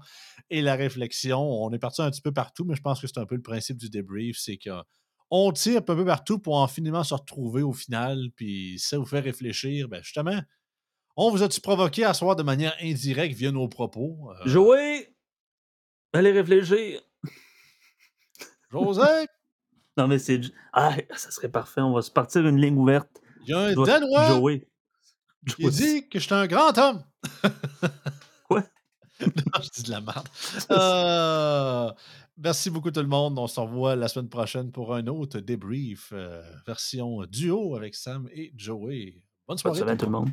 et 0.49 0.61
la 0.63 0.75
réflexion. 0.75 1.39
On 1.39 1.71
est 1.73 1.79
parti 1.79 2.01
un 2.01 2.09
petit 2.09 2.21
peu 2.21 2.31
partout, 2.31 2.65
mais 2.65 2.75
je 2.75 2.81
pense 2.81 2.99
que 3.01 3.05
c'est 3.07 3.19
un 3.19 3.25
peu 3.27 3.35
le 3.35 3.41
principe 3.43 3.77
du 3.77 3.89
débrief, 3.91 4.37
c'est 4.39 4.57
qu'on 4.57 5.51
tire 5.51 5.77
un 5.77 5.81
peu 5.81 6.03
partout 6.05 6.39
pour 6.39 6.55
en 6.57 6.67
finalement 6.67 7.03
se 7.03 7.13
retrouver 7.13 7.61
au 7.61 7.73
final, 7.73 8.29
puis 8.35 8.79
ça 8.79 8.97
vous 8.97 9.05
fait 9.05 9.19
réfléchir, 9.19 9.87
ben 9.89 10.01
justement, 10.01 10.41
on 11.17 11.31
vous 11.31 11.43
a-tu 11.43 11.61
provoqué 11.61 12.03
à 12.03 12.13
soir 12.13 12.35
de 12.35 12.43
manière 12.43 12.75
indirecte 12.81 13.35
via 13.35 13.51
nos 13.51 13.67
propos? 13.67 14.31
Euh, 14.31 14.47
Jouer! 14.49 15.15
Allez 16.13 16.31
réfléchir! 16.31 17.01
José, 18.71 19.27
Non, 19.97 20.07
mais 20.07 20.19
c'est. 20.19 20.41
Ah, 20.73 20.95
ça 21.15 21.31
serait 21.31 21.49
parfait. 21.49 21.81
On 21.81 21.93
va 21.93 22.01
se 22.01 22.11
partir 22.11 22.45
une 22.45 22.59
ligne 22.59 22.77
ouverte. 22.77 23.21
il 23.43 23.49
y 23.49 23.53
a 23.53 23.59
un 23.59 23.73
Danois 23.73 24.27
Joey. 24.27 24.67
qui 25.55 25.61
Joey. 25.63 25.71
dit 25.71 26.09
que 26.09 26.19
je 26.19 26.25
suis 26.25 26.33
un 26.33 26.47
grand 26.47 26.77
homme. 26.77 27.03
Quoi? 28.47 28.63
non, 29.21 29.61
je 29.61 29.69
dis 29.69 29.83
de 29.83 29.91
la 29.91 30.01
merde. 30.01 30.27
Euh, 30.71 31.91
merci 32.37 32.69
beaucoup 32.69 32.91
tout 32.91 32.99
le 33.01 33.07
monde. 33.07 33.39
On 33.39 33.47
se 33.47 33.59
revoit 33.59 33.95
la 33.95 34.07
semaine 34.09 34.27
prochaine 34.29 34.71
pour 34.71 34.93
un 34.93 35.07
autre 35.07 35.39
débrief, 35.39 36.09
euh, 36.13 36.41
version 36.67 37.23
duo 37.25 37.75
avec 37.75 37.95
Sam 37.95 38.27
et 38.33 38.51
Joey. 38.57 39.11
Bonne 39.13 39.21
Bonne 39.47 39.57
soirée. 39.57 39.79
semaine, 39.79 39.97
tout 39.97 40.05
le 40.05 40.11
monde. 40.11 40.29